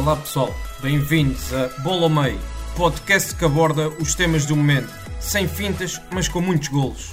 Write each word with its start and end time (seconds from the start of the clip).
Olá 0.00 0.16
pessoal, 0.16 0.48
bem-vindos 0.80 1.52
a 1.52 1.68
Bola 1.82 2.04
ao 2.04 2.08
Meio, 2.08 2.38
podcast 2.74 3.36
que 3.36 3.44
aborda 3.44 3.90
os 4.00 4.14
temas 4.14 4.46
do 4.46 4.56
momento, 4.56 4.88
sem 5.20 5.46
fintas, 5.46 6.00
mas 6.10 6.26
com 6.26 6.40
muitos 6.40 6.68
golos. 6.68 7.12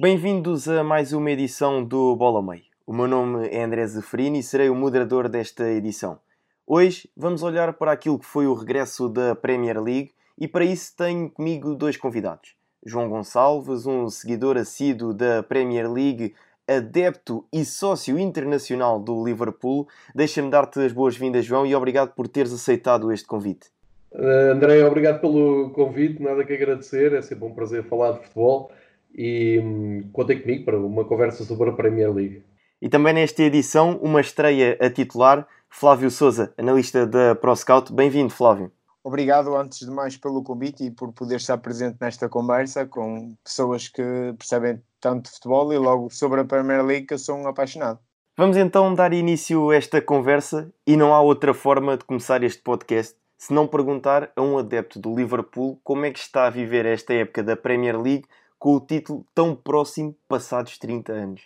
Bem-vindos 0.00 0.68
a 0.68 0.84
mais 0.84 1.12
uma 1.12 1.32
edição 1.32 1.84
do 1.84 2.14
Bola 2.14 2.36
ao 2.36 2.44
Meio. 2.44 2.62
O 2.86 2.92
meu 2.92 3.08
nome 3.08 3.48
é 3.48 3.60
André 3.60 3.84
Zeferini 3.88 4.38
e 4.38 4.42
serei 4.42 4.70
o 4.70 4.74
moderador 4.76 5.28
desta 5.28 5.68
edição. 5.68 6.20
Hoje 6.64 7.10
vamos 7.16 7.42
olhar 7.42 7.72
para 7.72 7.90
aquilo 7.90 8.20
que 8.20 8.24
foi 8.24 8.46
o 8.46 8.54
regresso 8.54 9.08
da 9.08 9.34
Premier 9.34 9.82
League 9.82 10.12
e 10.38 10.46
para 10.46 10.64
isso 10.64 10.94
tenho 10.96 11.28
comigo 11.28 11.74
dois 11.74 11.96
convidados. 11.96 12.54
João 12.86 13.08
Gonçalves, 13.08 13.84
um 13.84 14.08
seguidor 14.08 14.56
assíduo 14.56 15.12
da 15.12 15.42
Premier 15.42 15.90
League, 15.90 16.36
adepto 16.68 17.46
e 17.52 17.64
sócio 17.64 18.18
internacional 18.18 19.00
do 19.00 19.24
Liverpool. 19.24 19.86
Deixa-me 20.14 20.50
dar-te 20.50 20.80
as 20.80 20.92
boas-vindas, 20.92 21.44
João, 21.44 21.66
e 21.66 21.74
obrigado 21.74 22.14
por 22.14 22.28
teres 22.28 22.52
aceitado 22.52 23.12
este 23.12 23.26
convite. 23.26 23.68
Uh, 24.12 24.52
André, 24.52 24.84
obrigado 24.84 25.20
pelo 25.20 25.70
convite, 25.70 26.22
nada 26.22 26.44
que 26.44 26.52
agradecer, 26.52 27.14
é 27.14 27.22
sempre 27.22 27.46
um 27.46 27.54
prazer 27.54 27.84
falar 27.84 28.12
de 28.12 28.24
futebol 28.24 28.70
e 29.14 29.58
hum, 29.58 30.10
contem 30.12 30.40
comigo 30.40 30.64
para 30.64 30.78
uma 30.78 31.04
conversa 31.04 31.44
sobre 31.44 31.70
a 31.70 31.72
Premier 31.72 32.12
League. 32.12 32.42
E 32.80 32.88
também 32.88 33.14
nesta 33.14 33.42
edição, 33.42 33.98
uma 34.02 34.20
estreia 34.20 34.76
a 34.80 34.90
titular, 34.90 35.46
Flávio 35.70 36.10
Souza, 36.10 36.52
analista 36.58 37.06
da 37.06 37.34
ProScout. 37.34 37.92
Bem-vindo, 37.92 38.32
Flávio. 38.32 38.70
Obrigado, 39.04 39.56
antes 39.56 39.80
de 39.80 39.90
mais, 39.90 40.16
pelo 40.16 40.42
convite 40.42 40.84
e 40.84 40.90
por 40.90 41.12
poder 41.12 41.36
estar 41.36 41.58
presente 41.58 41.96
nesta 42.00 42.28
conversa 42.28 42.86
com 42.86 43.34
pessoas 43.42 43.88
que 43.88 44.02
percebem 44.38 44.80
tanto 45.02 45.24
de 45.24 45.32
futebol 45.32 45.72
e 45.72 45.76
logo 45.76 46.08
sobre 46.08 46.40
a 46.40 46.44
Premier 46.44 46.82
League 46.82 47.06
que 47.06 47.14
eu 47.14 47.18
sou 47.18 47.36
um 47.36 47.46
apaixonado. 47.46 47.98
Vamos 48.38 48.56
então 48.56 48.94
dar 48.94 49.12
início 49.12 49.70
a 49.70 49.76
esta 49.76 50.00
conversa 50.00 50.72
e 50.86 50.96
não 50.96 51.12
há 51.12 51.20
outra 51.20 51.52
forma 51.52 51.98
de 51.98 52.04
começar 52.04 52.42
este 52.42 52.62
podcast 52.62 53.14
se 53.36 53.52
não 53.52 53.66
perguntar 53.66 54.30
a 54.36 54.40
um 54.40 54.56
adepto 54.56 55.00
do 55.00 55.14
Liverpool 55.14 55.80
como 55.82 56.06
é 56.06 56.12
que 56.12 56.20
está 56.20 56.46
a 56.46 56.50
viver 56.50 56.86
esta 56.86 57.12
época 57.12 57.42
da 57.42 57.56
Premier 57.56 58.00
League 58.00 58.24
com 58.56 58.76
o 58.76 58.80
título 58.80 59.26
tão 59.34 59.56
próximo 59.56 60.16
passados 60.28 60.78
30 60.78 61.12
anos. 61.12 61.42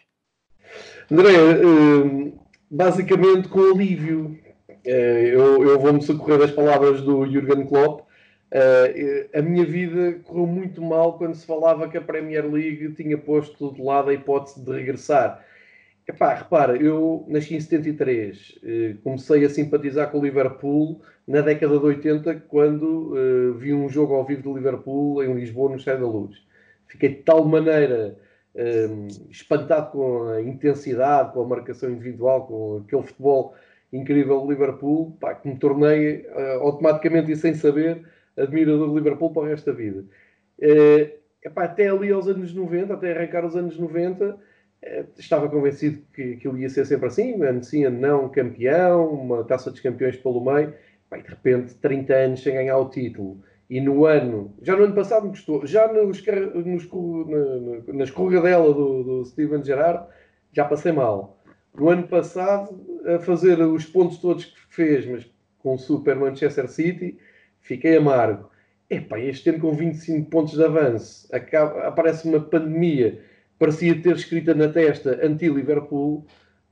André, 1.11 1.33
hum, 1.65 2.39
basicamente 2.71 3.49
com 3.49 3.61
alívio. 3.73 4.39
Eh, 4.85 5.31
eu, 5.33 5.67
eu 5.67 5.81
vou-me 5.81 6.03
socorrer 6.03 6.39
das 6.39 6.51
palavras 6.51 7.01
do 7.01 7.27
Jurgen 7.27 7.67
Klopp. 7.67 8.06
Eh, 8.51 9.29
a 9.35 9.43
minha 9.43 9.65
vida 9.65 10.21
correu 10.25 10.47
muito 10.47 10.81
mal 10.81 11.19
quando 11.19 11.35
se 11.35 11.47
falava 11.47 11.89
que 11.89 11.97
a 11.97 12.01
Premier 12.01 12.47
League 12.47 12.93
tinha 12.95 13.19
posto 13.19 13.73
de 13.75 13.83
lado 13.83 14.11
a 14.11 14.15
hipótese 14.15 14.65
de 14.65 14.71
regressar. 14.71 15.45
Epá, 16.09 16.35
repara, 16.35 16.77
eu 16.77 17.25
nasci 17.29 17.57
em 17.57 17.61
73, 17.61 18.61
eh, 18.63 18.95
comecei 19.03 19.45
a 19.45 19.51
simpatizar 19.51 20.11
com 20.11 20.21
o 20.21 20.25
Liverpool 20.25 21.03
na 21.27 21.41
década 21.41 21.79
de 21.79 21.85
80, 21.85 22.35
quando 22.49 23.15
vi 23.59 23.75
um 23.75 23.89
jogo 23.89 24.15
ao 24.15 24.25
vivo 24.25 24.43
do 24.43 24.55
Liverpool 24.57 25.25
em 25.25 25.35
Lisboa, 25.35 25.71
no 25.71 25.77
Estádio 25.77 26.03
da 26.03 26.13
Luz. 26.13 26.37
Fiquei 26.87 27.09
de 27.09 27.23
tal 27.23 27.45
maneira 27.45 28.17
espantado 29.29 29.91
com 29.91 30.29
a 30.29 30.41
intensidade, 30.41 31.33
com 31.33 31.43
a 31.43 31.49
marcação 31.49 31.91
individual, 31.91 32.47
com 32.47 32.83
aquele 32.87 33.03
futebol 33.03 33.57
incrível 33.93 34.41
do 34.41 34.51
Liverpool, 34.51 35.17
pá, 35.21 35.35
que 35.35 35.49
me 35.49 35.57
tornei 35.57 36.27
uh, 36.29 36.63
automaticamente 36.63 37.33
e 37.33 37.37
sem 37.37 37.55
saber 37.55 38.05
admirador 38.37 38.89
do 38.89 38.95
Liverpool 38.97 39.33
para 39.33 39.43
o 39.43 39.47
resto 39.47 39.71
da 39.71 39.77
vida. 39.77 40.05
Uh, 40.59 41.11
epá, 41.43 41.65
até 41.65 41.89
ali 41.89 42.11
aos 42.11 42.29
anos 42.29 42.53
90, 42.55 42.95
até 42.95 43.13
arrancar 43.13 43.45
os 43.45 43.57
anos 43.57 43.79
90, 43.79 44.31
uh, 44.31 44.39
estava 45.19 45.49
convencido 45.49 46.03
que 46.13 46.35
aquilo 46.35 46.59
ia 46.59 46.69
ser 46.69 46.87
sempre 46.87 47.07
assim, 47.07 47.43
ano 47.43 47.63
sim, 47.63 47.85
ano 47.85 48.01
não, 48.01 48.29
campeão, 48.29 49.09
uma 49.09 49.45
taça 49.45 49.71
dos 49.71 49.81
campeões 49.81 50.17
pelo 50.17 50.45
meio, 50.45 50.75
pá, 51.09 51.19
e 51.19 51.23
de 51.23 51.29
repente 51.29 51.75
30 51.77 52.15
anos 52.15 52.43
sem 52.43 52.55
ganhar 52.55 52.79
o 52.79 52.89
título. 52.89 53.41
E 53.69 53.81
no 53.81 54.05
ano, 54.05 54.55
já 54.63 54.77
no 54.77 54.85
ano 54.85 54.95
passado 54.95 55.25
me 55.25 55.31
gostou, 55.31 55.67
já 55.67 55.93
nos, 55.93 56.23
nos, 56.65 56.89
na, 57.27 57.95
na 57.95 58.05
escorregadela 58.05 58.73
do, 58.73 59.03
do 59.03 59.25
Steven 59.25 59.65
Gerrard, 59.65 60.07
já 60.53 60.65
passei 60.65 60.93
mal. 60.93 61.43
No 61.75 61.91
ano 61.91 62.07
passado, 62.07 62.81
a 63.05 63.19
fazer 63.19 63.61
os 63.61 63.85
pontos 63.85 64.19
todos 64.19 64.47
que 64.47 64.57
fez, 64.71 65.07
mas 65.07 65.31
com 65.59 65.75
o 65.75 65.79
Super 65.79 66.17
Manchester 66.17 66.69
City, 66.69 67.19
fiquei 67.67 67.97
amargo. 67.97 68.49
Epá, 68.89 69.19
este 69.19 69.51
ano 69.51 69.59
com 69.59 69.73
25 69.73 70.31
pontos 70.31 70.55
de 70.55 70.65
avanço, 70.65 71.29
acaba, 71.35 71.81
aparece 71.89 72.29
uma 72.29 72.41
pandemia, 72.41 73.21
parecia 73.59 74.01
ter 74.01 74.15
escrita 74.15 74.55
na 74.55 74.69
testa 74.69 75.19
anti-Liverpool, 75.23 76.25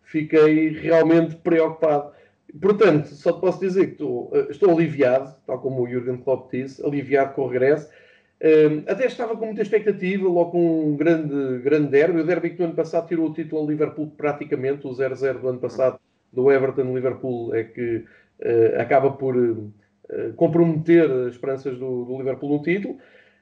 fiquei 0.03 0.69
realmente 0.69 1.35
preocupado. 1.37 2.13
Portanto, 2.61 3.09
só 3.09 3.33
te 3.33 3.41
posso 3.41 3.59
dizer 3.59 3.87
que 3.87 3.93
estou, 3.93 4.31
eh, 4.33 4.47
estou 4.51 4.71
aliviado, 4.71 5.35
tal 5.45 5.59
como 5.61 5.83
o 5.83 5.89
Jurgen 5.89 6.19
Klopp 6.19 6.53
disse, 6.53 6.85
aliviado 6.87 7.35
com 7.35 7.43
o 7.43 7.49
regresso. 7.49 7.89
Um, 8.41 8.85
até 8.87 9.07
estava 9.07 9.37
com 9.37 9.47
muita 9.47 9.63
expectativa, 9.63 10.29
logo 10.29 10.53
com 10.53 10.89
um 10.91 10.97
grande, 10.97 11.59
grande 11.63 11.89
derby. 11.89 12.21
O 12.21 12.27
derby 12.27 12.51
que 12.51 12.59
no 12.61 12.67
ano 12.67 12.75
passado 12.75 13.09
tirou 13.09 13.29
o 13.29 13.33
título 13.33 13.63
ao 13.63 13.67
Liverpool 13.67 14.13
praticamente, 14.17 14.87
o 14.87 14.91
0-0 14.91 15.41
do 15.41 15.49
ano 15.49 15.59
passado 15.59 15.99
do 16.33 16.53
Everton-Liverpool 16.53 17.55
é 17.55 17.65
que 17.65 17.97
uh, 17.97 18.81
acaba 18.81 19.11
por 19.13 19.37
uh, 19.37 19.73
comprometer 20.37 21.11
as 21.11 21.35
esperanças 21.35 21.79
do, 21.79 22.05
do 22.05 22.17
Liverpool 22.19 22.51
no 22.51 22.63
título. 22.63 22.99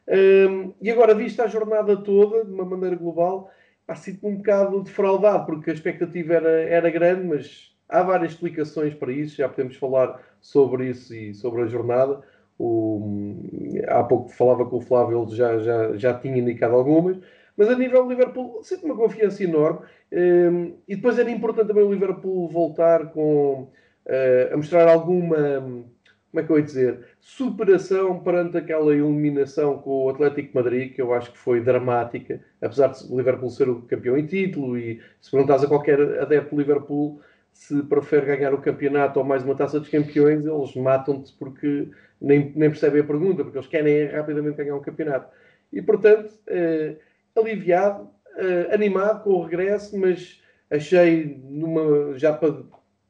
Um, 0.09 0.73
e 0.81 0.91
agora, 0.91 1.15
vista 1.15 1.45
a 1.45 1.49
jornada 1.49 1.97
toda, 1.97 2.45
de 2.45 2.53
uma 2.53 2.65
maneira 2.65 2.97
global, 2.97 3.51
ha 3.87 3.95
sido 3.95 4.27
um 4.27 4.37
bocado 4.37 4.83
defraudado, 4.83 5.47
porque 5.47 5.71
a 5.71 5.75
expectativa 5.75 6.35
era, 6.35 6.61
era 6.63 6.91
grande, 6.91 7.27
mas 7.27 7.73
há 7.89 8.03
várias 8.03 8.33
explicações 8.33 8.95
para 8.95 9.13
isso, 9.13 9.37
já 9.37 9.49
podemos 9.49 9.77
falar 9.77 10.21
sobre 10.41 10.89
isso 10.89 11.15
e 11.15 11.35
sobre 11.35 11.63
a 11.63 11.67
jornada. 11.67 12.21
O, 12.59 13.41
há 13.89 14.03
pouco 14.05 14.29
falava 14.31 14.65
com 14.67 14.77
o 14.77 14.81
Flávio, 14.81 15.23
ele 15.23 15.37
já, 15.37 15.59
já, 15.59 15.97
já 15.97 16.15
tinha 16.15 16.39
indicado 16.39 16.75
algumas, 16.75 17.19
mas 17.57 17.69
a 17.69 17.77
nível 17.77 18.05
do 18.05 18.11
Liverpool, 18.11 18.63
sempre 18.63 18.87
uma 18.87 18.97
confiança 18.97 19.43
enorme. 19.45 19.81
Um, 20.13 20.75
e 20.87 20.97
depois 20.97 21.19
era 21.19 21.31
importante 21.31 21.69
também 21.69 21.85
o 21.85 21.93
Liverpool 21.93 22.49
voltar 22.49 23.07
com, 23.13 23.69
uh, 24.07 24.53
a 24.55 24.57
mostrar 24.57 24.89
alguma, 24.89 25.85
como 26.33 26.41
é 26.41 26.47
que 26.47 26.51
eu 26.51 26.59
ia 26.59 26.65
dizer, 26.65 27.01
superação 27.21 28.19
perante 28.21 28.57
aquela 28.57 28.91
eliminação 28.95 29.77
com 29.79 30.07
o 30.07 30.09
Atlético 30.09 30.57
Madrid, 30.57 30.95
que 30.95 31.03
eu 31.03 31.13
acho 31.13 31.31
que 31.31 31.37
foi 31.37 31.61
dramática, 31.61 32.41
apesar 32.59 32.89
de 32.89 33.05
o 33.13 33.19
Liverpool 33.19 33.51
ser 33.51 33.69
o 33.69 33.83
campeão 33.83 34.17
em 34.17 34.25
título. 34.25 34.79
E 34.79 34.99
se 35.21 35.31
perguntas 35.31 35.63
a 35.63 35.67
qualquer 35.69 36.01
adepto 36.19 36.55
do 36.55 36.59
Liverpool 36.59 37.21
se 37.53 37.83
prefere 37.83 38.35
ganhar 38.35 38.55
o 38.55 38.63
campeonato 38.63 39.19
ou 39.19 39.27
mais 39.27 39.45
uma 39.45 39.55
taça 39.55 39.79
dos 39.79 39.91
campeões, 39.91 40.47
eles 40.47 40.75
matam-te 40.75 41.35
porque 41.39 41.91
nem, 42.19 42.51
nem 42.57 42.71
percebem 42.71 43.03
a 43.03 43.05
pergunta, 43.05 43.45
porque 43.45 43.59
eles 43.59 43.69
querem 43.69 44.07
rapidamente 44.07 44.57
ganhar 44.57 44.75
um 44.75 44.81
campeonato. 44.81 45.31
E 45.71 45.83
portanto, 45.83 46.33
uh, 46.49 47.39
aliviado, 47.39 48.05
uh, 48.05 48.73
animado 48.73 49.23
com 49.23 49.33
o 49.35 49.43
regresso, 49.43 49.99
mas 49.99 50.43
achei, 50.71 51.39
numa, 51.45 52.19
já 52.19 52.33
para, 52.33 52.57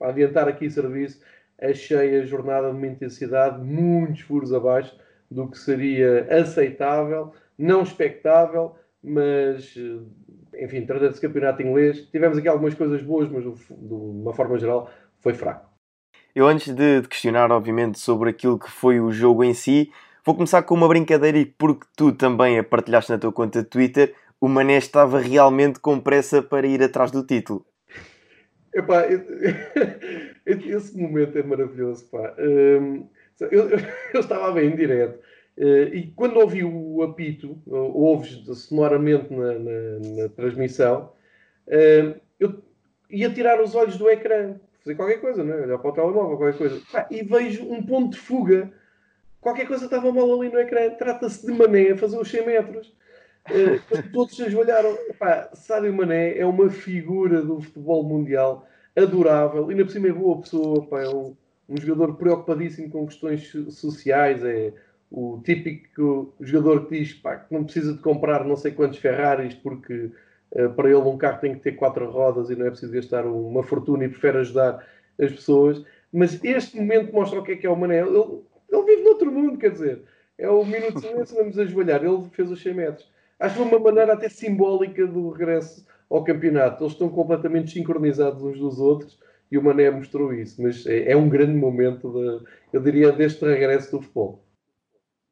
adiantar 0.00 0.48
aqui 0.48 0.68
serviço, 0.68 1.22
achei 1.62 2.20
a 2.20 2.24
jornada 2.24 2.70
de 2.70 2.76
uma 2.76 2.86
intensidade 2.86 3.62
muitos 3.64 4.20
furos 4.20 4.52
abaixo 4.52 4.96
do 5.30 5.48
que 5.48 5.58
seria 5.58 6.26
aceitável, 6.30 7.32
não 7.56 7.82
expectável, 7.82 8.74
mas 9.02 9.74
enfim, 10.58 10.84
tratando-se 10.84 11.20
de 11.20 11.26
campeonato 11.26 11.62
inglês, 11.62 12.06
tivemos 12.10 12.38
aqui 12.38 12.48
algumas 12.48 12.74
coisas 12.74 13.02
boas, 13.02 13.28
mas 13.30 13.44
de 13.44 13.94
uma 13.94 14.32
forma 14.32 14.58
geral 14.58 14.90
foi 15.20 15.34
fraco. 15.34 15.70
Eu 16.34 16.46
antes 16.46 16.74
de 16.74 17.02
questionar, 17.08 17.50
obviamente, 17.50 17.98
sobre 17.98 18.30
aquilo 18.30 18.58
que 18.58 18.70
foi 18.70 19.00
o 19.00 19.10
jogo 19.10 19.44
em 19.44 19.54
si, 19.54 19.90
vou 20.24 20.34
começar 20.34 20.62
com 20.62 20.74
uma 20.74 20.88
brincadeira 20.88 21.38
e 21.38 21.46
porque 21.46 21.86
tu 21.96 22.12
também 22.12 22.58
a 22.58 22.64
partilhaste 22.64 23.10
na 23.10 23.18
tua 23.18 23.32
conta 23.32 23.62
de 23.62 23.68
Twitter, 23.68 24.14
o 24.40 24.48
Mané 24.48 24.76
estava 24.76 25.18
realmente 25.18 25.78
com 25.78 26.00
pressa 26.00 26.42
para 26.42 26.66
ir 26.66 26.82
atrás 26.82 27.10
do 27.10 27.24
título. 27.24 27.64
Epá, 28.74 29.04
esse 30.46 30.96
momento 30.96 31.38
é 31.38 31.42
maravilhoso, 31.42 32.06
pá. 32.06 32.34
Hum, 32.38 33.08
eu, 33.50 33.70
eu 33.70 33.78
estava 34.20 34.52
bem 34.52 34.70
em 34.70 34.76
direto 34.76 35.18
Uh, 35.56 35.94
e 35.94 36.12
quando 36.16 36.38
ouvi 36.38 36.64
o 36.64 37.02
apito, 37.02 37.60
ouves 37.66 38.42
sonoramente 38.58 39.32
na, 39.32 39.52
na, 39.58 40.22
na 40.22 40.28
transmissão, 40.30 41.12
uh, 41.68 42.20
eu 42.40 42.62
ia 43.10 43.30
tirar 43.30 43.60
os 43.60 43.74
olhos 43.74 43.98
do 43.98 44.08
ecrã. 44.08 44.58
fazer 44.80 44.94
qualquer 44.94 45.20
coisa, 45.20 45.44
não 45.44 45.54
é? 45.54 45.62
olhar 45.62 45.78
para 45.78 45.90
o 45.90 45.92
telemóvel, 45.92 46.38
qualquer 46.38 46.56
coisa. 46.56 46.80
E 47.10 47.22
vejo 47.22 47.70
um 47.70 47.84
ponto 47.84 48.12
de 48.12 48.18
fuga. 48.18 48.72
Qualquer 49.40 49.66
coisa 49.66 49.84
estava 49.84 50.10
mal 50.10 50.40
ali 50.40 50.50
no 50.50 50.58
ecrã. 50.58 50.88
Trata-se 50.90 51.44
de 51.44 51.52
Mané 51.52 51.90
a 51.90 51.96
fazer 51.96 52.18
os 52.18 52.30
100 52.30 52.46
metros. 52.46 52.96
Uh, 53.50 54.12
todos 54.12 54.36
se 54.36 54.54
olharam. 54.54 54.96
Pá, 55.18 55.50
Sádio 55.54 55.92
Mané 55.92 56.38
é 56.38 56.46
uma 56.46 56.70
figura 56.70 57.42
do 57.42 57.60
futebol 57.60 58.04
mundial 58.04 58.66
adorável. 58.96 59.68
Ainda 59.68 59.84
por 59.84 59.90
cima 59.90 60.08
é 60.08 60.12
boa 60.12 60.40
pessoa. 60.40 60.86
Pá, 60.86 61.02
é 61.02 61.08
um, 61.08 61.36
um 61.68 61.76
jogador 61.76 62.14
preocupadíssimo 62.16 62.90
com 62.90 63.06
questões 63.06 63.50
sociais. 63.70 64.44
É 64.44 64.72
o 65.10 65.40
típico 65.44 66.34
jogador 66.40 66.86
que 66.86 66.98
diz 66.98 67.12
pá, 67.12 67.36
que 67.36 67.52
não 67.52 67.64
precisa 67.64 67.92
de 67.92 67.98
comprar 67.98 68.44
não 68.46 68.56
sei 68.56 68.72
quantos 68.72 68.98
Ferraris 68.98 69.54
porque 69.54 70.10
uh, 70.52 70.70
para 70.74 70.88
ele 70.88 70.96
um 70.96 71.18
carro 71.18 71.38
tem 71.38 71.54
que 71.54 71.60
ter 71.60 71.72
quatro 71.72 72.10
rodas 72.10 72.48
e 72.48 72.56
não 72.56 72.66
é 72.66 72.70
preciso 72.70 72.92
gastar 72.92 73.26
uma 73.26 73.62
fortuna 73.62 74.04
e 74.04 74.08
prefere 74.08 74.38
ajudar 74.38 74.86
as 75.20 75.30
pessoas. 75.30 75.84
Mas 76.10 76.42
este 76.42 76.78
momento 76.78 77.12
mostra 77.12 77.40
o 77.40 77.42
que 77.42 77.52
é 77.52 77.56
que 77.56 77.66
é 77.66 77.70
o 77.70 77.76
Mané. 77.76 78.00
Ele, 78.00 78.42
ele 78.70 78.84
vive 78.84 79.02
noutro 79.02 79.30
mundo, 79.30 79.58
quer 79.58 79.70
dizer. 79.70 80.02
É 80.38 80.48
o 80.48 80.64
minuto 80.64 80.94
de 80.94 81.00
silêncio, 81.06 81.36
vamos 81.36 81.58
ajoelhar. 81.58 82.04
Ele 82.04 82.24
fez 82.32 82.50
os 82.50 82.60
100 82.60 82.74
metros. 82.74 83.11
Acho 83.42 83.56
que 83.56 83.62
uma 83.62 83.78
maneira 83.78 84.14
até 84.14 84.28
simbólica 84.28 85.06
do 85.06 85.30
regresso 85.30 85.86
ao 86.08 86.24
campeonato. 86.24 86.82
Eles 86.82 86.92
estão 86.92 87.08
completamente 87.08 87.72
sincronizados 87.72 88.42
uns 88.42 88.58
dos 88.58 88.78
outros 88.78 89.18
e 89.50 89.58
o 89.58 89.62
Mané 89.62 89.90
mostrou 89.90 90.32
isso. 90.32 90.62
Mas 90.62 90.86
é, 90.86 91.12
é 91.12 91.16
um 91.16 91.28
grande 91.28 91.54
momento, 91.54 92.12
de, 92.12 92.44
eu 92.72 92.80
diria, 92.80 93.12
deste 93.12 93.44
regresso 93.44 93.90
do 93.90 94.02
futebol 94.02 94.42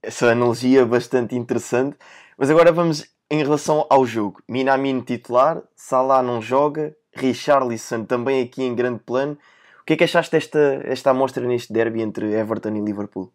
essa 0.03 0.31
analogia 0.31 0.87
bastante 0.87 1.35
interessante. 1.37 1.97
Mas 2.37 2.51
agora 2.51 2.73
vamos 2.73 3.07
em 3.31 3.43
relação 3.43 3.87
ao 3.91 4.07
jogo. 4.07 4.43
Minamino 4.49 5.03
titular, 5.03 5.62
Salah 5.77 6.23
não 6.23 6.41
joga, 6.41 6.95
Richarlison 7.15 8.05
também 8.05 8.43
aqui 8.43 8.62
em 8.62 8.75
grande 8.75 9.01
plano. 9.01 9.39
O 9.83 9.85
que 9.85 9.95
é 9.95 9.97
que 9.97 10.05
achaste 10.05 10.33
desta 10.33 10.81
esta 10.85 11.11
amostra 11.11 11.47
neste 11.47 11.73
derby 11.73 12.03
entre 12.03 12.33
Everton 12.33 12.77
e 12.77 12.81
Liverpool? 12.81 13.33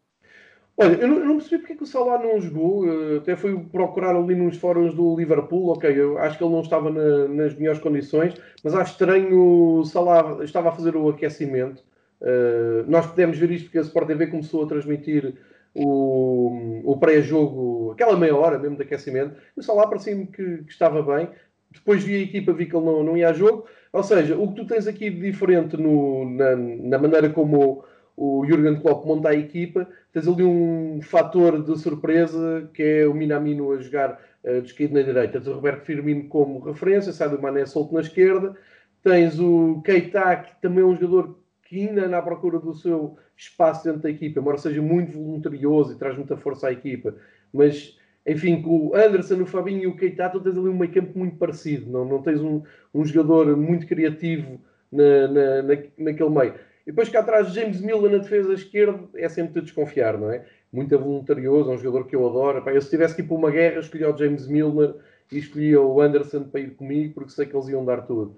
Olha, 0.78 0.96
eu 0.96 1.08
não, 1.08 1.20
eu 1.20 1.26
não 1.26 1.38
percebi 1.38 1.60
porque 1.60 1.74
é 1.74 1.76
que 1.78 1.84
o 1.84 1.88
Salah 1.88 2.22
não 2.22 2.40
jogou. 2.42 2.86
Uh, 2.86 3.18
até 3.18 3.36
fui 3.36 3.58
procurar 3.72 4.16
ali 4.16 4.36
nos 4.36 4.58
fóruns 4.58 4.94
do 4.94 5.16
Liverpool. 5.16 5.70
Ok, 5.70 5.90
eu 5.90 6.18
acho 6.18 6.38
que 6.38 6.44
ele 6.44 6.54
não 6.54 6.62
estava 6.62 6.90
na, 6.90 7.28
nas 7.30 7.56
melhores 7.56 7.80
condições, 7.80 8.34
mas 8.64 8.76
acho 8.76 8.92
estranho 8.92 9.80
o 9.80 9.86
Salah 9.86 10.44
estava 10.44 10.70
a 10.70 10.72
fazer 10.74 10.96
o 10.98 11.08
aquecimento. 11.10 11.82
Uh, 12.22 12.84
nós 12.88 13.06
podemos 13.06 13.38
ver 13.38 13.52
isto 13.52 13.66
porque 13.66 13.78
a 13.78 13.82
Sport 13.82 14.08
TV 14.08 14.28
começou 14.28 14.64
a 14.64 14.68
transmitir 14.68 15.36
o, 15.74 16.82
o 16.84 16.98
pré-jogo, 16.98 17.92
aquela 17.92 18.18
meia 18.18 18.36
hora 18.36 18.58
mesmo 18.58 18.78
de 18.78 18.84
aquecimento, 18.84 19.36
e 19.56 19.60
o 19.60 19.64
Salah 19.64 19.88
parecia-me 19.88 20.26
que, 20.28 20.60
que, 20.60 20.72
estava 20.72 21.02
bem. 21.02 21.30
Depois 21.72 22.04
vi 22.04 22.16
a 22.16 22.20
equipa, 22.20 22.54
vi 22.54 22.66
que 22.66 22.76
ele 22.76 22.86
não, 22.86 23.04
não 23.04 23.18
ia 23.18 23.30
a 23.30 23.34
jogo. 23.34 23.66
Ou 23.92 24.04
seja, 24.04 24.38
o 24.38 24.50
que 24.50 24.56
tu 24.56 24.66
tens 24.66 24.88
aqui 24.88 25.10
de 25.10 25.22
diferente 25.22 25.78
no, 25.78 26.30
na, 26.30 26.56
na 26.56 26.98
maneira 26.98 27.30
como 27.30 27.84
o, 28.16 28.46
Jurgen 28.46 28.80
Klopp 28.80 29.06
monta 29.06 29.30
a 29.30 29.36
equipa, 29.36 29.88
tens 30.12 30.28
ali 30.28 30.44
um 30.44 31.00
fator 31.02 31.62
de 31.62 31.78
surpresa 31.78 32.70
que 32.74 32.84
é 32.84 33.08
o 33.08 33.14
Minamino 33.14 33.72
a 33.72 33.78
jogar 33.78 34.20
uh, 34.44 34.62
de 34.62 34.68
esquerda 34.68 35.00
na 35.00 35.06
direita. 35.06 35.40
Tens 35.40 35.48
o 35.48 35.54
Roberto 35.54 35.84
Firmino 35.84 36.28
como 36.28 36.60
referência, 36.60 37.12
sai 37.12 37.30
do 37.30 37.42
Mané 37.42 37.66
solto 37.66 37.94
na 37.94 38.02
esquerda. 38.02 38.56
Tens 39.04 39.40
o 39.40 39.82
Keita, 39.84 40.36
que 40.38 40.62
também 40.62 40.84
é 40.84 40.88
um 40.88 40.96
jogador 40.96 41.38
que 41.66 41.88
ainda 41.88 42.18
à 42.18 42.22
procura 42.22 42.60
do 42.60 42.74
seu 42.74 43.18
espaço 43.36 43.84
dentro 43.84 44.02
da 44.02 44.10
equipa, 44.10 44.40
embora 44.40 44.58
seja 44.58 44.82
muito 44.82 45.12
voluntarioso 45.12 45.94
e 45.94 45.98
traz 45.98 46.16
muita 46.16 46.38
força 46.38 46.68
à 46.68 46.72
equipa, 46.72 47.16
mas 47.52 47.98
enfim, 48.26 48.62
com 48.62 48.88
o 48.88 48.96
Anderson, 48.96 49.42
o 49.42 49.46
Fabinho 49.46 49.84
e 49.84 49.88
o 49.88 49.96
Keita, 49.96 50.30
tu 50.30 50.40
tens 50.40 50.58
ali 50.58 50.68
um 50.68 50.78
meio 50.78 50.92
campo 50.92 51.18
muito 51.18 51.38
parecido, 51.38 51.92
não, 51.92 52.06
não 52.06 52.22
tens 52.22 52.42
um, 52.42 52.64
um 52.94 53.06
jogador 53.06 53.56
muito 53.56 53.86
criativo 53.86 54.60
na, 54.92 55.28
na, 55.28 55.62
na, 55.62 55.76
naquele 55.98 56.30
meio. 56.30 56.54
E 56.86 56.92
depois 56.92 57.10
cá 57.10 57.20
atrás, 57.20 57.52
James 57.54 57.82
Miller 57.82 58.12
na 58.12 58.18
defesa 58.20 58.54
esquerda, 58.54 59.00
é 59.16 59.28
sempre 59.28 59.54
de 59.56 59.62
desconfiar, 59.62 60.18
não 60.18 60.32
é? 60.32 60.46
Muito 60.72 60.98
voluntarioso, 60.98 61.72
é 61.72 61.74
um 61.74 61.78
jogador 61.78 62.06
que 62.06 62.16
eu 62.16 62.28
adoro. 62.28 62.64
Eu 62.70 62.82
se 62.82 62.90
tivesse 62.90 63.16
que 63.16 63.22
ir 63.22 63.26
para 63.26 63.36
uma 63.36 63.50
guerra, 63.50 63.80
escolhia 63.80 64.14
o 64.14 64.18
James 64.18 64.48
Milner 64.48 64.94
e 65.32 65.40
escolhia 65.40 65.82
o 65.82 66.00
Anderson 66.00 66.44
para 66.44 66.60
ir 66.60 66.76
comigo, 66.76 67.14
porque 67.16 67.32
sei 67.32 67.46
que 67.46 67.56
eles 67.56 67.68
iam 67.70 67.84
dar 67.84 68.02
tudo. 68.02 68.36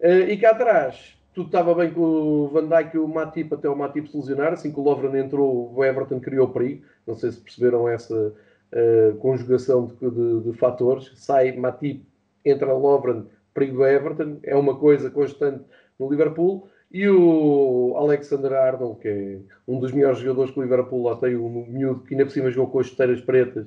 Uh, 0.00 0.30
e 0.30 0.36
cá 0.38 0.50
atrás, 0.50 1.14
tudo 1.34 1.46
estava 1.46 1.74
bem 1.74 1.92
com 1.92 2.00
o 2.00 2.48
Van 2.48 2.66
Dijk 2.66 2.96
e 2.96 2.98
o 2.98 3.06
Matip 3.06 3.54
até 3.54 3.68
o 3.68 3.76
Matip 3.76 4.08
se 4.08 4.16
lesionar. 4.16 4.52
Assim 4.52 4.72
que 4.72 4.80
o 4.80 4.82
Lovren 4.82 5.16
entrou, 5.18 5.72
o 5.74 5.84
Everton 5.84 6.20
criou 6.20 6.48
perigo. 6.48 6.84
Não 7.06 7.14
sei 7.14 7.30
se 7.30 7.40
perceberam 7.40 7.88
essa 7.88 8.14
uh, 8.14 9.16
conjugação 9.18 9.86
de, 9.86 10.10
de, 10.10 10.40
de, 10.40 10.52
fatores. 10.58 11.12
Sai 11.14 11.52
Matip, 11.52 12.04
entra 12.44 12.72
Lovren, 12.72 13.26
perigo 13.54 13.76
do 13.76 13.86
Everton. 13.86 14.38
É 14.42 14.56
uma 14.56 14.76
coisa 14.76 15.10
constante 15.10 15.64
no 15.98 16.10
Liverpool. 16.10 16.68
E 16.92 17.08
o 17.08 17.94
Alexander 17.96 18.52
Arnold, 18.52 19.00
que 19.00 19.08
é 19.08 19.38
um 19.68 19.78
dos 19.78 19.92
melhores 19.92 20.18
jogadores 20.18 20.50
que 20.50 20.58
o 20.58 20.62
Liverpool 20.62 21.04
lá 21.04 21.16
tem, 21.16 21.36
um 21.36 21.66
miúdo 21.68 22.00
que 22.00 22.14
ainda 22.14 22.24
por 22.24 22.32
cima 22.32 22.50
jogou 22.50 22.70
com 22.72 22.80
as 22.80 22.86
chuteiras 22.86 23.20
pretas, 23.20 23.66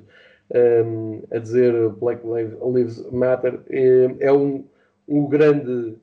um, 0.86 1.22
a 1.32 1.38
dizer 1.38 1.88
Black 1.90 2.22
Lives 2.26 3.10
Matter, 3.10 3.60
é, 3.70 4.16
é 4.20 4.32
um, 4.32 4.66
um 5.08 5.26
grande 5.26 5.96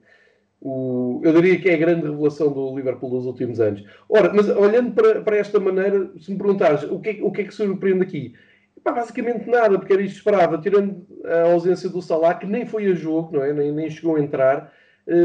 o, 0.62 1.20
eu 1.24 1.34
diria 1.34 1.60
que 1.60 1.70
é 1.70 1.74
a 1.74 1.78
grande 1.78 2.06
revelação 2.08 2.54
do 2.54 2.76
Liverpool 2.76 3.10
dos 3.10 3.26
últimos 3.26 3.60
anos. 3.60 3.84
Ora, 4.08 4.32
mas 4.32 4.48
olhando 4.48 4.92
para, 4.92 5.22
para 5.22 5.38
esta 5.38 5.60
maneira, 5.60 6.12
se 6.20 6.32
me 6.32 6.38
perguntares 6.38 6.84
o 6.84 7.00
que, 7.00 7.10
é, 7.10 7.24
o 7.24 7.32
que 7.32 7.42
é 7.42 7.44
que 7.46 7.54
surpreende 7.54 8.04
aqui, 8.04 8.36
basicamente 8.84 9.50
nada, 9.50 9.80
porque 9.80 9.94
era 9.94 10.04
isto 10.04 10.14
que 10.14 10.20
esperava, 10.20 10.60
tirando 10.60 11.04
a 11.26 11.52
ausência 11.52 11.90
do 11.90 12.02
Salah, 12.02 12.36
que 12.36 12.46
nem 12.46 12.66
foi 12.66 12.86
a 12.86 12.94
jogo, 12.94 13.36
não 13.36 13.44
é? 13.44 13.52
nem, 13.52 13.72
nem 13.72 13.90
chegou 13.90 14.16
a 14.16 14.22
entrar, 14.22 14.72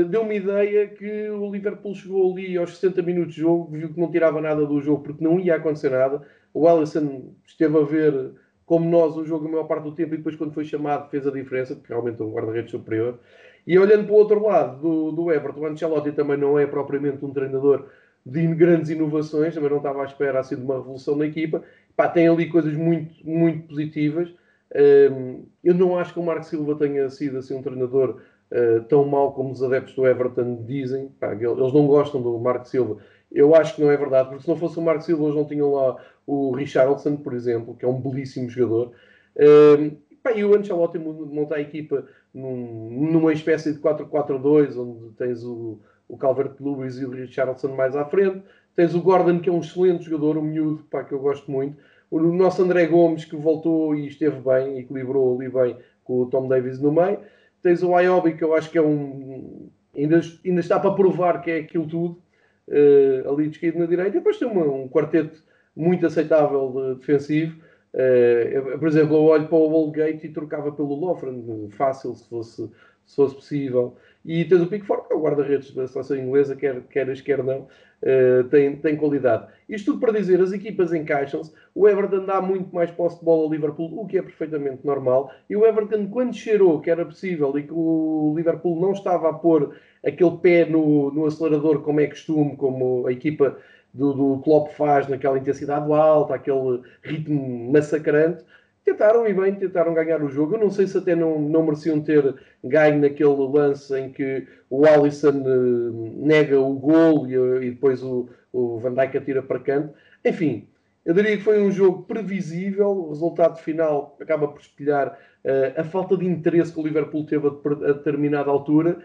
deu-me 0.08 0.36
ideia 0.36 0.88
que 0.88 1.28
o 1.30 1.50
Liverpool 1.50 1.94
chegou 1.94 2.32
ali 2.32 2.56
aos 2.56 2.76
60 2.76 3.02
minutos 3.02 3.34
de 3.34 3.40
jogo, 3.40 3.70
viu 3.70 3.92
que 3.92 4.00
não 4.00 4.10
tirava 4.10 4.40
nada 4.40 4.66
do 4.66 4.80
jogo 4.80 5.02
porque 5.02 5.22
não 5.22 5.38
ia 5.38 5.56
acontecer 5.56 5.90
nada. 5.90 6.22
O 6.52 6.66
Alisson 6.66 7.34
esteve 7.46 7.76
a 7.78 7.82
ver 7.82 8.32
como 8.64 8.88
nós 8.90 9.16
o 9.16 9.24
jogo 9.24 9.46
a 9.46 9.50
maior 9.50 9.64
parte 9.64 9.84
do 9.84 9.92
tempo 9.92 10.14
e 10.14 10.16
depois 10.16 10.34
quando 10.34 10.52
foi 10.52 10.64
chamado 10.64 11.08
fez 11.08 11.26
a 11.26 11.30
diferença, 11.30 11.74
porque 11.74 11.92
realmente 11.92 12.20
é 12.20 12.24
um 12.24 12.32
guarda-redes 12.32 12.72
superior. 12.72 13.18
E 13.66 13.78
olhando 13.78 14.04
para 14.04 14.12
o 14.12 14.16
outro 14.16 14.42
lado 14.44 14.80
do, 14.80 15.12
do 15.12 15.32
Everton, 15.32 15.60
o 15.60 15.66
Ancelotti 15.66 16.12
também 16.12 16.36
não 16.36 16.58
é 16.58 16.66
propriamente 16.66 17.24
um 17.24 17.32
treinador 17.32 17.86
de 18.24 18.46
grandes 18.54 18.90
inovações, 18.90 19.54
também 19.54 19.70
não 19.70 19.76
estava 19.78 20.02
à 20.02 20.04
espera 20.04 20.40
assim, 20.40 20.56
de 20.56 20.62
uma 20.62 20.76
revolução 20.76 21.16
na 21.16 21.26
equipa. 21.26 21.62
Pá, 21.96 22.08
tem 22.08 22.28
ali 22.28 22.48
coisas 22.48 22.74
muito, 22.74 23.14
muito 23.24 23.68
positivas. 23.68 24.28
Um, 24.74 25.44
eu 25.62 25.74
não 25.74 25.96
acho 25.96 26.12
que 26.12 26.18
o 26.18 26.22
Marco 26.22 26.44
Silva 26.44 26.74
tenha 26.74 27.08
sido 27.08 27.38
assim, 27.38 27.54
um 27.54 27.62
treinador 27.62 28.20
uh, 28.52 28.82
tão 28.84 29.04
mau 29.04 29.32
como 29.32 29.50
os 29.50 29.62
adeptos 29.62 29.94
do 29.94 30.06
Everton 30.06 30.64
dizem. 30.64 31.08
Pá, 31.20 31.32
eles 31.32 31.72
não 31.72 31.86
gostam 31.86 32.20
do 32.22 32.38
Marco 32.38 32.66
Silva. 32.66 32.98
Eu 33.30 33.54
acho 33.54 33.74
que 33.74 33.82
não 33.82 33.90
é 33.90 33.96
verdade, 33.96 34.28
porque 34.28 34.42
se 34.42 34.48
não 34.48 34.56
fosse 34.56 34.78
o 34.78 34.82
Marco 34.82 35.02
Silva, 35.02 35.24
eles 35.24 35.34
não 35.34 35.44
tinham 35.44 35.72
lá 35.72 35.96
o 36.26 36.52
Richarlison, 36.52 37.16
por 37.16 37.34
exemplo, 37.34 37.76
que 37.76 37.84
é 37.84 37.88
um 37.88 38.00
belíssimo 38.00 38.48
jogador. 38.48 38.92
Um, 39.36 39.90
pá, 40.22 40.32
e 40.32 40.44
o 40.44 40.54
Ancelotti 40.54 40.98
monta 40.98 41.56
a 41.56 41.60
equipa 41.60 42.06
num, 42.32 43.10
numa 43.12 43.32
espécie 43.32 43.72
de 43.72 43.78
4-4-2, 43.80 44.76
onde 44.76 45.14
tens 45.16 45.44
o, 45.44 45.78
o 46.08 46.16
Calvert-Lewis 46.16 46.98
e 46.98 47.04
o 47.04 47.10
Richardson 47.10 47.74
mais 47.74 47.96
à 47.96 48.04
frente, 48.04 48.42
tens 48.74 48.94
o 48.94 49.00
Gordon, 49.00 49.40
que 49.40 49.48
é 49.48 49.52
um 49.52 49.60
excelente 49.60 50.04
jogador, 50.04 50.38
um 50.38 50.42
miúdo, 50.42 50.84
pá, 50.90 51.02
que 51.02 51.12
eu 51.12 51.18
gosto 51.18 51.50
muito, 51.50 51.76
o 52.10 52.20
nosso 52.20 52.62
André 52.62 52.86
Gomes, 52.86 53.24
que 53.24 53.36
voltou 53.36 53.94
e 53.94 54.06
esteve 54.06 54.40
bem, 54.40 54.78
equilibrou 54.78 55.34
ali 55.34 55.48
bem 55.48 55.76
com 56.04 56.20
o 56.20 56.26
Tom 56.26 56.46
Davis 56.46 56.80
no 56.80 56.92
meio, 56.92 57.18
tens 57.66 57.82
o 57.82 57.98
Iobi, 57.98 58.34
que 58.34 58.44
eu 58.44 58.54
acho 58.54 58.70
que 58.70 58.78
é 58.78 58.82
um... 58.82 59.68
ainda, 59.94 60.20
ainda 60.44 60.60
está 60.60 60.78
para 60.78 60.94
provar 60.94 61.40
que 61.42 61.50
é 61.50 61.58
aquilo 61.58 61.86
tudo, 61.86 62.22
uh, 62.68 63.32
ali 63.32 63.48
de 63.48 63.56
esquerda 63.56 63.80
na 63.80 63.86
direita, 63.86 64.10
e 64.10 64.20
depois 64.20 64.38
tem 64.38 64.48
uma, 64.48 64.64
um 64.64 64.88
quarteto 64.88 65.42
muito 65.74 66.06
aceitável 66.06 66.94
de 66.94 67.00
defensive, 67.00 67.60
Uh, 67.96 68.78
por 68.78 68.88
exemplo, 68.88 69.16
eu 69.16 69.22
olho 69.22 69.48
para 69.48 69.56
o 69.56 69.68
Holgate 69.68 70.26
e 70.26 70.32
trocava 70.32 70.70
pelo 70.70 70.94
Lofren, 70.94 71.70
fácil, 71.70 72.14
se 72.14 72.28
fosse, 72.28 72.70
se 73.06 73.16
fosse 73.16 73.34
possível. 73.34 73.96
E 74.26 74.44
tens 74.44 74.60
o 74.60 74.66
Pickford, 74.66 75.06
que 75.06 75.14
é 75.14 75.16
o 75.16 75.20
guarda-redes 75.20 75.72
da 75.72 75.86
seleção 75.86 76.16
inglesa, 76.16 76.56
quer 76.56 76.82
queres, 76.90 77.20
quer 77.20 77.44
não, 77.44 77.60
uh, 77.60 78.44
tem, 78.50 78.74
tem 78.74 78.96
qualidade. 78.96 79.46
Isto 79.68 79.92
tudo 79.92 80.00
para 80.00 80.18
dizer, 80.18 80.40
as 80.40 80.52
equipas 80.52 80.92
encaixam-se, 80.92 81.52
o 81.72 81.88
Everton 81.88 82.24
dá 82.26 82.42
muito 82.42 82.74
mais 82.74 82.90
posse 82.90 83.20
de 83.20 83.24
bola 83.24 83.44
ao 83.44 83.50
Liverpool, 83.50 84.00
o 84.00 84.04
que 84.04 84.18
é 84.18 84.22
perfeitamente 84.22 84.84
normal, 84.84 85.30
e 85.48 85.56
o 85.56 85.64
Everton, 85.64 86.08
quando 86.08 86.34
cheirou 86.34 86.80
que 86.80 86.90
era 86.90 87.04
possível 87.04 87.56
e 87.56 87.62
que 87.62 87.72
o 87.72 88.34
Liverpool 88.36 88.80
não 88.80 88.90
estava 88.90 89.30
a 89.30 89.32
pôr 89.32 89.76
aquele 90.04 90.36
pé 90.38 90.64
no, 90.64 91.12
no 91.12 91.26
acelerador 91.26 91.82
como 91.82 92.00
é 92.00 92.08
costume, 92.08 92.56
como 92.56 93.06
a 93.06 93.12
equipa 93.12 93.56
do, 93.94 94.12
do 94.12 94.42
Klopp 94.42 94.72
faz 94.72 95.06
naquela 95.06 95.38
intensidade 95.38 95.90
alta, 95.92 96.34
aquele 96.34 96.82
ritmo 97.02 97.72
massacrante, 97.72 98.44
tentaram 98.86 99.26
e 99.26 99.34
bem, 99.34 99.52
tentaram 99.56 99.92
ganhar 99.92 100.22
o 100.22 100.28
jogo. 100.28 100.54
Eu 100.54 100.60
não 100.60 100.70
sei 100.70 100.86
se 100.86 100.96
até 100.96 101.16
não, 101.16 101.40
não 101.40 101.64
mereciam 101.64 102.00
ter 102.00 102.36
ganho 102.62 103.00
naquele 103.00 103.34
lance 103.34 103.98
em 103.98 104.10
que 104.10 104.46
o 104.70 104.86
Alisson 104.86 105.42
uh, 105.42 106.24
nega 106.24 106.58
o 106.58 106.72
gol 106.74 107.26
e, 107.26 107.36
uh, 107.36 107.62
e, 107.62 107.70
depois 107.70 108.00
o, 108.00 108.28
o 108.52 108.78
Van 108.78 108.94
Dijk 108.94 109.18
atira 109.18 109.42
para 109.42 109.58
canto. 109.58 109.92
Enfim, 110.24 110.68
eu 111.04 111.12
diria 111.12 111.36
que 111.36 111.42
foi 111.42 111.60
um 111.60 111.72
jogo 111.72 112.04
previsível. 112.04 112.90
O 112.90 113.08
resultado 113.08 113.58
final 113.58 114.16
acaba 114.20 114.46
por 114.46 114.60
espelhar 114.60 115.18
uh, 115.44 115.80
a 115.80 115.82
falta 115.82 116.16
de 116.16 116.24
interesse 116.24 116.72
que 116.72 116.78
o 116.78 116.86
Liverpool 116.86 117.26
teve 117.26 117.48
a, 117.48 117.50
a 117.90 117.92
determinada 117.92 118.50
altura 118.50 118.98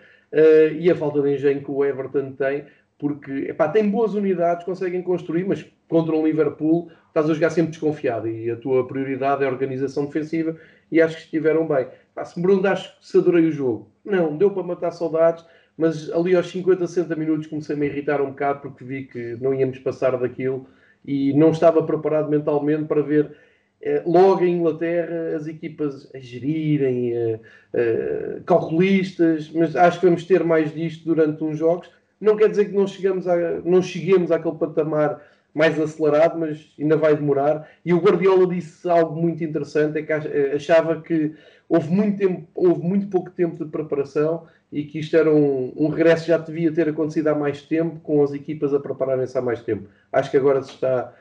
e 0.80 0.90
a 0.90 0.96
falta 0.96 1.22
de 1.22 1.34
engenho 1.34 1.62
que 1.62 1.70
o 1.70 1.84
Everton 1.84 2.32
tem 2.32 2.64
porque 3.02 3.48
epá, 3.50 3.68
tem 3.68 3.90
boas 3.90 4.14
unidades, 4.14 4.64
conseguem 4.64 5.02
construir, 5.02 5.44
mas 5.44 5.66
contra 5.92 6.16
um 6.16 6.26
Liverpool 6.26 6.90
estás 7.10 7.30
a 7.30 7.34
jogar 7.34 7.50
sempre 7.50 7.72
desconfiado 7.72 8.26
e 8.30 8.50
a 8.50 8.56
tua 8.56 8.88
prioridade 8.88 9.44
é 9.44 9.48
a 9.48 9.52
organização 9.52 10.06
defensiva 10.06 10.56
e 10.90 11.02
acho 11.02 11.18
que 11.18 11.24
estiveram 11.24 11.68
bem. 11.68 11.86
Epá, 12.12 12.24
se 12.24 12.40
me 12.40 12.48
perguntas 12.48 12.96
se 13.02 13.18
adorei 13.18 13.46
o 13.46 13.52
jogo, 13.52 13.92
não, 14.06 14.38
deu 14.38 14.52
para 14.52 14.64
matar 14.64 14.92
saudades, 14.92 15.46
mas 15.78 16.10
ali 16.12 16.34
aos 16.34 16.50
50, 16.50 16.88
60 16.88 17.14
minutos 17.18 17.48
comecei-me 17.48 17.86
a 17.86 17.90
irritar 17.90 18.22
um 18.22 18.30
bocado 18.30 18.62
porque 18.62 18.86
vi 18.86 19.04
que 19.04 19.38
não 19.42 19.54
íamos 19.54 19.80
passar 19.80 20.18
daquilo 20.18 20.66
e 21.06 21.34
não 21.34 21.52
estava 21.52 21.84
preparado 21.84 22.30
mentalmente 22.30 22.86
para 22.86 23.02
ver 23.02 23.36
eh, 23.82 24.02
logo 24.06 24.46
em 24.46 24.60
Inglaterra 24.60 25.36
as 25.36 25.48
equipas 25.48 26.10
a 26.16 26.20
gerirem, 26.20 27.14
eh, 27.14 27.40
eh, 27.74 28.42
calculistas, 28.46 29.52
mas 29.54 29.76
acho 29.76 30.00
que 30.00 30.06
vamos 30.06 30.24
ter 30.24 30.42
mais 30.46 30.74
disto 30.74 31.04
durante 31.04 31.44
uns 31.44 31.58
jogos. 31.58 31.90
Não 32.20 32.38
quer 32.38 32.50
dizer 32.50 32.66
que 32.66 32.76
não, 32.76 32.88
chegamos 32.88 33.28
a, 33.28 33.60
não 33.66 33.82
cheguemos 33.82 34.32
àquele 34.32 34.56
patamar 34.56 35.20
mais 35.54 35.80
acelerado, 35.80 36.40
mas 36.40 36.74
ainda 36.80 36.98
vai 36.98 37.16
demorar. 37.16 37.70
E 37.86 37.94
o 37.94 38.00
Guardiola 38.00 38.48
disse 38.48 38.90
algo 38.90 39.20
muito 39.20 39.44
interessante, 39.44 40.00
é 40.00 40.02
que 40.04 40.14
achava 40.14 41.02
que 41.02 41.34
houve 41.68 41.90
muito, 41.90 42.18
tempo, 42.18 42.48
houve 42.56 42.82
muito 42.82 43.08
pouco 43.08 43.30
tempo 43.32 43.64
de 43.64 43.72
preparação 43.72 44.46
e 44.72 44.84
que 44.84 45.00
isto 45.00 45.16
era 45.18 45.30
um, 45.30 45.74
um 45.76 45.90
regresso 45.90 46.24
que 46.24 46.30
já 46.30 46.38
devia 46.38 46.72
ter 46.72 46.88
acontecido 46.88 47.28
há 47.28 47.36
mais 47.36 47.62
tempo, 47.62 48.00
com 48.00 48.24
as 48.24 48.32
equipas 48.32 48.74
a 48.74 48.80
prepararem-se 48.80 49.38
há 49.38 49.42
mais 49.42 49.62
tempo. 49.62 49.88
Acho 50.12 50.32
que 50.32 50.38
agora 50.38 50.64
se 50.64 50.72
está 50.72 51.14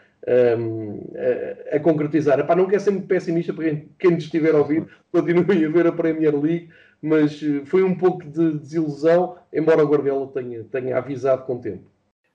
um, 0.58 1.00
a, 1.72 1.76
a, 1.76 1.80
concretizar. 1.80 2.38
Epá, 2.38 2.54
não 2.54 2.66
quero 2.66 2.82
ser 2.82 2.90
muito 2.92 3.08
pessimista 3.08 3.52
para 3.52 3.64
quem, 3.64 3.88
quem 3.98 4.10
nos 4.12 4.24
estiver 4.24 4.54
a 4.54 4.58
ouvir, 4.58 4.86
continuem 5.10 5.64
a 5.64 5.68
ver 5.68 5.86
a 5.86 5.92
Premier 5.92 6.38
League, 6.38 6.68
mas 7.02 7.42
eh, 7.42 7.62
foi 7.64 7.82
um 7.82 7.94
pouco 7.94 8.24
de 8.24 8.58
desilusão, 8.58 9.36
embora 9.52 9.82
o 9.82 9.88
Guardiola 9.88 10.28
tenha, 10.28 10.62
tenha 10.64 10.98
avisado 10.98 11.44
com 11.44 11.58
tempo. 11.58 11.84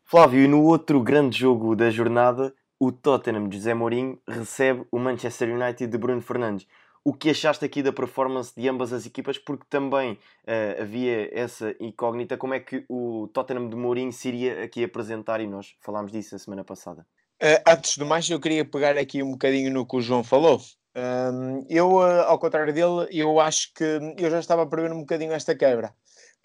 Flávio, 0.08 0.44
e 0.44 0.48
no 0.48 0.64
outro 0.64 1.02
grande 1.02 1.40
jogo 1.40 1.76
da 1.76 1.90
jornada, 1.90 2.54
o 2.80 2.92
Tottenham 2.92 3.50
de 3.50 3.58
José 3.58 3.74
Mourinho 3.74 4.20
recebe 4.28 4.86
o 4.92 5.00
Manchester 5.00 5.50
United 5.50 5.88
de 5.88 5.98
Bruno 5.98 6.22
Fernandes 6.22 6.68
o 7.04 7.12
que 7.12 7.32
achaste 7.32 7.66
aqui 7.66 7.82
da 7.82 7.92
performance 7.92 8.54
de 8.56 8.68
ambas 8.68 8.92
as 8.92 9.06
equipas, 9.06 9.38
porque 9.38 9.66
também 9.70 10.14
uh, 10.14 10.82
havia 10.82 11.30
essa 11.32 11.76
incógnita, 11.80 12.36
como 12.36 12.56
é 12.56 12.60
que 12.60 12.84
o 12.90 13.28
Tottenham 13.32 13.70
de 13.70 13.76
Mourinho 13.76 14.12
se 14.12 14.28
iria 14.28 14.64
aqui 14.64 14.84
apresentar, 14.84 15.40
e 15.40 15.48
nós 15.48 15.76
falámos 15.82 16.12
disso 16.12 16.36
a 16.36 16.40
semana 16.40 16.64
passada. 16.64 17.06
Uh, 17.42 17.62
antes 17.68 17.96
de 17.96 18.04
mais, 18.04 18.28
eu 18.28 18.40
queria 18.40 18.66
pegar 18.66 18.98
aqui 18.98 19.22
um 19.22 19.32
bocadinho 19.32 19.72
no 19.72 19.88
que 19.88 19.98
o 19.98 20.02
João 20.02 20.24
falou. 20.24 20.60
Um, 20.96 21.66
eu, 21.70 21.98
uh, 21.98 22.24
ao 22.26 22.40
contrário 22.40 22.74
dele, 22.74 23.08
eu 23.12 23.40
acho 23.40 23.74
que 23.74 23.84
eu 24.18 24.30
já 24.32 24.40
estava 24.40 24.64
a 24.64 24.66
prever 24.66 24.92
um 24.92 25.02
bocadinho 25.02 25.34
esta 25.34 25.56
quebra, 25.56 25.94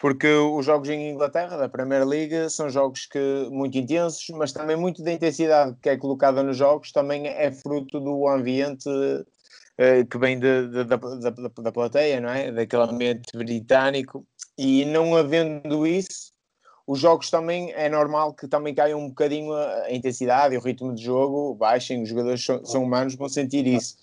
porque 0.01 0.27
os 0.27 0.65
jogos 0.65 0.89
em 0.89 1.11
Inglaterra, 1.11 1.55
da 1.57 1.69
Premier 1.69 2.03
League, 2.03 2.49
são 2.49 2.67
jogos 2.71 3.05
que 3.05 3.47
muito 3.51 3.77
intensos, 3.77 4.25
mas 4.29 4.51
também 4.51 4.75
muito 4.75 5.03
da 5.03 5.11
intensidade 5.11 5.77
que 5.79 5.89
é 5.89 5.95
colocada 5.95 6.41
nos 6.41 6.57
jogos 6.57 6.91
também 6.91 7.27
é 7.27 7.51
fruto 7.51 7.99
do 7.99 8.27
ambiente 8.27 8.89
eh, 9.77 10.03
que 10.03 10.17
vem 10.17 10.39
de, 10.39 10.67
de, 10.69 10.83
da, 10.85 10.95
da, 10.95 11.29
da 11.29 11.71
plateia, 11.71 12.19
não 12.19 12.29
é? 12.29 12.51
Daquele 12.51 12.81
ambiente 12.81 13.37
britânico, 13.37 14.25
e 14.57 14.85
não 14.85 15.15
havendo 15.15 15.85
isso, 15.85 16.31
os 16.87 16.99
jogos 16.99 17.29
também 17.29 17.71
é 17.73 17.87
normal 17.87 18.33
que 18.33 18.47
também 18.47 18.73
caiam 18.73 18.99
um 18.99 19.09
bocadinho 19.09 19.53
a, 19.53 19.91
intensidade 19.91 20.55
e 20.55 20.57
o 20.57 20.61
ritmo 20.61 20.95
de 20.95 21.03
jogo 21.03 21.53
baixem, 21.53 22.01
os 22.01 22.09
jogadores 22.09 22.43
são, 22.43 22.65
são 22.65 22.83
humanos, 22.83 23.13
vão 23.13 23.29
sentir 23.29 23.67
isso. 23.67 23.97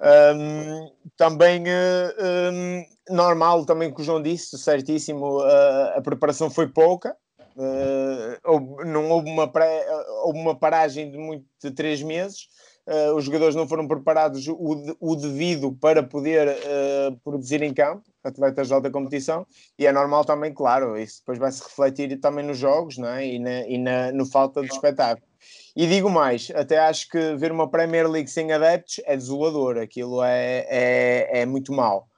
Um, 0.00 0.90
também 1.16 1.64
uh, 1.64 2.52
um, 2.52 2.84
normal, 3.08 3.64
também 3.64 3.92
que 3.92 4.00
o 4.00 4.04
João 4.04 4.22
disse, 4.22 4.58
certíssimo, 4.58 5.40
uh, 5.40 5.96
a 5.96 6.00
preparação 6.02 6.50
foi 6.50 6.68
pouca, 6.68 7.16
uh, 7.56 8.84
não 8.84 9.10
houve 9.10 9.28
uma, 9.28 9.50
pré, 9.50 9.86
houve 10.24 10.38
uma 10.38 10.54
paragem 10.54 11.10
de, 11.10 11.18
muito, 11.18 11.44
de 11.62 11.70
três 11.70 12.02
meses, 12.02 12.48
uh, 12.86 13.14
os 13.14 13.24
jogadores 13.24 13.54
não 13.54 13.68
foram 13.68 13.86
preparados 13.86 14.46
o, 14.48 14.96
o 15.00 15.16
devido 15.16 15.72
para 15.72 16.02
poder 16.02 16.48
uh, 16.48 17.16
produzir 17.22 17.62
em 17.62 17.74
campo, 17.74 18.02
atletas 18.22 18.68
de 18.68 18.74
alta 18.74 18.90
competição, 18.90 19.46
e 19.78 19.86
é 19.86 19.92
normal 19.92 20.24
também, 20.24 20.52
claro, 20.52 20.96
isso 20.96 21.20
depois 21.20 21.38
vai 21.38 21.52
se 21.52 21.62
refletir 21.62 22.18
também 22.20 22.44
nos 22.44 22.58
jogos 22.58 22.96
não 22.96 23.08
é? 23.08 23.26
e, 23.26 23.38
na, 23.38 23.66
e 23.66 23.78
na, 23.78 24.12
no 24.12 24.26
falta 24.26 24.60
de 24.62 24.68
espetáculo. 24.68 25.26
E 25.76 25.86
digo 25.86 26.08
mais, 26.08 26.50
até 26.54 26.78
acho 26.78 27.08
que 27.08 27.34
ver 27.34 27.50
uma 27.50 27.68
Premier 27.68 28.08
League 28.08 28.30
sem 28.30 28.52
adeptos 28.52 29.00
é 29.04 29.16
desolador, 29.16 29.76
aquilo 29.76 30.22
é, 30.22 30.66
é, 30.68 31.40
é 31.40 31.46
muito 31.46 31.72
mau. 31.72 32.08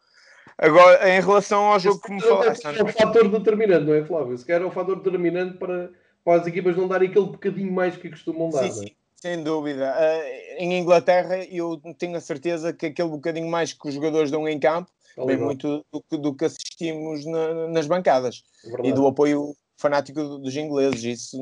Agora, 0.58 1.08
em 1.10 1.20
relação 1.20 1.66
ao 1.66 1.78
jogo 1.78 2.00
que 2.00 2.12
me 2.12 2.20
falaste. 2.20 2.64
É 2.64 2.82
o 2.82 2.88
fator 2.88 3.28
determinante, 3.28 3.84
não 3.84 3.94
é, 3.94 4.04
Flávio? 4.04 4.38
Se 4.38 4.44
quer 4.44 4.62
é 4.62 4.64
o 4.64 4.70
fator 4.70 4.96
determinante 4.96 5.58
para, 5.58 5.90
para 6.24 6.40
as 6.40 6.46
equipas 6.46 6.76
não 6.76 6.88
darem 6.88 7.10
aquele 7.10 7.26
bocadinho 7.26 7.72
mais 7.72 7.96
que 7.96 8.08
costumam 8.08 8.48
dar. 8.50 8.70
Sim, 8.70 8.86
sim. 8.86 8.96
Sem 9.16 9.42
dúvida. 9.42 9.94
Uh, 9.94 10.62
em 10.62 10.78
Inglaterra, 10.78 11.44
eu 11.44 11.80
tenho 11.98 12.16
a 12.16 12.20
certeza 12.20 12.72
que 12.72 12.86
aquele 12.86 13.08
bocadinho 13.08 13.48
mais 13.48 13.72
que 13.72 13.88
os 13.88 13.94
jogadores 13.94 14.30
dão 14.30 14.48
em 14.48 14.58
campo 14.58 14.90
é 15.16 15.24
vem 15.24 15.36
muito 15.38 15.84
do 15.90 16.02
que, 16.02 16.16
do 16.18 16.34
que 16.34 16.44
assistimos 16.44 17.24
na, 17.24 17.68
nas 17.68 17.86
bancadas 17.86 18.42
é 18.64 18.88
e 18.88 18.92
do 18.92 19.06
apoio 19.06 19.56
fanático 19.78 20.38
dos 20.38 20.54
ingleses, 20.56 21.02
isso 21.02 21.38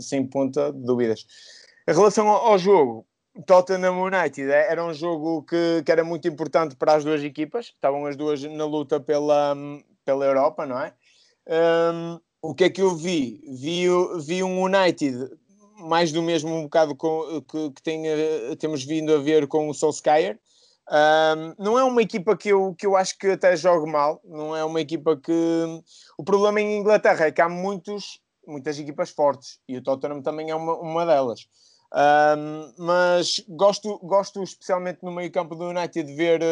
sem 0.00 0.26
ponta 0.26 0.72
de 0.72 0.80
dúvidas. 0.80 1.26
Em 1.86 1.92
relação 1.94 2.28
ao, 2.28 2.52
ao 2.52 2.58
jogo, 2.58 3.06
Tottenham 3.46 4.02
United 4.02 4.50
é, 4.50 4.70
era 4.70 4.84
um 4.84 4.92
jogo 4.92 5.42
que, 5.44 5.82
que, 5.84 5.92
era 5.92 6.02
muito 6.02 6.26
importante 6.26 6.74
para 6.76 6.94
as 6.94 7.04
duas 7.04 7.22
equipas, 7.22 7.66
estavam 7.66 8.06
as 8.06 8.16
duas 8.16 8.42
na 8.42 8.64
luta 8.64 8.98
pela, 8.98 9.56
pela 10.04 10.24
Europa, 10.24 10.66
não 10.66 10.80
é? 10.80 10.92
Um, 11.46 12.20
o 12.42 12.54
que 12.54 12.64
é 12.64 12.70
que 12.70 12.82
eu 12.82 12.94
vi? 12.94 13.42
Vi, 13.48 13.86
vi 14.24 14.42
um 14.42 14.62
United 14.62 15.30
mais 15.78 16.10
do 16.10 16.22
mesmo 16.22 16.54
um 16.54 16.62
bocado 16.64 16.94
com, 16.94 17.40
que, 17.42 17.70
que 17.70 17.82
tem, 17.82 18.02
temos 18.58 18.84
vindo 18.84 19.14
a 19.14 19.18
ver 19.18 19.46
com 19.46 19.68
o 19.68 19.74
Solskjaer. 19.74 20.38
Um, 20.90 21.62
não 21.62 21.78
é 21.78 21.84
uma 21.84 22.02
equipa 22.02 22.36
que 22.36 22.48
eu, 22.48 22.74
que 22.74 22.86
eu 22.86 22.96
acho 22.96 23.18
que 23.18 23.28
até 23.28 23.54
jogue 23.56 23.90
mal, 23.90 24.20
não 24.24 24.56
é 24.56 24.64
uma 24.64 24.80
equipa 24.80 25.16
que. 25.16 25.32
O 26.16 26.24
problema 26.24 26.60
em 26.60 26.78
Inglaterra 26.78 27.26
é 27.26 27.32
que 27.32 27.42
há 27.42 27.48
muitos, 27.48 28.20
muitas 28.46 28.78
equipas 28.78 29.10
fortes 29.10 29.60
e 29.68 29.76
o 29.76 29.82
Tottenham 29.82 30.22
também 30.22 30.50
é 30.50 30.54
uma, 30.54 30.74
uma 30.78 31.06
delas. 31.06 31.46
Um, 31.94 32.72
mas 32.78 33.42
gosto, 33.48 33.98
gosto 34.02 34.42
especialmente 34.42 35.02
no 35.02 35.12
meio-campo 35.12 35.54
do 35.54 35.68
United 35.68 36.06
de 36.06 36.14
ver 36.14 36.42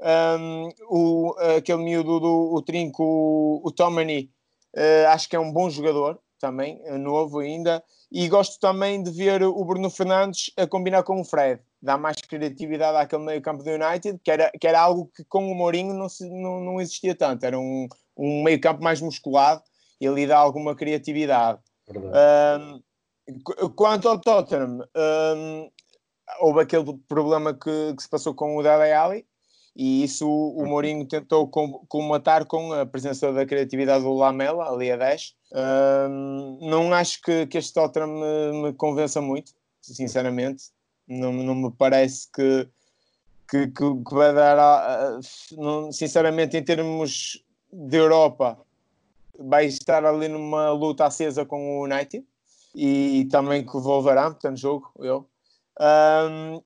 um, 0.00 0.68
o, 0.88 1.34
aquele 1.56 1.82
miúdo 1.82 2.18
do 2.18 2.54
o 2.54 2.62
trinco, 2.62 3.02
o, 3.04 3.60
o 3.64 3.70
Tomani. 3.70 4.30
Uh, 4.74 5.08
acho 5.08 5.28
que 5.28 5.36
é 5.36 5.40
um 5.40 5.52
bom 5.52 5.68
jogador 5.68 6.18
também, 6.38 6.80
é 6.84 6.96
novo 6.96 7.40
ainda. 7.40 7.82
E 8.10 8.28
gosto 8.28 8.58
também 8.58 9.02
de 9.02 9.10
ver 9.10 9.42
o 9.42 9.64
Bruno 9.64 9.90
Fernandes 9.90 10.50
a 10.56 10.66
combinar 10.66 11.02
com 11.02 11.20
o 11.20 11.24
Fred. 11.24 11.60
Dá 11.80 11.96
mais 11.96 12.16
criatividade 12.16 12.96
àquele 12.96 13.24
meio 13.24 13.42
campo 13.42 13.62
do 13.62 13.70
United, 13.70 14.18
que 14.24 14.30
era, 14.30 14.50
que 14.50 14.66
era 14.66 14.80
algo 14.80 15.10
que 15.14 15.24
com 15.24 15.50
o 15.50 15.54
Mourinho 15.54 15.94
não, 15.94 16.08
se, 16.08 16.28
não, 16.28 16.60
não 16.60 16.80
existia 16.80 17.14
tanto. 17.14 17.44
Era 17.44 17.58
um, 17.58 17.86
um 18.16 18.42
meio 18.42 18.60
campo 18.60 18.82
mais 18.82 19.00
musculado 19.00 19.62
e 20.00 20.08
ali 20.08 20.26
dá 20.26 20.38
alguma 20.38 20.74
criatividade. 20.74 21.60
Um, 21.88 22.82
quanto 23.74 24.08
ao 24.08 24.18
Tottenham, 24.18 24.86
um, 24.96 25.70
houve 26.40 26.60
aquele 26.60 26.96
problema 27.08 27.54
que, 27.54 27.94
que, 27.94 28.02
se 28.02 28.08
passou 28.08 28.34
com 28.34 28.56
o 28.56 28.62
Dele 28.62 28.92
Alli, 28.92 29.26
e 29.74 30.02
isso 30.04 30.28
o 30.28 30.66
Mourinho 30.66 31.06
tentou 31.06 31.48
comatar 31.48 32.44
com 32.46 32.72
a 32.72 32.84
presença 32.84 33.32
da 33.32 33.46
criatividade 33.46 34.04
do 34.04 34.12
Lamela, 34.12 34.68
ali 34.68 34.90
a 34.90 34.96
10. 34.96 35.34
Um, 35.52 36.58
não 36.60 36.92
acho 36.92 37.22
que, 37.22 37.46
que 37.46 37.58
este 37.58 37.72
Tottenham 37.72 38.08
me, 38.08 38.62
me, 38.62 38.72
convença 38.72 39.20
muito, 39.20 39.52
sinceramente. 39.80 40.64
Não, 41.06 41.32
não 41.32 41.54
me 41.54 41.70
parece 41.70 42.28
que, 42.32 42.68
que, 43.48 43.68
que 43.68 44.14
vai 44.14 44.34
dar. 44.34 44.58
A, 44.58 45.16
a, 45.16 45.20
não, 45.52 45.92
sinceramente, 45.92 46.56
em 46.56 46.64
termos 46.64 47.42
de 47.72 47.96
Europa, 47.96 48.58
vai 49.38 49.66
estar 49.66 50.04
ali 50.04 50.28
numa 50.28 50.70
luta 50.72 51.06
acesa 51.06 51.46
com 51.46 51.78
o 51.78 51.84
United 51.84 52.24
e 52.74 53.26
também 53.30 53.64
com 53.64 53.78
o 53.78 53.82
Wolverhampton, 53.82 54.56
jogo, 54.56 54.92
eu. 54.98 55.28
Um, 55.80 56.62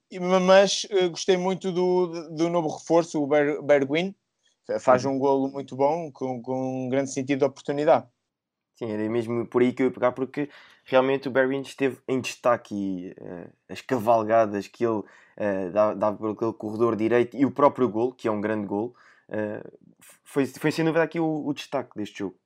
mas 0.47 0.85
uh, 0.91 1.11
gostei 1.11 1.37
muito 1.37 1.71
do, 1.71 2.29
do 2.31 2.49
novo 2.49 2.69
reforço, 2.69 3.23
o 3.23 3.27
Ber, 3.27 3.63
Bergwin. 3.63 4.15
Faz 4.81 5.05
um 5.05 5.19
golo 5.19 5.49
muito 5.49 5.77
bom, 5.77 6.11
com, 6.11 6.41
com 6.43 6.87
um 6.87 6.89
grande 6.89 7.11
sentido 7.11 7.41
de 7.41 7.45
oportunidade. 7.45 8.07
Sim, 8.77 8.91
era 8.91 9.09
mesmo 9.09 9.47
por 9.47 9.63
aí 9.63 9.73
que 9.73 9.83
eu 9.83 9.87
ia 9.87 9.93
pegar, 9.93 10.13
porque 10.13 10.49
realmente 10.85 11.29
o 11.29 11.31
Bergwin 11.31 11.61
esteve 11.61 11.99
em 12.09 12.21
destaque 12.21 12.75
e 12.75 13.11
uh, 13.13 13.51
as 13.69 13.81
cavalgadas 13.81 14.67
que 14.67 14.85
ele 14.85 14.99
uh, 14.99 15.71
dava, 15.73 15.95
dava 15.95 16.17
por 16.17 16.31
aquele 16.31 16.53
corredor 16.53 16.97
direito 16.97 17.37
e 17.37 17.45
o 17.47 17.53
próprio 17.53 17.89
gol, 17.89 18.13
que 18.13 18.27
é 18.27 18.31
um 18.31 18.41
grande 18.41 18.67
gol, 18.67 18.95
uh, 19.29 19.79
foi, 20.25 20.47
foi 20.47 20.73
sem 20.73 20.85
dúvida 20.85 21.05
aqui 21.05 21.21
o, 21.21 21.47
o, 21.47 21.55
destaque 21.55 21.91
deste 21.95 22.19
jogo. 22.19 22.37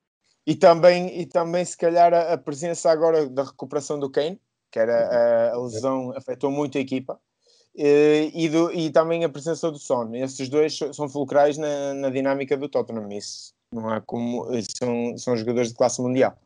E 0.49 0.57
também, 0.57 1.21
e 1.21 1.27
também 1.27 1.63
se 1.63 1.77
calhar, 1.77 2.15
a, 2.15 2.33
a 2.33 2.39
presença 2.39 2.91
agora 2.91 3.29
da 3.29 3.43
recuperação 3.43 3.99
do 3.99 4.09
Kane, 4.09 4.41
que 4.73 4.79
era 4.79 4.95
a, 4.95 5.53
a 5.53 5.59
lesão 5.59 6.11
afetou 6.17 6.51
muito 6.51 6.79
a 6.79 6.81
equipa, 6.81 7.21
e, 7.75 8.49
do, 8.49 8.73
e 8.73 8.89
também 8.89 9.25
a 9.25 9.29
presença 9.29 9.71
do 9.71 9.79
Son. 9.79 10.15
Esses 10.15 10.49
dois 10.49 10.79
são 10.95 11.07
fulcrais 11.07 11.59
na, 11.59 11.93
na 11.93 12.09
dinâmica 12.09 12.57
do 12.57 12.67
Tottenham. 12.67 13.13
Isso 13.13 13.53
não 13.71 13.91
há 13.91 14.01
como. 14.01 14.49
São, 14.75 15.19
são 15.19 15.37
jogadores 15.37 15.69
de 15.69 15.75
classe 15.75 16.01
mundial. 16.01 16.39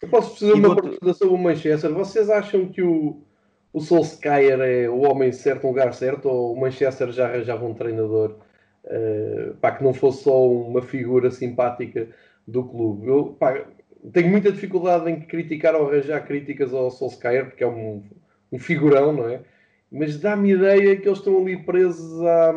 Eu 0.00 0.08
posso 0.08 0.38
fazer 0.38 0.52
uma 0.52 0.68
outro... 0.68 0.90
pergunta 0.90 1.12
sobre 1.12 1.34
o 1.34 1.38
Manchester. 1.38 1.92
Vocês 1.92 2.30
acham 2.30 2.68
que 2.68 2.80
o, 2.80 3.24
o 3.72 3.80
Solskjaer 3.80 4.60
é 4.60 4.88
o 4.88 5.00
homem 5.00 5.32
certo 5.32 5.64
no 5.64 5.70
lugar 5.70 5.92
certo 5.94 6.28
ou 6.28 6.52
o 6.52 6.60
Manchester 6.60 7.10
já 7.10 7.26
arranjava 7.26 7.66
um 7.66 7.74
treinador 7.74 8.36
uh, 8.84 9.54
pá, 9.56 9.72
que 9.72 9.82
não 9.82 9.92
fosse 9.92 10.22
só 10.22 10.48
uma 10.48 10.80
figura 10.80 11.28
simpática 11.28 12.08
do 12.46 12.64
clube? 12.64 13.06
Eu 13.06 13.36
pá, 13.38 13.66
tenho 14.12 14.28
muita 14.28 14.50
dificuldade 14.50 15.10
em 15.10 15.20
criticar 15.20 15.74
ou 15.74 15.88
arranjar 15.88 16.26
críticas 16.26 16.74
ao 16.74 16.90
Solskjaer 16.90 17.46
porque 17.46 17.64
é 17.64 17.66
um, 17.66 18.02
um 18.50 18.58
figurão, 18.58 19.12
não 19.12 19.28
é? 19.28 19.40
Mas 19.90 20.18
dá-me 20.18 20.52
ideia 20.52 20.96
que 20.96 21.06
eles 21.06 21.18
estão 21.18 21.38
ali 21.38 21.56
presos 21.56 22.24
a, 22.24 22.54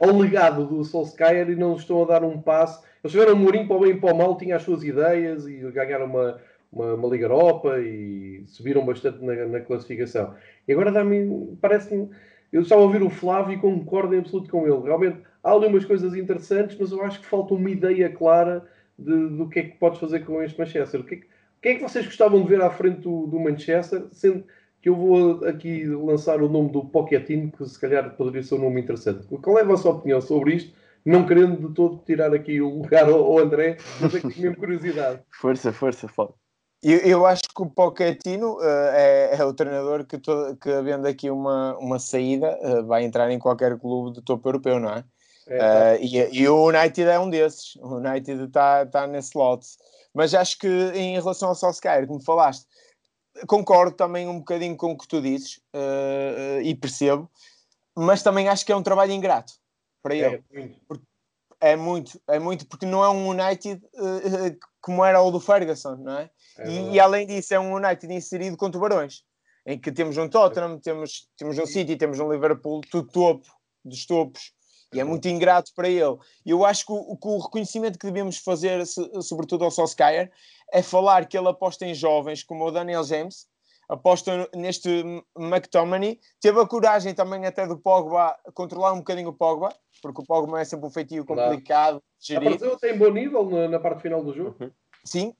ao 0.00 0.16
legado 0.16 0.66
do 0.66 0.84
Solskjaer 0.84 1.50
e 1.50 1.56
não 1.56 1.76
estão 1.76 2.02
a 2.02 2.06
dar 2.06 2.22
um 2.22 2.40
passo. 2.40 2.82
Eles 3.02 3.12
tiveram 3.12 3.34
um 3.34 3.36
Mourinho 3.36 3.66
para 3.66 3.76
o 3.76 3.80
bem 3.80 3.92
e 3.92 4.00
para 4.00 4.12
o 4.12 4.16
mal, 4.16 4.36
tinha 4.36 4.56
as 4.56 4.62
suas 4.62 4.82
ideias 4.82 5.46
e 5.46 5.58
ganharam 5.70 6.06
uma, 6.06 6.40
uma, 6.72 6.94
uma 6.94 7.08
Liga 7.08 7.24
Europa 7.24 7.78
e 7.78 8.44
subiram 8.46 8.84
bastante 8.84 9.24
na, 9.24 9.46
na 9.46 9.60
classificação. 9.60 10.34
E 10.66 10.72
agora 10.72 10.92
dá-me, 10.92 11.56
parece-me, 11.60 12.10
eu 12.52 12.62
estava 12.62 12.80
a 12.80 12.84
ouvir 12.84 13.02
o 13.02 13.10
Flávio 13.10 13.54
e 13.54 13.58
concordo 13.58 14.14
em 14.14 14.18
absoluto 14.18 14.50
com 14.50 14.66
ele. 14.66 14.82
Realmente 14.84 15.18
há 15.42 15.52
ali 15.52 15.66
umas 15.66 15.84
coisas 15.84 16.14
interessantes, 16.14 16.76
mas 16.78 16.92
eu 16.92 17.02
acho 17.02 17.20
que 17.20 17.26
falta 17.26 17.54
uma 17.54 17.70
ideia 17.70 18.10
clara 18.10 18.66
de, 18.98 19.28
do 19.28 19.48
que 19.48 19.60
é 19.60 19.62
que 19.64 19.78
podes 19.78 20.00
fazer 20.00 20.24
com 20.24 20.42
este 20.42 20.58
Manchester. 20.58 21.00
O 21.00 21.04
que 21.04 21.14
é 21.14 21.18
que, 21.18 21.24
o 21.24 21.60
que, 21.62 21.68
é 21.68 21.74
que 21.74 21.82
vocês 21.82 22.06
gostavam 22.06 22.42
de 22.42 22.48
ver 22.48 22.62
à 22.62 22.70
frente 22.70 23.00
do, 23.00 23.26
do 23.26 23.38
Manchester, 23.38 24.06
sendo 24.10 24.44
que 24.80 24.88
eu 24.88 24.94
vou 24.94 25.44
aqui 25.44 25.84
lançar 25.86 26.40
o 26.42 26.48
nome 26.48 26.70
do 26.70 26.84
Pochettino, 26.84 27.50
que 27.50 27.64
se 27.66 27.78
calhar 27.80 28.14
poderia 28.16 28.42
ser 28.42 28.54
um 28.54 28.62
nome 28.62 28.80
interessante. 28.80 29.26
Qual 29.26 29.58
é 29.58 29.62
a 29.62 29.66
vossa 29.66 29.88
opinião 29.88 30.20
sobre 30.20 30.54
isto? 30.54 30.76
Não 31.04 31.26
querendo 31.26 31.68
de 31.68 31.74
todo 31.74 32.02
tirar 32.04 32.34
aqui 32.34 32.60
o 32.60 32.82
lugar 32.82 33.08
ao 33.08 33.38
André, 33.38 33.76
mas 34.00 34.14
é 34.14 34.20
que 34.20 34.40
mesmo 34.40 34.56
curiosidade. 34.56 35.20
Força, 35.30 35.72
força, 35.72 36.08
fala. 36.08 36.34
Eu, 36.82 36.98
eu, 36.98 37.26
acho 37.26 37.42
que 37.42 37.60
o 37.60 37.68
Pochettino 37.68 38.56
uh, 38.56 38.90
é, 38.92 39.36
é, 39.36 39.44
o 39.44 39.52
treinador 39.52 40.06
que, 40.06 40.16
todo, 40.16 40.56
que 40.56 40.70
havendo 40.70 41.08
aqui 41.08 41.28
uma, 41.28 41.76
uma 41.78 41.98
saída, 41.98 42.56
uh, 42.62 42.86
vai 42.86 43.02
entrar 43.02 43.28
em 43.32 43.38
qualquer 43.38 43.76
clube 43.78 44.12
de 44.12 44.22
topo 44.22 44.48
europeu, 44.48 44.78
não 44.78 44.90
é? 44.90 45.04
é 45.48 45.58
tá. 45.58 46.00
uh, 46.00 46.04
e, 46.04 46.40
e, 46.40 46.48
o 46.48 46.68
United 46.68 47.02
é 47.02 47.18
um 47.18 47.28
desses. 47.28 47.74
O 47.76 47.96
United 47.96 48.44
está 48.44 48.86
tá 48.86 49.08
nesse 49.08 49.36
lote. 49.36 49.66
Mas 50.14 50.34
acho 50.34 50.56
que 50.58 50.68
em 50.68 51.14
relação 51.14 51.48
ao 51.48 51.54
Solskjaer, 51.54 52.06
como 52.06 52.20
falaste, 52.20 52.64
concordo 53.48 53.96
também 53.96 54.28
um 54.28 54.38
bocadinho 54.38 54.76
com 54.76 54.92
o 54.92 54.98
que 54.98 55.06
tu 55.06 55.20
dizes 55.20 55.60
e 56.64 56.74
percebo, 56.74 57.30
mas 57.94 58.22
também 58.22 58.48
acho 58.48 58.64
que 58.64 58.72
é 58.72 58.76
um 58.76 58.82
trabalho 58.82 59.12
ingrato 59.12 59.52
para 60.02 60.16
é, 60.16 60.18
ele. 60.18 60.44
Muito. 60.50 61.08
É 61.60 61.76
muito, 61.76 62.20
é 62.26 62.38
muito, 62.38 62.66
porque 62.66 62.86
não 62.86 63.04
é 63.04 63.10
um 63.10 63.28
United 63.28 63.82
como 64.80 65.04
era 65.04 65.20
o 65.20 65.30
do 65.30 65.38
Ferguson, 65.38 65.96
não 65.96 66.18
é? 66.18 66.30
É 66.58 66.68
e, 66.68 66.94
e, 66.94 67.00
além 67.00 67.26
disso, 67.26 67.54
é 67.54 67.60
um 67.60 67.74
United 67.74 68.12
inserido 68.12 68.56
com 68.56 68.70
tubarões, 68.70 69.22
em 69.66 69.78
que 69.78 69.92
temos 69.92 70.16
um 70.16 70.28
Tottenham, 70.28 70.78
temos, 70.78 71.28
temos 71.36 71.58
um 71.58 71.66
City, 71.66 71.96
temos 71.96 72.18
um 72.18 72.30
Liverpool, 72.30 72.80
tudo 72.90 73.08
topo 73.10 73.46
dos 73.84 74.04
topos, 74.06 74.52
e 74.92 75.00
é 75.00 75.04
muito 75.04 75.28
ingrato 75.28 75.72
para 75.74 75.88
ele. 75.88 76.16
E 76.44 76.50
eu 76.50 76.64
acho 76.64 76.86
que 76.86 76.92
o, 76.92 77.16
que 77.16 77.28
o 77.28 77.38
reconhecimento 77.38 77.98
que 77.98 78.06
devemos 78.06 78.38
fazer, 78.38 78.84
sobretudo 78.86 79.64
ao 79.64 79.70
Solskjaer, 79.70 80.30
é 80.72 80.82
falar 80.82 81.26
que 81.26 81.36
ele 81.36 81.48
aposta 81.48 81.86
em 81.86 81.94
jovens 81.94 82.42
como 82.42 82.66
o 82.66 82.70
Daniel 82.70 83.04
James, 83.04 83.46
aposta 83.88 84.48
neste 84.54 85.04
McTominay, 85.36 86.18
teve 86.40 86.60
a 86.60 86.66
coragem 86.66 87.14
também 87.14 87.46
até 87.46 87.66
do 87.66 87.78
Pogba 87.78 88.36
controlar 88.54 88.92
um 88.92 88.98
bocadinho 88.98 89.30
o 89.30 89.32
Pogba, 89.32 89.74
porque 90.02 90.20
o 90.20 90.24
Pogba 90.24 90.60
é 90.60 90.64
sempre 90.64 90.86
um 90.86 90.90
feitio 90.90 91.24
complicado. 91.24 92.02
Apareceu 92.36 92.74
até 92.74 92.92
em 92.92 92.98
bom 92.98 93.10
nível 93.10 93.48
na, 93.48 93.68
na 93.68 93.80
parte 93.80 94.02
final 94.02 94.22
do 94.22 94.34
jogo. 94.34 94.56
Uhum. 94.60 94.70
Sim, 95.08 95.34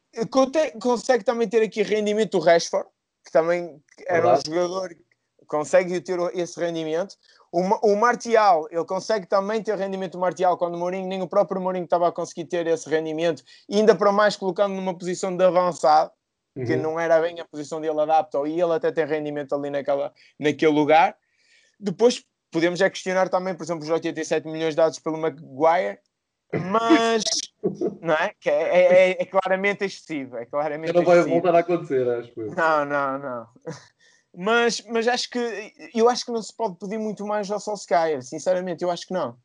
consegue 0.81 1.23
também 1.23 1.47
ter 1.47 1.63
aqui 1.63 1.83
rendimento 1.83 2.39
do 2.39 2.39
Rashford, 2.39 2.89
que 3.23 3.31
também 3.31 3.83
era 4.07 4.23
Verdade. 4.23 4.51
um 4.51 4.55
jogador 4.55 4.89
que 4.89 5.45
consegue 5.47 6.01
ter 6.01 6.19
esse 6.35 6.59
rendimento. 6.59 7.17
O, 7.53 7.61
o 7.61 7.95
Martial, 7.95 8.67
ele 8.71 8.85
consegue 8.87 9.27
também 9.27 9.63
ter 9.63 9.77
rendimento 9.77 10.13
do 10.13 10.19
Martial 10.19 10.57
quando 10.57 10.75
o 10.75 10.79
Mourinho, 10.79 11.07
nem 11.07 11.21
o 11.21 11.29
próprio 11.29 11.61
Mourinho 11.61 11.85
estava 11.85 12.09
a 12.09 12.13
conseguir 12.13 12.47
ter 12.47 12.67
esse 12.67 12.89
rendimento, 12.89 13.43
e 13.69 13.77
ainda 13.77 13.95
para 13.95 14.11
mais 14.11 14.37
colocando 14.37 14.75
numa 14.75 14.97
posição 14.97 15.37
de 15.37 15.45
avançado, 15.45 16.11
uhum. 16.57 16.65
que 16.65 16.75
não 16.75 16.99
era 16.99 17.21
bem 17.21 17.39
a 17.39 17.45
posição 17.45 17.79
dele 17.79 18.01
adapta, 18.01 18.39
e 18.47 18.59
ele 18.59 18.73
até 18.73 18.91
tem 18.91 19.05
rendimento 19.05 19.55
ali 19.55 19.69
naquela, 19.69 20.15
naquele 20.39 20.73
lugar. 20.73 21.15
Depois 21.79 22.25
podemos 22.51 22.81
é 22.81 22.89
questionar 22.89 23.29
também, 23.29 23.55
por 23.55 23.65
exemplo, 23.65 23.85
os 23.85 23.91
87 23.91 24.49
milhões 24.49 24.75
dados 24.75 24.99
pelo 24.99 25.19
Maguire, 25.19 25.99
mas 26.73 27.23
não 28.01 28.15
é? 28.15 28.33
Que 28.41 28.51
é, 28.51 28.63
é, 28.63 29.11
é, 29.11 29.23
é 29.23 29.25
claramente 29.25 29.85
excessivo. 29.85 30.37
É 30.37 30.47
claramente 30.47 30.93
não 30.93 31.05
vai 31.05 31.23
voltar 31.23 31.55
a 31.55 31.61
acontecer, 31.61 32.09
acho 32.09 32.33
que. 32.33 32.41
Não, 32.41 32.85
não, 32.85 33.19
não. 33.19 33.47
Mas, 34.41 34.85
mas 34.87 35.09
acho 35.09 35.31
que 35.31 35.73
eu 35.95 36.09
acho 36.09 36.25
que 36.25 36.31
não 36.31 36.41
se 36.41 36.55
pode 36.55 36.77
pedir 36.77 36.99
muito 36.99 37.27
mais 37.27 37.51
ao 37.51 37.59
Solskjaer, 37.59 38.23
sinceramente, 38.23 38.85
eu 38.85 38.91
acho 38.91 39.07
que 39.07 39.13
não. 39.13 39.37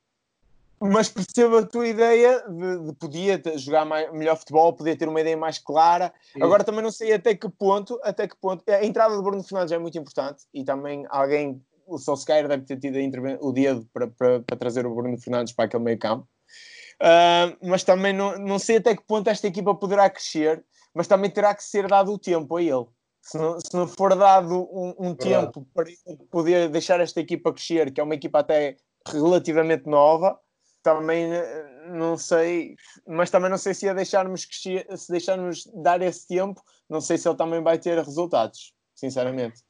Mas 0.79 1.07
percebo 1.07 1.57
a 1.57 1.65
tua 1.65 1.87
ideia 1.87 2.43
de, 2.47 2.85
de 2.87 2.93
podia 2.93 3.41
jogar 3.55 3.85
mais, 3.85 4.11
melhor 4.11 4.37
futebol, 4.37 4.73
podia 4.73 4.95
ter 4.95 5.07
uma 5.07 5.21
ideia 5.21 5.37
mais 5.37 5.57
clara. 5.57 6.13
Sim. 6.33 6.43
Agora 6.43 6.63
também 6.63 6.83
não 6.83 6.91
sei 6.91 7.13
até 7.13 7.33
que 7.33 7.49
ponto, 7.49 7.99
até 8.03 8.27
que 8.27 8.35
ponto. 8.35 8.63
A 8.69 8.85
entrada 8.85 9.15
do 9.15 9.23
Bruno 9.23 9.41
Fernandes 9.41 9.71
é 9.71 9.79
muito 9.79 9.97
importante 9.97 10.43
e 10.53 10.63
também 10.63 11.07
alguém, 11.09 11.59
o 11.87 11.97
Solskjaer 11.97 12.47
deve 12.47 12.65
ter 12.65 12.77
tido 12.77 12.97
o 13.39 13.51
dedo 13.53 13.87
para, 13.93 14.07
para, 14.07 14.41
para 14.41 14.57
trazer 14.57 14.85
o 14.85 14.93
Bruno 14.93 15.17
Fernandes 15.17 15.53
para 15.53 15.65
aquele 15.65 15.83
meio 15.83 15.97
campo 15.97 16.27
Uh, 17.03 17.57
mas 17.61 17.83
também 17.83 18.13
não, 18.13 18.39
não 18.39 18.57
sei 18.57 18.77
até 18.77 18.95
que 18.95 19.03
ponto 19.03 19.29
esta 19.29 19.45
equipa 19.45 19.75
poderá 19.75 20.09
crescer, 20.09 20.63
mas 20.93 21.05
também 21.05 21.29
terá 21.29 21.53
que 21.53 21.61
ser 21.61 21.85
dado 21.85 22.13
o 22.13 22.17
tempo 22.17 22.55
a 22.55 22.61
ele. 22.61 22.85
Se 23.21 23.37
não, 23.37 23.59
se 23.59 23.73
não 23.73 23.87
for 23.87 24.15
dado 24.15 24.69
um, 24.71 24.95
um 24.99 25.15
tempo 25.15 25.67
para 25.73 25.89
poder 26.31 26.69
deixar 26.69 27.01
esta 27.01 27.19
equipa 27.19 27.51
crescer, 27.51 27.91
que 27.91 27.99
é 27.99 28.03
uma 28.03 28.15
equipa 28.15 28.39
até 28.39 28.77
relativamente 29.05 29.85
nova, 29.85 30.39
também 30.81 31.33
eh, 31.33 31.87
não 31.89 32.17
sei, 32.17 32.75
mas 33.07 33.29
também 33.29 33.49
não 33.49 33.57
sei 33.57 33.73
se 33.73 33.87
a 33.87 33.93
deixarmos 33.93 34.45
crescer, 34.45 34.85
se 34.97 35.11
deixarmos 35.11 35.65
dar 35.73 36.01
esse 36.01 36.27
tempo, 36.27 36.61
não 36.89 37.01
sei 37.01 37.17
se 37.17 37.27
ele 37.27 37.37
também 37.37 37.61
vai 37.61 37.77
ter 37.77 37.97
resultados, 37.97 38.73
sinceramente. 38.95 39.61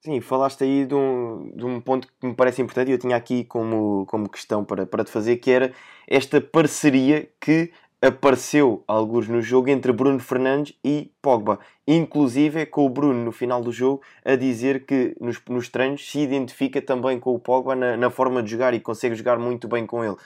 Sim, 0.00 0.20
falaste 0.20 0.62
aí 0.62 0.86
de 0.86 0.94
um, 0.94 1.50
de 1.56 1.64
um 1.64 1.80
ponto 1.80 2.06
que 2.06 2.26
me 2.26 2.32
parece 2.34 2.62
importante 2.62 2.88
e 2.88 2.92
eu 2.92 2.98
tinha 2.98 3.16
aqui 3.16 3.44
como, 3.44 4.06
como 4.06 4.28
questão 4.28 4.64
para, 4.64 4.86
para 4.86 5.02
te 5.04 5.10
fazer, 5.10 5.38
que 5.38 5.50
era 5.50 5.72
esta 6.06 6.40
parceria 6.40 7.28
que 7.40 7.72
apareceu 8.00 8.84
alguns 8.86 9.26
no 9.26 9.42
jogo 9.42 9.68
entre 9.70 9.92
Bruno 9.92 10.20
Fernandes 10.20 10.72
e 10.84 11.10
Pogba. 11.20 11.58
Inclusive 11.86 12.60
é 12.60 12.66
com 12.66 12.86
o 12.86 12.88
Bruno 12.88 13.24
no 13.24 13.32
final 13.32 13.60
do 13.60 13.72
jogo 13.72 14.00
a 14.24 14.36
dizer 14.36 14.86
que 14.86 15.16
nos, 15.20 15.42
nos 15.48 15.68
treinos 15.68 16.08
se 16.08 16.20
identifica 16.20 16.80
também 16.80 17.18
com 17.18 17.34
o 17.34 17.38
Pogba 17.40 17.74
na, 17.74 17.96
na 17.96 18.08
forma 18.08 18.40
de 18.40 18.52
jogar 18.52 18.74
e 18.74 18.80
consegue 18.80 19.16
jogar 19.16 19.36
muito 19.36 19.66
bem 19.66 19.84
com 19.84 20.04
ele. 20.04 20.16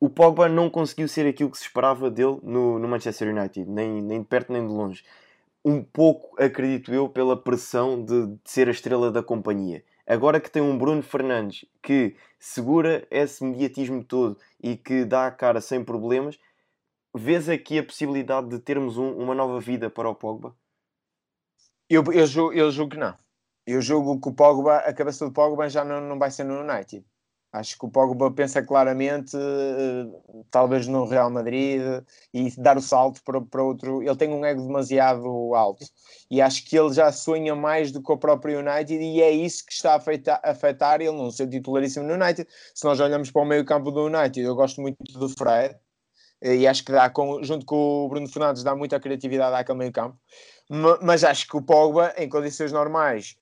O 0.00 0.10
Pogba 0.10 0.48
não 0.48 0.68
conseguiu 0.68 1.06
ser 1.06 1.28
aquilo 1.28 1.48
que 1.48 1.58
se 1.58 1.64
esperava 1.64 2.10
dele 2.10 2.38
no, 2.42 2.76
no 2.76 2.88
Manchester 2.88 3.28
United, 3.32 3.70
nem, 3.70 4.02
nem 4.02 4.20
de 4.20 4.26
perto 4.26 4.52
nem 4.52 4.66
de 4.66 4.72
longe 4.72 5.04
um 5.64 5.82
pouco, 5.82 6.40
acredito 6.42 6.92
eu, 6.92 7.08
pela 7.08 7.36
pressão 7.36 8.02
de, 8.04 8.26
de, 8.26 8.38
ser 8.44 8.68
a 8.68 8.72
estrela 8.72 9.10
da 9.10 9.22
companhia. 9.22 9.84
Agora 10.06 10.40
que 10.40 10.50
tem 10.50 10.60
um 10.60 10.76
Bruno 10.76 11.02
Fernandes 11.02 11.64
que 11.82 12.16
segura 12.38 13.06
esse 13.10 13.44
mediatismo 13.44 14.02
todo 14.02 14.36
e 14.60 14.76
que 14.76 15.04
dá 15.04 15.26
a 15.26 15.30
cara 15.30 15.60
sem 15.60 15.84
problemas, 15.84 16.38
vês 17.14 17.48
aqui 17.48 17.78
a 17.78 17.84
possibilidade 17.84 18.48
de 18.48 18.58
termos 18.58 18.98
um, 18.98 19.12
uma 19.12 19.34
nova 19.34 19.60
vida 19.60 19.88
para 19.88 20.08
o 20.08 20.14
Pogba? 20.14 20.54
Eu, 21.88 22.02
eu, 22.12 22.26
julgo, 22.26 22.52
eu 22.52 22.70
julgo 22.70 22.92
que 22.92 22.98
não. 22.98 23.16
Eu 23.64 23.80
julgo 23.80 24.20
que 24.20 24.28
o 24.28 24.34
Pogba, 24.34 24.78
a 24.78 24.92
cabeça 24.92 25.24
do 25.24 25.32
Pogba 25.32 25.68
já 25.68 25.84
não, 25.84 26.00
não 26.00 26.18
vai 26.18 26.30
ser 26.30 26.44
no 26.44 26.60
United. 26.60 27.04
Acho 27.52 27.78
que 27.78 27.84
o 27.84 27.90
Pogba 27.90 28.30
pensa 28.30 28.62
claramente, 28.62 29.36
uh, 29.36 30.44
talvez 30.50 30.86
no 30.86 31.04
Real 31.04 31.30
Madrid, 31.30 31.82
e 32.32 32.50
dar 32.58 32.78
o 32.78 32.80
salto 32.80 33.22
para, 33.22 33.42
para 33.42 33.62
outro. 33.62 34.02
Ele 34.02 34.16
tem 34.16 34.30
um 34.30 34.42
ego 34.42 34.62
demasiado 34.62 35.54
alto 35.54 35.84
e 36.30 36.40
acho 36.40 36.64
que 36.64 36.78
ele 36.78 36.90
já 36.94 37.12
sonha 37.12 37.54
mais 37.54 37.92
do 37.92 38.02
que 38.02 38.10
o 38.10 38.16
próprio 38.16 38.60
United, 38.60 38.94
e 38.94 39.20
é 39.20 39.30
isso 39.30 39.66
que 39.66 39.72
está 39.74 39.92
a 39.92 39.96
afetar, 39.96 40.40
afetar 40.42 40.98
ele 41.02 41.12
não 41.12 41.30
ser 41.30 41.46
titularíssimo 41.46 42.06
no 42.06 42.14
United. 42.14 42.48
Se 42.74 42.84
nós 42.86 42.98
olhamos 43.00 43.30
para 43.30 43.42
o 43.42 43.44
meio-campo 43.44 43.90
do 43.90 44.06
United, 44.06 44.40
eu 44.40 44.54
gosto 44.54 44.80
muito 44.80 44.96
do 45.12 45.28
Fred 45.28 45.76
eh, 46.40 46.56
e 46.56 46.66
acho 46.66 46.82
que 46.86 46.90
dá, 46.90 47.10
com, 47.10 47.42
junto 47.42 47.66
com 47.66 48.06
o 48.06 48.08
Bruno 48.08 48.26
Fernandes, 48.28 48.62
dá 48.62 48.74
muita 48.74 48.98
criatividade 48.98 49.54
àquele 49.54 49.76
meio-campo. 49.76 50.18
Mas 51.02 51.22
acho 51.22 51.46
que 51.46 51.56
o 51.56 51.60
Pogba, 51.60 52.14
em 52.16 52.30
condições 52.30 52.72
normais, 52.72 53.36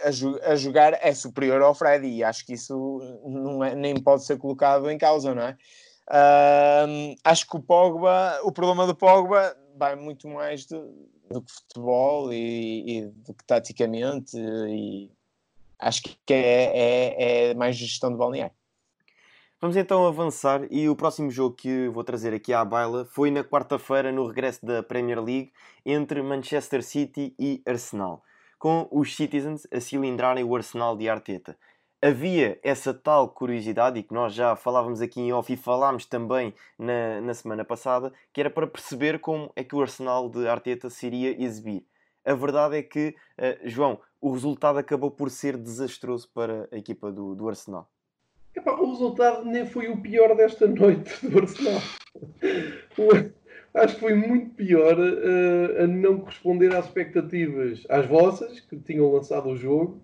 a, 0.00 0.52
a, 0.52 0.56
jogar 0.56 0.98
é 1.02 1.12
superior 1.12 1.60
ao 1.62 1.74
Fred 1.74 2.06
e 2.06 2.24
acho 2.24 2.44
que 2.46 2.54
isso 2.54 2.98
não 3.24 3.62
é, 3.62 3.74
nem 3.74 3.94
pode 4.00 4.24
ser 4.24 4.38
colocado 4.38 4.90
em 4.90 4.98
causa, 4.98 5.34
não 5.34 5.42
é? 5.42 5.56
Uh, 6.08 7.16
acho 7.24 7.48
que 7.48 7.56
o 7.56 7.60
Pogba, 7.60 8.40
o 8.44 8.52
problema 8.52 8.86
do 8.86 8.94
Pogba 8.94 9.56
vai 9.76 9.96
muito 9.96 10.28
mais 10.28 10.64
de, 10.64 10.78
do 11.30 11.42
que 11.42 11.52
futebol 11.52 12.32
e, 12.32 12.98
e, 12.98 13.06
do 13.06 13.34
que 13.34 13.44
taticamente 13.44 14.36
e 14.38 15.10
acho 15.78 16.02
que 16.02 16.16
é, 16.32 16.72
é, 16.74 17.50
é 17.50 17.54
mais 17.54 17.76
gestão 17.76 18.10
de 18.10 18.16
balneário. 18.16 18.54
Vamos 19.60 19.76
então 19.76 20.06
avançar 20.06 20.66
e 20.70 20.88
o 20.88 20.94
próximo 20.94 21.30
jogo 21.30 21.56
que 21.56 21.88
vou 21.88 22.04
trazer 22.04 22.34
aqui 22.34 22.52
à 22.52 22.64
baila 22.64 23.06
foi 23.06 23.30
na 23.30 23.42
quarta-feira 23.42 24.12
no 24.12 24.26
regresso 24.26 24.64
da 24.64 24.82
Premier 24.82 25.20
League 25.20 25.50
entre 25.84 26.22
Manchester 26.22 26.82
City 26.82 27.34
e 27.38 27.62
Arsenal, 27.66 28.22
com 28.58 28.88
os 28.90 29.14
Citizens 29.14 29.66
a 29.72 29.80
cilindrarem 29.80 30.44
o 30.44 30.54
Arsenal 30.54 30.96
de 30.96 31.08
Arteta 31.08 31.56
havia 32.00 32.58
essa 32.62 32.92
tal 32.92 33.28
curiosidade, 33.28 33.98
e 33.98 34.02
que 34.02 34.14
nós 34.14 34.32
já 34.32 34.54
falávamos 34.54 35.00
aqui 35.00 35.20
em 35.20 35.32
off 35.32 35.52
e 35.52 35.56
falámos 35.56 36.04
também 36.04 36.54
na, 36.78 37.20
na 37.20 37.34
semana 37.34 37.64
passada, 37.64 38.12
que 38.32 38.40
era 38.40 38.50
para 38.50 38.66
perceber 38.66 39.18
como 39.18 39.50
é 39.56 39.64
que 39.64 39.74
o 39.74 39.80
Arsenal 39.80 40.28
de 40.28 40.46
Arteta 40.46 40.90
se 40.90 41.06
iria 41.06 41.42
exibir. 41.42 41.84
A 42.24 42.34
verdade 42.34 42.76
é 42.76 42.82
que, 42.82 43.14
uh, 43.38 43.68
João, 43.68 44.00
o 44.20 44.32
resultado 44.32 44.78
acabou 44.78 45.10
por 45.10 45.30
ser 45.30 45.56
desastroso 45.56 46.28
para 46.34 46.68
a 46.72 46.76
equipa 46.76 47.10
do, 47.10 47.34
do 47.34 47.48
Arsenal. 47.48 47.88
Epá, 48.54 48.72
o 48.72 48.90
resultado 48.90 49.44
nem 49.44 49.66
foi 49.66 49.88
o 49.88 50.00
pior 50.00 50.34
desta 50.34 50.66
noite 50.66 51.26
do 51.26 51.38
Arsenal. 51.38 51.80
Acho 53.76 53.94
que 53.94 54.00
foi 54.00 54.14
muito 54.14 54.54
pior 54.54 54.98
uh, 54.98 55.82
a 55.82 55.86
não 55.86 56.18
corresponder 56.20 56.74
às 56.74 56.86
expectativas, 56.86 57.84
às 57.88 58.06
vossas, 58.06 58.60
que 58.60 58.76
tinham 58.76 59.12
lançado 59.12 59.48
o 59.48 59.56
jogo, 59.56 60.00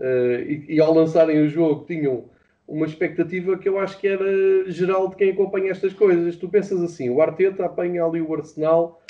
Uh, 0.00 0.40
e, 0.48 0.64
e, 0.76 0.80
ao 0.80 0.94
lançarem 0.94 1.42
o 1.42 1.48
jogo 1.48 1.84
tinham 1.84 2.24
uma 2.66 2.86
expectativa 2.86 3.58
que 3.58 3.68
eu 3.68 3.78
acho 3.78 3.98
que 3.98 4.08
era 4.08 4.24
geral 4.70 5.08
de 5.08 5.16
quem 5.16 5.30
acompanha 5.30 5.70
estas 5.70 5.92
coisas. 5.92 6.36
Tu 6.36 6.48
pensas 6.48 6.80
assim, 6.82 7.10
o 7.10 7.20
Arteta 7.20 7.66
apanha 7.66 8.02
ali 8.02 8.22
o 8.22 8.34
Arsenal, 8.34 9.02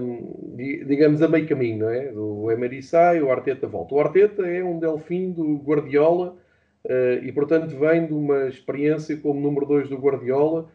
um, 0.00 0.54
digamos, 0.56 1.22
a 1.22 1.28
meio 1.28 1.48
caminho, 1.48 1.78
não 1.78 1.88
é? 1.90 2.12
O 2.12 2.50
Emery 2.52 2.82
sai, 2.82 3.20
o 3.20 3.32
Arteta 3.32 3.66
volta. 3.66 3.94
O 3.96 4.00
Arteta 4.00 4.46
é 4.46 4.62
um 4.62 4.78
delfim 4.78 5.32
do 5.32 5.56
Guardiola 5.56 6.36
uh, 6.84 7.24
e, 7.24 7.32
portanto, 7.32 7.76
vem 7.76 8.06
de 8.06 8.12
uma 8.12 8.46
experiência 8.46 9.16
como 9.16 9.40
número 9.40 9.66
2 9.66 9.88
do 9.88 9.96
Guardiola, 9.96 10.68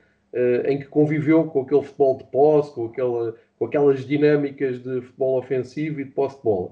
em 0.65 0.79
que 0.79 0.85
conviveu 0.85 1.45
com 1.45 1.61
aquele 1.61 1.81
futebol 1.81 2.17
de 2.17 2.23
posse, 2.25 2.73
com, 2.73 2.85
aquela, 2.85 3.35
com 3.57 3.65
aquelas 3.65 4.05
dinâmicas 4.05 4.83
de 4.83 5.01
futebol 5.01 5.39
ofensivo 5.39 6.01
e 6.01 6.03
de 6.03 6.11
posse 6.11 6.37
de 6.37 6.43
bola. 6.43 6.71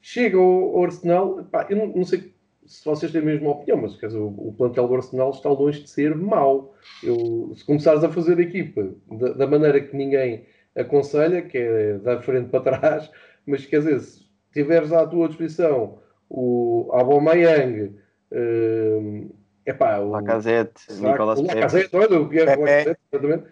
Chega 0.00 0.36
ao 0.36 0.82
Arsenal, 0.82 1.44
pá, 1.44 1.66
eu 1.70 1.76
não, 1.76 1.86
não, 1.88 2.04
sei 2.04 2.32
se 2.66 2.84
vocês 2.84 3.12
têm 3.12 3.20
a 3.20 3.24
mesma 3.24 3.50
opinião, 3.50 3.82
mas 3.82 3.92
dizer, 3.92 4.18
o, 4.18 4.48
o 4.48 4.54
plantel 4.56 4.88
do 4.88 4.94
Arsenal 4.96 5.30
está 5.30 5.48
longe 5.48 5.82
de 5.82 5.90
ser 5.90 6.14
mau. 6.14 6.74
Eu, 7.02 7.52
se 7.54 7.64
começares 7.64 8.02
a 8.02 8.08
fazer 8.10 8.38
a 8.38 8.42
equipa 8.42 8.88
da, 9.10 9.32
da, 9.32 9.46
maneira 9.46 9.80
que 9.80 9.96
ninguém 9.96 10.44
aconselha, 10.74 11.42
que 11.42 11.58
é 11.58 11.98
da 11.98 12.20
frente 12.20 12.48
para 12.48 12.78
trás, 12.78 13.10
mas 13.46 13.66
quer 13.66 13.78
dizer, 13.78 14.00
se 14.00 14.24
tiveres 14.52 14.92
à 14.92 15.06
tua 15.06 15.28
disposição 15.28 15.98
o 16.28 16.88
Aubameyang, 16.92 17.94
uh, 18.32 19.34
epá, 19.66 19.98
o 19.98 20.10
Lacazette, 20.10 20.92
Nicolas 21.00 21.40
Pepe. 21.40 21.54
Lacazette, 21.54 21.96
olha, 21.96 22.20
o 22.20 22.28
Pierre 22.28 22.56
Lacazette, 22.56 23.00
exatamente 23.12 23.44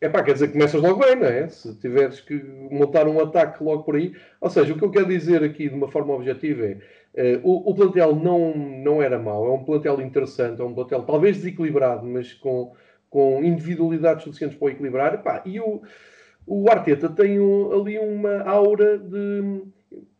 é 0.00 0.08
pá, 0.08 0.22
quer 0.22 0.34
dizer 0.34 0.48
que 0.48 0.52
começas 0.52 0.80
logo 0.80 1.00
bem, 1.00 1.16
não 1.16 1.26
é? 1.26 1.48
Se 1.48 1.74
tiveres 1.76 2.20
que 2.20 2.34
montar 2.70 3.08
um 3.08 3.18
ataque 3.20 3.62
logo 3.62 3.82
por 3.82 3.96
aí. 3.96 4.14
Ou 4.40 4.50
seja, 4.50 4.72
o 4.72 4.78
que 4.78 4.84
eu 4.84 4.90
quero 4.90 5.06
dizer 5.06 5.42
aqui 5.42 5.68
de 5.68 5.74
uma 5.74 5.88
forma 5.88 6.14
objetiva 6.14 6.66
é 7.14 7.36
uh, 7.36 7.40
o, 7.42 7.70
o, 7.70 7.74
plantel 7.74 8.14
não, 8.14 8.54
não 8.54 9.02
era 9.02 9.18
mau, 9.18 9.46
é 9.46 9.52
um 9.52 9.64
plantel 9.64 10.00
interessante, 10.00 10.60
é 10.60 10.64
um 10.64 10.74
plantel 10.74 11.02
talvez 11.02 11.36
desequilibrado, 11.36 12.06
mas 12.06 12.34
com, 12.34 12.74
com 13.08 13.42
individualidades 13.42 14.24
suficientes 14.24 14.58
para 14.58 14.66
o 14.66 14.70
equilibrar. 14.70 15.14
Epá, 15.14 15.42
e 15.46 15.58
o, 15.60 15.80
o 16.46 16.70
Arteta 16.70 17.08
tem 17.08 17.40
um, 17.40 17.72
ali 17.72 17.98
uma 17.98 18.42
aura 18.42 18.98
de. 18.98 19.62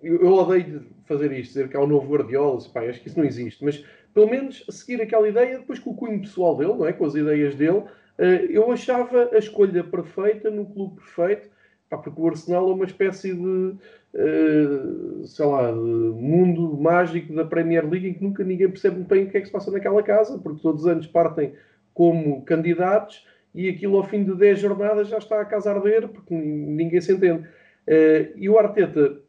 Eu, 0.03 0.23
eu 0.23 0.33
odeio 0.33 0.87
fazer 1.05 1.31
isto, 1.33 1.53
dizer 1.53 1.69
que 1.69 1.77
há 1.77 1.81
um 1.81 1.87
novo 1.87 2.11
Guardiola, 2.11 2.61
epá, 2.65 2.81
acho 2.81 3.01
que 3.01 3.09
isso 3.09 3.19
não 3.19 3.27
existe, 3.27 3.62
mas 3.62 3.85
pelo 4.16 4.31
menos 4.31 4.64
seguir 4.70 5.02
aquela 5.02 5.29
ideia, 5.29 5.59
depois 5.59 5.79
com 5.79 5.90
o 5.90 5.94
cunho 5.94 6.22
pessoal 6.22 6.57
dele, 6.57 6.72
não 6.72 6.87
é? 6.87 6.92
com 6.94 7.05
as 7.05 7.14
ideias 7.14 7.55
dele 7.55 7.83
eh, 8.16 8.46
eu 8.48 8.72
achava 8.72 9.29
a 9.31 9.37
escolha 9.37 9.85
perfeita 9.85 10.50
no 10.50 10.64
clube 10.64 10.96
perfeito, 10.96 11.50
porque 11.90 12.18
o 12.18 12.26
Arsenal 12.26 12.70
é 12.70 12.72
uma 12.72 12.87
espécie 12.87 13.35
de, 13.35 13.74
eh, 14.14 15.26
sei 15.26 15.44
lá, 15.44 15.70
de 15.70 15.76
mundo 15.76 16.79
mágico 16.79 17.35
da 17.35 17.44
Premier 17.44 17.87
League 17.87 18.09
em 18.09 18.14
que 18.14 18.24
nunca 18.24 18.42
ninguém 18.42 18.70
percebe 18.70 19.02
bem 19.02 19.24
o 19.24 19.31
que 19.31 19.37
é 19.37 19.40
que 19.42 19.48
se 19.48 19.52
passa 19.52 19.70
naquela 19.70 20.02
casa, 20.02 20.38
porque 20.38 20.62
todos 20.62 20.85
os 20.85 20.88
anos 20.88 21.07
partem 21.07 21.52
como 21.92 22.42
candidatos 22.46 23.26
e 23.55 23.68
aquilo 23.68 23.98
ao 23.98 24.05
fim 24.05 24.24
de 24.24 24.35
10 24.35 24.61
jornadas 24.61 25.09
já 25.09 25.18
está 25.18 25.42
a 25.42 25.44
casa 25.44 25.70
arder 25.70 26.09
porque 26.09 26.35
ninguém 26.35 27.02
se 27.02 27.12
entende. 27.12 27.46
Eh, 27.87 28.33
e 28.37 28.48
o 28.48 28.59
Arteta, 28.59 29.20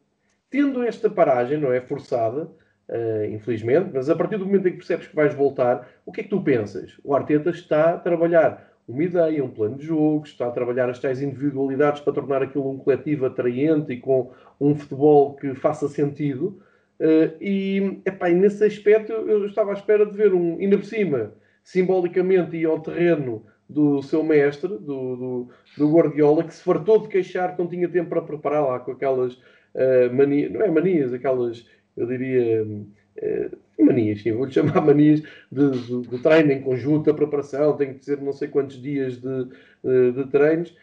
tendo 0.48 0.82
esta 0.82 1.10
paragem, 1.10 1.58
não 1.58 1.70
é 1.74 1.80
forçada, 1.82 2.50
Uh, 2.88 3.26
infelizmente, 3.34 3.90
mas 3.92 4.08
a 4.08 4.16
partir 4.16 4.38
do 4.38 4.46
momento 4.46 4.66
em 4.66 4.70
que 4.70 4.78
percebes 4.78 5.06
que 5.06 5.14
vais 5.14 5.34
voltar, 5.34 5.86
o 6.06 6.12
que 6.12 6.22
é 6.22 6.24
que 6.24 6.30
tu 6.30 6.40
pensas? 6.40 6.98
O 7.04 7.14
Arteta 7.14 7.50
está 7.50 7.94
a 7.94 7.98
trabalhar 7.98 8.66
uma 8.88 9.04
ideia, 9.04 9.44
um 9.44 9.50
plano 9.50 9.76
de 9.76 9.84
jogo, 9.84 10.24
está 10.24 10.46
a 10.46 10.50
trabalhar 10.50 10.88
as 10.88 10.98
tais 10.98 11.20
individualidades 11.20 12.00
para 12.00 12.14
tornar 12.14 12.42
aquilo 12.42 12.70
um 12.70 12.78
coletivo 12.78 13.26
atraente 13.26 13.92
e 13.92 14.00
com 14.00 14.32
um 14.58 14.74
futebol 14.74 15.34
que 15.36 15.54
faça 15.54 15.86
sentido. 15.86 16.62
Uh, 16.98 17.36
e, 17.40 18.00
epá, 18.06 18.30
e 18.30 18.34
nesse 18.34 18.64
aspecto 18.64 19.12
eu 19.12 19.44
estava 19.44 19.70
à 19.70 19.74
espera 19.74 20.06
de 20.06 20.16
ver 20.16 20.32
um, 20.32 20.58
ainda 20.58 20.78
por 20.78 20.86
cima, 20.86 21.32
simbolicamente 21.62 22.56
e 22.56 22.64
ao 22.64 22.80
terreno 22.80 23.44
do 23.68 24.02
seu 24.02 24.24
mestre, 24.24 24.68
do, 24.68 24.78
do, 24.78 25.48
do, 25.76 25.92
Guardiola, 25.92 26.42
que 26.42 26.54
se 26.54 26.62
fartou 26.62 27.02
de 27.02 27.08
queixar 27.08 27.54
que 27.54 27.62
não 27.62 27.68
tinha 27.68 27.86
tempo 27.88 28.08
para 28.08 28.22
preparar 28.22 28.64
lá 28.64 28.80
com 28.80 28.92
aquelas 28.92 29.34
uh, 29.34 30.12
manias, 30.12 30.50
não 30.50 30.62
é 30.62 30.70
manias, 30.70 31.12
aquelas, 31.12 31.66
eu 31.98 32.06
diria, 32.06 32.64
uh, 32.64 33.84
manias, 33.84 34.22
sim, 34.22 34.32
vou-lhe 34.32 34.52
chamar 34.52 34.80
manias 34.86 35.22
de, 35.50 35.70
de, 35.70 36.02
de, 36.08 36.18
treino 36.22 36.52
em 36.52 36.62
conjunto, 36.62 37.06
da 37.06 37.14
preparação, 37.14 37.76
tem 37.76 37.94
que 37.94 38.04
ser 38.04 38.20
não 38.20 38.32
sei 38.32 38.48
quantos 38.48 38.80
dias 38.80 39.20
de, 39.20 39.44
de, 39.82 40.12
de, 40.12 40.24
treinos. 40.30 40.74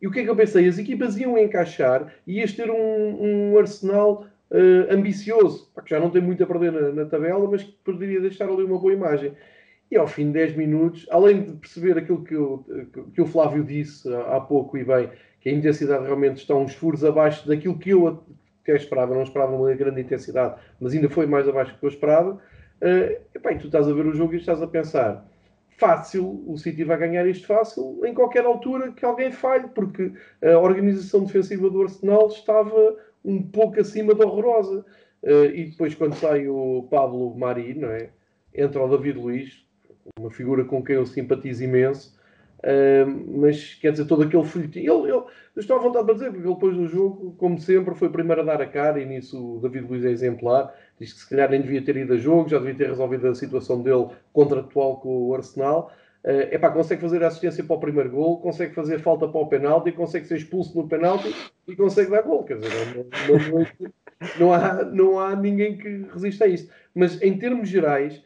E 0.00 0.06
o 0.06 0.10
que 0.10 0.20
é 0.20 0.24
que 0.24 0.30
eu 0.30 0.36
pensei? 0.36 0.68
As 0.68 0.78
equipas 0.78 1.16
iam 1.16 1.38
encaixar 1.38 2.12
e 2.26 2.40
ias 2.40 2.52
ter 2.52 2.70
um, 2.70 3.52
um 3.52 3.58
arsenal 3.58 4.26
uh, 4.50 4.92
ambicioso, 4.94 5.70
que 5.84 5.90
já 5.90 6.00
não 6.00 6.10
tem 6.10 6.20
muito 6.20 6.42
a 6.42 6.46
perder 6.46 6.72
na, 6.72 6.92
na, 6.92 7.04
tabela, 7.06 7.48
mas 7.48 7.62
que 7.62 7.72
poderia 7.84 8.20
deixar 8.20 8.48
ali 8.48 8.64
uma 8.64 8.78
boa 8.78 8.92
imagem. 8.92 9.32
E 9.90 9.96
ao 9.96 10.08
fim 10.08 10.26
de 10.26 10.32
10 10.32 10.56
minutos, 10.56 11.06
além 11.10 11.42
de 11.42 11.52
perceber 11.52 11.96
aquilo 11.98 12.24
que, 12.24 12.34
eu, 12.34 12.64
que 13.14 13.20
o 13.20 13.26
Flávio 13.26 13.62
disse 13.62 14.12
há, 14.12 14.36
há 14.36 14.40
pouco 14.40 14.76
e 14.76 14.84
bem, 14.84 15.10
que 15.40 15.48
a 15.48 15.52
intensidade 15.52 16.04
realmente 16.04 16.38
está 16.38 16.54
uns 16.54 16.74
furos 16.74 17.04
abaixo 17.04 17.46
daquilo 17.46 17.78
que 17.78 17.90
eu 17.90 18.24
que 18.64 18.70
eu 18.70 18.76
esperava, 18.76 19.14
não 19.14 19.22
esperava 19.22 19.54
uma 19.54 19.72
grande 19.74 20.00
intensidade, 20.00 20.60
mas 20.80 20.92
ainda 20.92 21.08
foi 21.08 21.26
mais 21.26 21.48
abaixo 21.48 21.72
do 21.72 21.78
que 21.78 21.86
eu 21.86 21.90
esperava. 21.90 22.40
Uh, 22.80 23.20
e 23.32 23.58
tu 23.58 23.66
estás 23.66 23.88
a 23.88 23.92
ver 23.92 24.06
o 24.06 24.14
jogo 24.14 24.34
e 24.34 24.38
estás 24.38 24.62
a 24.62 24.66
pensar 24.66 25.24
fácil, 25.76 26.44
o 26.46 26.56
City 26.56 26.84
vai 26.84 26.96
ganhar 26.96 27.26
isto 27.26 27.46
fácil 27.46 28.00
em 28.04 28.14
qualquer 28.14 28.44
altura 28.44 28.92
que 28.92 29.04
alguém 29.04 29.32
falhe, 29.32 29.68
porque 29.68 30.12
a 30.42 30.58
organização 30.58 31.24
defensiva 31.24 31.68
do 31.68 31.82
Arsenal 31.82 32.28
estava 32.28 32.96
um 33.24 33.42
pouco 33.42 33.80
acima 33.80 34.14
da 34.14 34.24
horrorosa. 34.24 34.84
Uh, 35.22 35.46
e 35.54 35.64
depois, 35.70 35.94
quando 35.94 36.14
sai 36.14 36.48
o 36.48 36.86
Pablo 36.90 37.34
Mari, 37.36 37.74
não 37.74 37.88
é? 37.88 38.10
entra 38.54 38.82
o 38.82 38.88
David 38.88 39.18
Luiz, 39.18 39.64
uma 40.18 40.30
figura 40.30 40.64
com 40.64 40.82
quem 40.82 40.96
eu 40.96 41.06
simpatizo 41.06 41.64
imenso, 41.64 42.16
Mas 43.26 43.74
quer 43.74 43.92
dizer, 43.92 44.06
todo 44.06 44.22
aquele 44.22 44.44
folhetim. 44.44 44.80
Ele, 44.80 45.10
eu 45.10 45.26
estou 45.56 45.76
à 45.76 45.78
vontade 45.78 46.04
para 46.04 46.14
dizer, 46.14 46.30
porque 46.30 46.46
ele 46.46 46.54
depois 46.54 46.76
do 46.76 46.88
jogo, 46.88 47.34
como 47.38 47.58
sempre, 47.60 47.94
foi 47.94 48.08
primeiro 48.08 48.40
a 48.40 48.44
dar 48.44 48.60
a 48.60 48.66
cara 48.66 49.00
e 49.00 49.04
nisso 49.04 49.56
o 49.56 49.60
David 49.60 49.86
Luiz 49.86 50.04
é 50.04 50.10
exemplar. 50.10 50.74
Diz 50.98 51.12
que 51.12 51.20
se 51.20 51.28
calhar 51.28 51.50
nem 51.50 51.60
devia 51.60 51.84
ter 51.84 51.96
ido 51.96 52.14
a 52.14 52.16
jogo, 52.16 52.48
já 52.48 52.58
devia 52.58 52.74
ter 52.74 52.88
resolvido 52.88 53.28
a 53.28 53.34
situação 53.34 53.82
dele 53.82 54.08
contratual 54.32 54.96
com 55.00 55.28
o 55.28 55.34
Arsenal. 55.34 55.92
Uh, 56.24 56.48
epá, 56.54 56.70
consegue 56.70 57.02
fazer 57.02 57.22
assistência 57.22 57.62
para 57.62 57.76
o 57.76 57.80
primeiro 57.80 58.10
gol, 58.10 58.40
consegue 58.40 58.74
fazer 58.74 58.98
falta 59.00 59.28
para 59.28 59.40
o 59.40 59.46
penalti, 59.46 59.92
consegue 59.92 60.26
ser 60.26 60.38
expulso 60.38 60.74
no 60.74 60.88
penalti 60.88 61.34
e 61.68 61.76
consegue 61.76 62.10
dar 62.10 62.22
gol. 62.22 62.44
Quer 62.44 62.60
dizer, 62.60 63.06
não, 63.28 63.66
não, 64.40 64.52
há, 64.54 64.84
não 64.84 65.20
há 65.20 65.36
ninguém 65.36 65.76
que 65.76 66.06
resista 66.10 66.46
a 66.46 66.48
isso. 66.48 66.70
Mas 66.94 67.20
em 67.20 67.38
termos 67.38 67.68
gerais, 67.68 68.24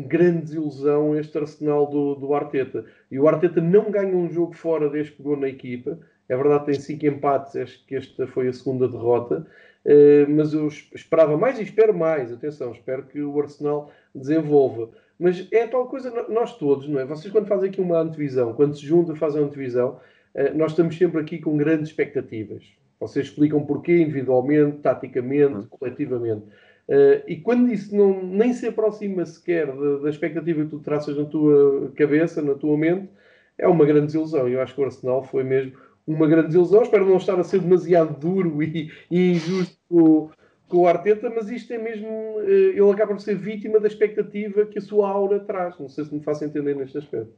grande 0.00 0.42
desilusão 0.42 1.16
este 1.16 1.36
Arsenal 1.36 1.86
do, 1.86 2.14
do 2.14 2.34
Arteta. 2.34 2.84
E 3.10 3.18
o 3.18 3.28
Arteta 3.28 3.60
não 3.60 3.90
ganha 3.90 4.16
um 4.16 4.30
jogo 4.30 4.54
fora 4.54 4.88
desde 4.88 5.12
que 5.12 5.18
pegou 5.18 5.36
na 5.36 5.48
equipa. 5.48 5.98
É 6.28 6.36
verdade, 6.36 6.66
tem 6.66 6.74
cinco 6.74 7.06
empates, 7.06 7.56
acho 7.56 7.84
que 7.86 7.96
esta 7.96 8.26
foi 8.26 8.48
a 8.48 8.52
segunda 8.52 8.88
derrota. 8.88 9.46
Uh, 9.84 10.30
mas 10.30 10.54
eu 10.54 10.68
esperava 10.94 11.36
mais 11.36 11.58
e 11.58 11.62
espero 11.62 11.92
mais. 11.92 12.32
Atenção, 12.32 12.72
espero 12.72 13.02
que 13.04 13.20
o 13.20 13.40
Arsenal 13.40 13.90
desenvolva. 14.14 14.90
Mas 15.18 15.46
é 15.52 15.66
tal 15.66 15.86
coisa, 15.86 16.10
nós 16.28 16.56
todos, 16.56 16.88
não 16.88 17.00
é? 17.00 17.04
Vocês, 17.04 17.32
quando 17.32 17.46
fazem 17.46 17.68
aqui 17.68 17.80
uma 17.80 17.98
antevisão, 17.98 18.54
quando 18.54 18.76
se 18.76 18.86
juntam 18.86 19.14
fazem 19.14 19.42
a 19.42 19.44
antevisão, 19.44 20.00
uh, 20.34 20.56
nós 20.56 20.72
estamos 20.72 20.96
sempre 20.96 21.20
aqui 21.20 21.38
com 21.38 21.56
grandes 21.56 21.88
expectativas. 21.88 22.64
Vocês 22.98 23.26
explicam 23.26 23.66
porquê 23.66 23.98
individualmente, 23.98 24.78
taticamente, 24.78 25.54
uhum. 25.54 25.66
coletivamente. 25.68 26.44
Uh, 26.88 27.22
e 27.28 27.36
quando 27.36 27.72
isso 27.72 27.96
não, 27.96 28.22
nem 28.22 28.52
se 28.52 28.66
aproxima 28.66 29.24
sequer 29.24 29.66
da, 29.66 29.98
da, 29.98 30.10
expectativa 30.10 30.64
que 30.64 30.70
tu 30.70 30.80
traças 30.80 31.16
na 31.16 31.24
tua 31.24 31.92
cabeça, 31.96 32.42
na 32.42 32.54
tua 32.54 32.76
mente, 32.76 33.08
é 33.56 33.68
uma 33.68 33.84
grande 33.84 34.06
desilusão. 34.06 34.48
Eu 34.48 34.60
acho 34.60 34.74
que 34.74 34.80
o 34.80 34.84
Arsenal 34.84 35.22
foi 35.22 35.44
mesmo 35.44 35.72
uma 36.06 36.26
grande 36.26 36.48
desilusão. 36.48 36.82
Espero 36.82 37.06
não 37.06 37.16
estar 37.16 37.38
a 37.38 37.44
ser 37.44 37.60
demasiado 37.60 38.18
duro 38.18 38.62
e, 38.62 38.90
e 39.10 39.32
injusto 39.32 39.76
com, 39.88 40.30
com 40.68 40.78
o 40.78 40.86
Arteta, 40.88 41.30
mas 41.30 41.48
isto 41.50 41.72
é 41.72 41.78
mesmo. 41.78 42.08
Eh, 42.40 42.76
ele 42.76 42.90
acaba 42.90 43.14
por 43.14 43.20
ser 43.20 43.36
vítima 43.36 43.78
da 43.78 43.86
expectativa 43.86 44.66
que 44.66 44.78
a 44.78 44.82
sua 44.82 45.08
aura 45.08 45.38
traz. 45.38 45.78
Não 45.78 45.88
sei 45.88 46.04
se 46.04 46.14
me 46.14 46.22
faço 46.22 46.44
entender 46.44 46.74
neste 46.74 46.98
aspecto. 46.98 47.32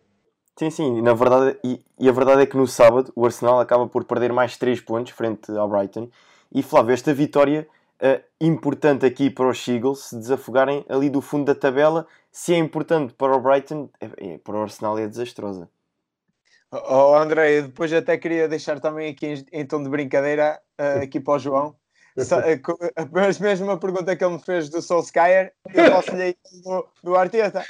Sim, 0.57 0.71
sim, 0.71 1.03
na 1.03 1.15
verdade, 1.15 1.59
e, 1.65 1.81
e, 1.99 2.09
a 2.09 2.13
verdade 2.13 2.43
é 2.43 2.47
que 2.47 2.57
no 2.57 2.67
sábado 2.67 3.13
o 3.17 3.25
Arsenal 3.25 3.59
acaba 3.59 3.89
por 3.89 4.05
perder 4.05 4.33
mais 4.33 4.57
3 4.57 4.81
pontos 4.81 5.13
frente 5.13 5.51
ao 5.51 5.69
Brighton. 5.69 6.09
E 6.55 6.63
Flávio, 6.63 6.95
esta 6.95 7.13
vitória 7.13 7.67
uh, 8.03 8.23
importante 8.41 9.07
aqui 9.07 9.31
para 9.31 9.49
os 9.49 9.67
Eagles 9.67 10.07
se 10.07 10.17
desafogarem 10.17 10.85
ali 10.89 11.11
do 11.11 11.21
fundo 11.21 11.45
da 11.45 11.55
tabela, 11.55 12.07
se 12.31 12.55
é 12.55 12.59
importante 12.59 13.15
para 13.15 13.37
o 13.37 13.41
Brighton, 13.41 13.89
é, 14.01 14.35
é, 14.35 14.39
para 14.39 14.57
o 14.57 14.63
Arsenal 14.63 14.99
é 14.99 15.07
desastrosa. 15.07 15.69
Oh, 16.71 17.15
André, 17.15 17.63
depois 17.63 17.93
até 17.93 18.19
queria 18.19 18.49
deixar 18.49 18.81
também 18.81 19.11
aqui 19.11 19.27
em, 19.27 19.61
em 19.61 19.67
tom 19.67 19.83
de 19.83 19.89
brincadeira 19.89 20.61
uh, 20.81 21.03
aqui 21.03 21.21
para 21.21 21.35
o 21.35 21.39
João. 21.39 21.77
Mas 23.13 23.39
mesmo 23.39 23.71
a 23.71 23.79
pergunta 23.79 24.15
que 24.17 24.25
ele 24.25 24.35
me 24.35 24.43
fez 24.43 24.69
do 24.69 24.81
Solskjaer, 24.81 25.53
eu 25.73 25.91
posso-lhe 25.91 26.37
do, 26.65 26.89
do 27.03 27.17
Arteta. 27.17 27.65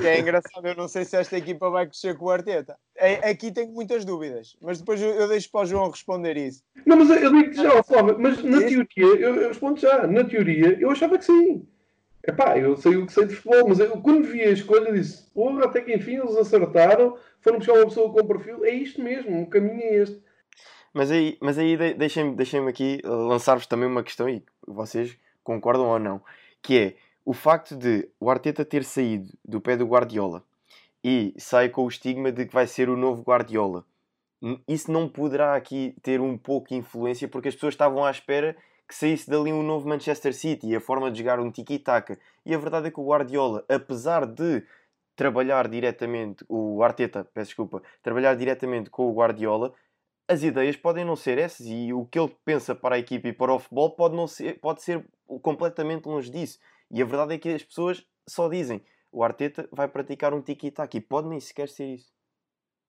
Que 0.00 0.06
é 0.06 0.20
engraçado, 0.20 0.66
eu 0.66 0.74
não 0.74 0.88
sei 0.88 1.04
se 1.04 1.16
esta 1.16 1.36
equipa 1.36 1.68
vai 1.68 1.86
crescer 1.86 2.16
com 2.16 2.26
o 2.26 2.30
Arteta. 2.30 2.78
É, 2.96 3.30
aqui 3.30 3.52
tenho 3.52 3.70
muitas 3.70 4.04
dúvidas, 4.04 4.56
mas 4.60 4.78
depois 4.78 5.00
eu, 5.00 5.10
eu 5.10 5.28
deixo 5.28 5.50
para 5.50 5.62
o 5.62 5.66
João 5.66 5.90
responder 5.90 6.36
isso. 6.36 6.62
Não, 6.86 6.96
mas 6.96 7.10
eu 7.10 7.30
digo 7.30 7.52
já, 7.52 7.82
Flávio, 7.82 8.16
mas 8.18 8.42
na 8.42 8.60
teoria, 8.60 8.86
eu, 8.96 9.36
eu, 9.36 9.48
respondo 9.48 9.78
já, 9.78 10.06
na 10.06 10.24
teoria, 10.24 10.78
eu 10.80 10.90
achava 10.90 11.18
que 11.18 11.24
sim. 11.24 11.66
Epá, 12.26 12.58
eu 12.58 12.76
sei 12.76 12.96
o 12.96 13.06
que 13.06 13.12
sei 13.12 13.26
de 13.26 13.36
futebol, 13.36 13.68
mas 13.68 13.78
eu, 13.78 14.00
quando 14.00 14.26
vi 14.26 14.42
a 14.42 14.50
escolha 14.50 14.92
disse, 14.92 15.30
porra, 15.32 15.66
até 15.66 15.80
que 15.80 15.94
enfim 15.94 16.16
eles 16.16 16.36
acertaram, 16.36 17.16
foram 17.40 17.58
buscar 17.58 17.74
uma 17.74 17.86
pessoa 17.86 18.10
com 18.10 18.26
perfil, 18.26 18.64
é 18.64 18.70
isto 18.70 19.00
mesmo, 19.00 19.42
o 19.42 19.46
caminho 19.46 19.80
é 19.80 19.94
este. 19.96 20.20
Mas 20.92 21.10
aí, 21.10 21.36
mas 21.40 21.58
aí 21.58 21.76
deixem-me 21.94 22.34
deixem 22.34 22.66
aqui 22.66 23.00
lançar-vos 23.04 23.66
também 23.66 23.86
uma 23.86 24.02
questão 24.02 24.28
e 24.28 24.42
vocês 24.66 25.16
concordam 25.44 25.86
ou 25.86 25.98
não, 25.98 26.20
que 26.62 26.78
é 26.78 26.94
o 27.26 27.32
facto 27.32 27.76
de 27.76 28.08
o 28.20 28.30
Arteta 28.30 28.64
ter 28.64 28.84
saído 28.84 29.32
do 29.44 29.60
pé 29.60 29.76
do 29.76 29.84
Guardiola 29.84 30.44
e 31.02 31.34
sai 31.36 31.68
com 31.68 31.84
o 31.84 31.88
estigma 31.88 32.30
de 32.30 32.46
que 32.46 32.54
vai 32.54 32.68
ser 32.68 32.88
o 32.88 32.96
novo 32.96 33.22
Guardiola. 33.22 33.84
Isso 34.68 34.92
não 34.92 35.08
poderá 35.08 35.56
aqui 35.56 35.96
ter 36.02 36.20
um 36.20 36.38
pouco 36.38 36.68
de 36.68 36.76
influência 36.76 37.26
porque 37.26 37.48
as 37.48 37.54
pessoas 37.54 37.74
estavam 37.74 38.04
à 38.04 38.10
espera 38.12 38.56
que 38.88 38.94
saísse 38.94 39.28
dali 39.28 39.52
um 39.52 39.64
novo 39.64 39.88
Manchester 39.88 40.32
City 40.32 40.68
e 40.68 40.76
a 40.76 40.80
forma 40.80 41.10
de 41.10 41.18
jogar 41.18 41.40
um 41.40 41.50
tiki-taka. 41.50 42.16
E 42.44 42.54
a 42.54 42.58
verdade 42.58 42.86
é 42.86 42.90
que 42.92 43.00
o 43.00 43.06
Guardiola, 43.06 43.64
apesar 43.68 44.24
de 44.24 44.62
trabalhar 45.16 45.66
diretamente, 45.66 46.44
o 46.48 46.80
Arteta, 46.84 47.28
peço 47.34 47.48
desculpa, 47.48 47.82
trabalhar 48.04 48.36
diretamente 48.36 48.88
com 48.88 49.10
o 49.10 49.14
Guardiola, 49.14 49.74
as 50.28 50.44
ideias 50.44 50.76
podem 50.76 51.04
não 51.04 51.16
ser 51.16 51.38
essas 51.38 51.66
e 51.66 51.92
o 51.92 52.04
que 52.04 52.20
ele 52.20 52.36
pensa 52.44 52.72
para 52.72 52.94
a 52.94 52.98
equipe 52.98 53.28
e 53.28 53.32
para 53.32 53.52
o 53.52 53.58
futebol 53.58 53.90
pode, 53.90 54.14
não 54.14 54.28
ser, 54.28 54.60
pode 54.60 54.82
ser 54.82 55.04
completamente 55.42 56.06
longe 56.06 56.30
disso. 56.30 56.60
E 56.90 57.02
a 57.02 57.04
verdade 57.04 57.34
é 57.34 57.38
que 57.38 57.48
as 57.48 57.62
pessoas 57.62 58.04
só 58.28 58.48
dizem 58.48 58.82
o 59.10 59.22
Arteta 59.22 59.68
vai 59.72 59.88
praticar 59.88 60.34
um 60.34 60.42
tiki-taka 60.42 60.96
e 60.96 61.00
pode 61.00 61.28
nem 61.28 61.40
sequer 61.40 61.68
ser 61.68 61.94
isso. 61.94 62.12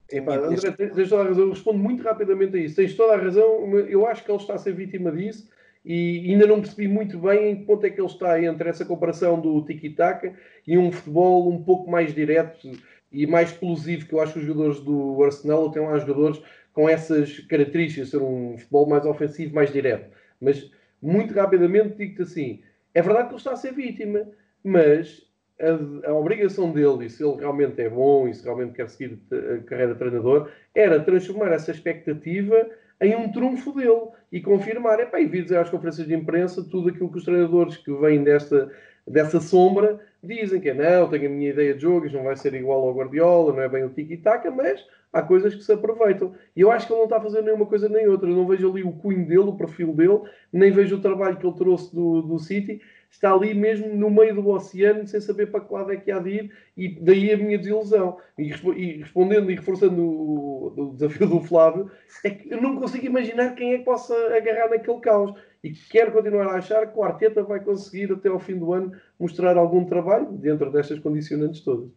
Epá, 0.09 0.35
André, 0.35 0.71
tens 0.71 1.09
toda 1.09 1.23
a 1.23 1.25
razão. 1.25 1.43
Eu 1.43 1.49
respondo 1.49 1.79
muito 1.79 2.03
rapidamente 2.03 2.55
a 2.57 2.59
isso. 2.59 2.75
Tens 2.75 2.95
toda 2.95 3.13
a 3.13 3.17
razão. 3.17 3.77
Eu 3.87 4.05
acho 4.05 4.23
que 4.23 4.31
ele 4.31 4.37
está 4.37 4.55
a 4.55 4.57
ser 4.57 4.73
vítima 4.73 5.11
disso 5.11 5.49
e 5.85 6.29
ainda 6.31 6.45
não 6.45 6.59
percebi 6.59 6.87
muito 6.87 7.17
bem 7.19 7.51
em 7.51 7.55
que 7.57 7.65
ponto 7.65 7.85
é 7.85 7.89
que 7.89 7.99
ele 7.99 8.07
está 8.07 8.41
entre 8.41 8.69
essa 8.69 8.83
comparação 8.83 9.39
do 9.39 9.63
tiki-taka 9.63 10.33
e 10.65 10.77
um 10.77 10.91
futebol 10.91 11.49
um 11.49 11.63
pouco 11.63 11.89
mais 11.89 12.13
direto 12.13 12.71
e 13.11 13.25
mais 13.25 13.51
explosivo, 13.51 14.05
que 14.05 14.13
eu 14.13 14.19
acho 14.19 14.33
que 14.33 14.39
os 14.39 14.45
jogadores 14.45 14.81
do 14.81 15.23
Arsenal 15.23 15.71
têm 15.71 15.81
lá 15.81 15.97
jogadores 15.97 16.41
com 16.73 16.89
essas 16.89 17.39
características, 17.39 18.09
ser 18.09 18.21
um 18.21 18.57
futebol 18.57 18.87
mais 18.87 19.05
ofensivo, 19.05 19.55
mais 19.55 19.71
direto. 19.71 20.11
Mas, 20.41 20.69
muito 21.01 21.33
rapidamente, 21.33 21.95
digo-te 21.95 22.21
assim, 22.21 22.61
é 22.97 23.01
verdade 23.03 23.27
que 23.27 23.33
ele 23.33 23.37
está 23.37 23.51
a 23.51 23.55
ser 23.55 23.73
vítima, 23.73 24.27
mas 24.63 25.21
a, 25.61 26.09
a, 26.09 26.13
obrigação 26.15 26.71
dele, 26.71 27.05
e 27.05 27.09
se 27.11 27.23
ele 27.23 27.37
realmente 27.37 27.79
é 27.79 27.87
bom 27.87 28.27
e 28.27 28.33
se 28.33 28.43
realmente 28.43 28.73
quer 28.73 28.89
seguir 28.89 29.19
a 29.31 29.63
carreira 29.65 29.93
de 29.93 29.99
treinador, 29.99 30.49
era 30.73 30.99
transformar 30.99 31.51
essa 31.51 31.69
expectativa 31.69 32.67
em 32.99 33.15
um 33.15 33.31
trunfo 33.31 33.71
dele 33.73 34.07
e 34.31 34.41
confirmar, 34.41 34.99
epá, 34.99 35.19
e 35.19 35.27
vi 35.27 35.43
dizer 35.43 35.59
às 35.59 35.69
conferências 35.69 36.07
de 36.07 36.15
imprensa 36.15 36.67
tudo 36.71 36.89
aquilo 36.89 37.11
que 37.11 37.19
os 37.19 37.23
treinadores 37.23 37.77
que 37.77 37.93
vêm 37.93 38.23
desta, 38.23 38.71
dessa 39.07 39.39
sombra 39.39 39.99
dizem 40.21 40.59
que 40.59 40.69
é 40.69 40.73
não, 40.73 41.09
tenho 41.09 41.27
a 41.27 41.29
minha 41.29 41.49
ideia 41.49 41.73
de 41.73 41.81
jogo, 41.81 42.09
não 42.11 42.23
vai 42.23 42.35
ser 42.35 42.53
igual 42.53 42.87
ao 42.87 42.93
Guardiola, 42.93 43.53
não 43.53 43.61
é 43.61 43.69
bem 43.69 43.83
o 43.83 43.89
tiki-taka, 43.89 44.51
mas 44.51 44.85
há 45.13 45.21
coisas 45.21 45.55
que 45.55 45.63
se 45.63 45.71
aproveitam. 45.71 46.33
E 46.55 46.61
eu 46.61 46.71
acho 46.71 46.85
que 46.85 46.93
ele 46.93 46.99
não 46.99 47.05
está 47.05 47.17
a 47.17 47.21
fazer 47.21 47.41
nenhuma 47.41 47.65
coisa 47.65 47.87
nem 47.87 48.07
outra. 48.07 48.29
Eu 48.29 48.35
não 48.35 48.47
vejo 48.47 48.69
ali 48.69 48.83
o 48.83 48.91
cunho 48.91 49.25
dele, 49.25 49.39
o 49.39 49.55
perfil 49.55 49.93
dele, 49.93 50.21
nem 50.51 50.71
vejo 50.71 50.97
o 50.97 51.01
trabalho 51.01 51.37
que 51.37 51.45
ele 51.45 51.55
trouxe 51.55 51.95
do, 51.95 52.21
do 52.21 52.37
City 52.39 52.81
está 53.09 53.33
ali 53.33 53.53
mesmo 53.53 53.95
no 53.95 54.09
meio 54.09 54.35
do 54.35 54.49
oceano, 54.49 55.07
sem 55.07 55.19
saber 55.19 55.47
para 55.47 55.61
que 55.61 55.73
lado 55.73 55.91
é 55.91 55.97
que 55.97 56.11
há 56.11 56.19
de 56.19 56.29
ir, 56.29 56.51
e 56.75 56.89
daí 57.01 57.31
a 57.31 57.37
minha 57.37 57.57
desilusão. 57.57 58.17
E, 58.37 58.51
e 58.75 58.97
respondendo 58.97 59.49
e 59.49 59.55
reforçando 59.55 60.01
o, 60.01 60.73
o, 60.75 60.93
desafio 60.93 61.27
do 61.27 61.41
Flávio, 61.41 61.89
é 62.23 62.29
que 62.29 62.51
eu 62.51 62.61
não 62.61 62.77
consigo 62.77 63.05
imaginar 63.05 63.55
quem 63.55 63.73
é 63.73 63.77
que 63.79 63.85
possa 63.85 64.13
agarrar 64.35 64.69
naquele 64.69 64.99
caos. 64.99 65.33
E 65.63 65.71
quero 65.71 66.11
continuar 66.11 66.47
a 66.47 66.57
achar 66.57 66.87
que 66.87 66.97
o 66.97 67.03
Arteta 67.03 67.43
vai 67.43 67.59
conseguir 67.59 68.11
até 68.11 68.29
ao 68.29 68.39
fim 68.39 68.57
do 68.57 68.73
ano 68.73 68.91
mostrar 69.19 69.57
algum 69.57 69.85
trabalho 69.85 70.31
dentro 70.31 70.71
destas 70.71 70.99
condicionantes 70.99 71.61
todas. 71.61 71.89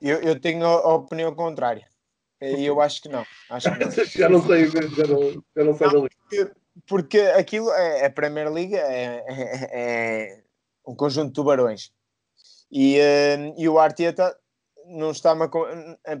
Eu, 0.00 0.20
eu 0.20 0.38
tenho 0.38 0.64
a 0.64 0.94
opinião 0.94 1.34
contrária. 1.34 1.86
E 2.40 2.64
eu 2.64 2.80
acho 2.80 3.02
que 3.02 3.08
não. 3.08 3.24
Acho 3.50 3.72
que 3.72 3.84
não. 3.84 3.90
já 4.06 4.28
não 4.28 4.42
sei, 4.42 4.66
já 4.68 4.80
não, 4.80 5.44
já 5.56 5.64
não 5.64 5.74
sei 5.74 5.90
dali 5.90 6.08
porque 6.86 7.18
aquilo 7.18 7.70
é 7.72 8.06
a 8.06 8.10
Premier 8.10 8.50
League 8.50 8.74
é, 8.74 9.24
é, 9.26 9.68
é, 9.72 10.42
um 10.86 10.94
conjunto 10.94 11.28
de 11.28 11.34
tubarões 11.34 11.90
e, 12.70 12.98
uh, 12.98 13.54
e 13.56 13.68
o 13.68 13.78
Arteta 13.78 14.36
não 14.88 15.10
está 15.10 15.36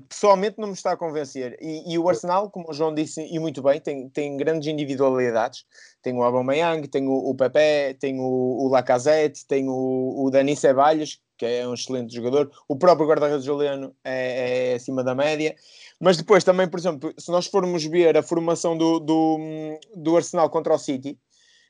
pessoalmente 0.08 0.58
não 0.58 0.68
me 0.68 0.74
está 0.74 0.92
a 0.92 0.96
convencer 0.96 1.56
e, 1.60 1.92
e, 1.92 1.98
o 1.98 2.08
Arsenal, 2.08 2.50
como 2.50 2.70
o 2.70 2.72
João 2.72 2.94
disse 2.94 3.20
e 3.22 3.38
muito 3.38 3.62
bem, 3.62 3.80
tem, 3.80 4.08
tem 4.08 4.36
grandes 4.36 4.68
individualidades 4.68 5.64
tem 6.02 6.14
o 6.14 6.22
Aubameyang, 6.22 6.86
tem 6.88 7.06
o, 7.06 7.12
o 7.12 7.34
Pepe 7.34 7.94
tem 7.98 8.18
o, 8.20 8.24
o 8.24 8.68
Lacazette, 8.68 9.46
tem 9.46 9.68
o, 9.68 10.24
o 10.24 10.30
Dani 10.30 10.56
Ceballos 10.56 11.20
que 11.36 11.46
é 11.46 11.68
um 11.68 11.74
excelente 11.74 12.12
jogador, 12.12 12.50
o 12.68 12.76
próprio 12.76 13.06
guarda-redes 13.06 13.44
Juliano 13.44 13.94
é, 14.04 14.72
é 14.72 14.74
acima 14.74 15.04
da 15.04 15.14
média 15.14 15.54
mas 16.00 16.16
depois 16.16 16.44
também, 16.44 16.68
por 16.68 16.78
exemplo, 16.78 17.12
se 17.18 17.30
nós 17.30 17.46
formos 17.46 17.84
ver 17.84 18.16
a 18.16 18.22
formação 18.22 18.76
do, 18.76 19.00
do, 19.00 19.38
do 19.96 20.16
Arsenal 20.16 20.48
contra 20.48 20.74
o 20.74 20.78
City, 20.78 21.18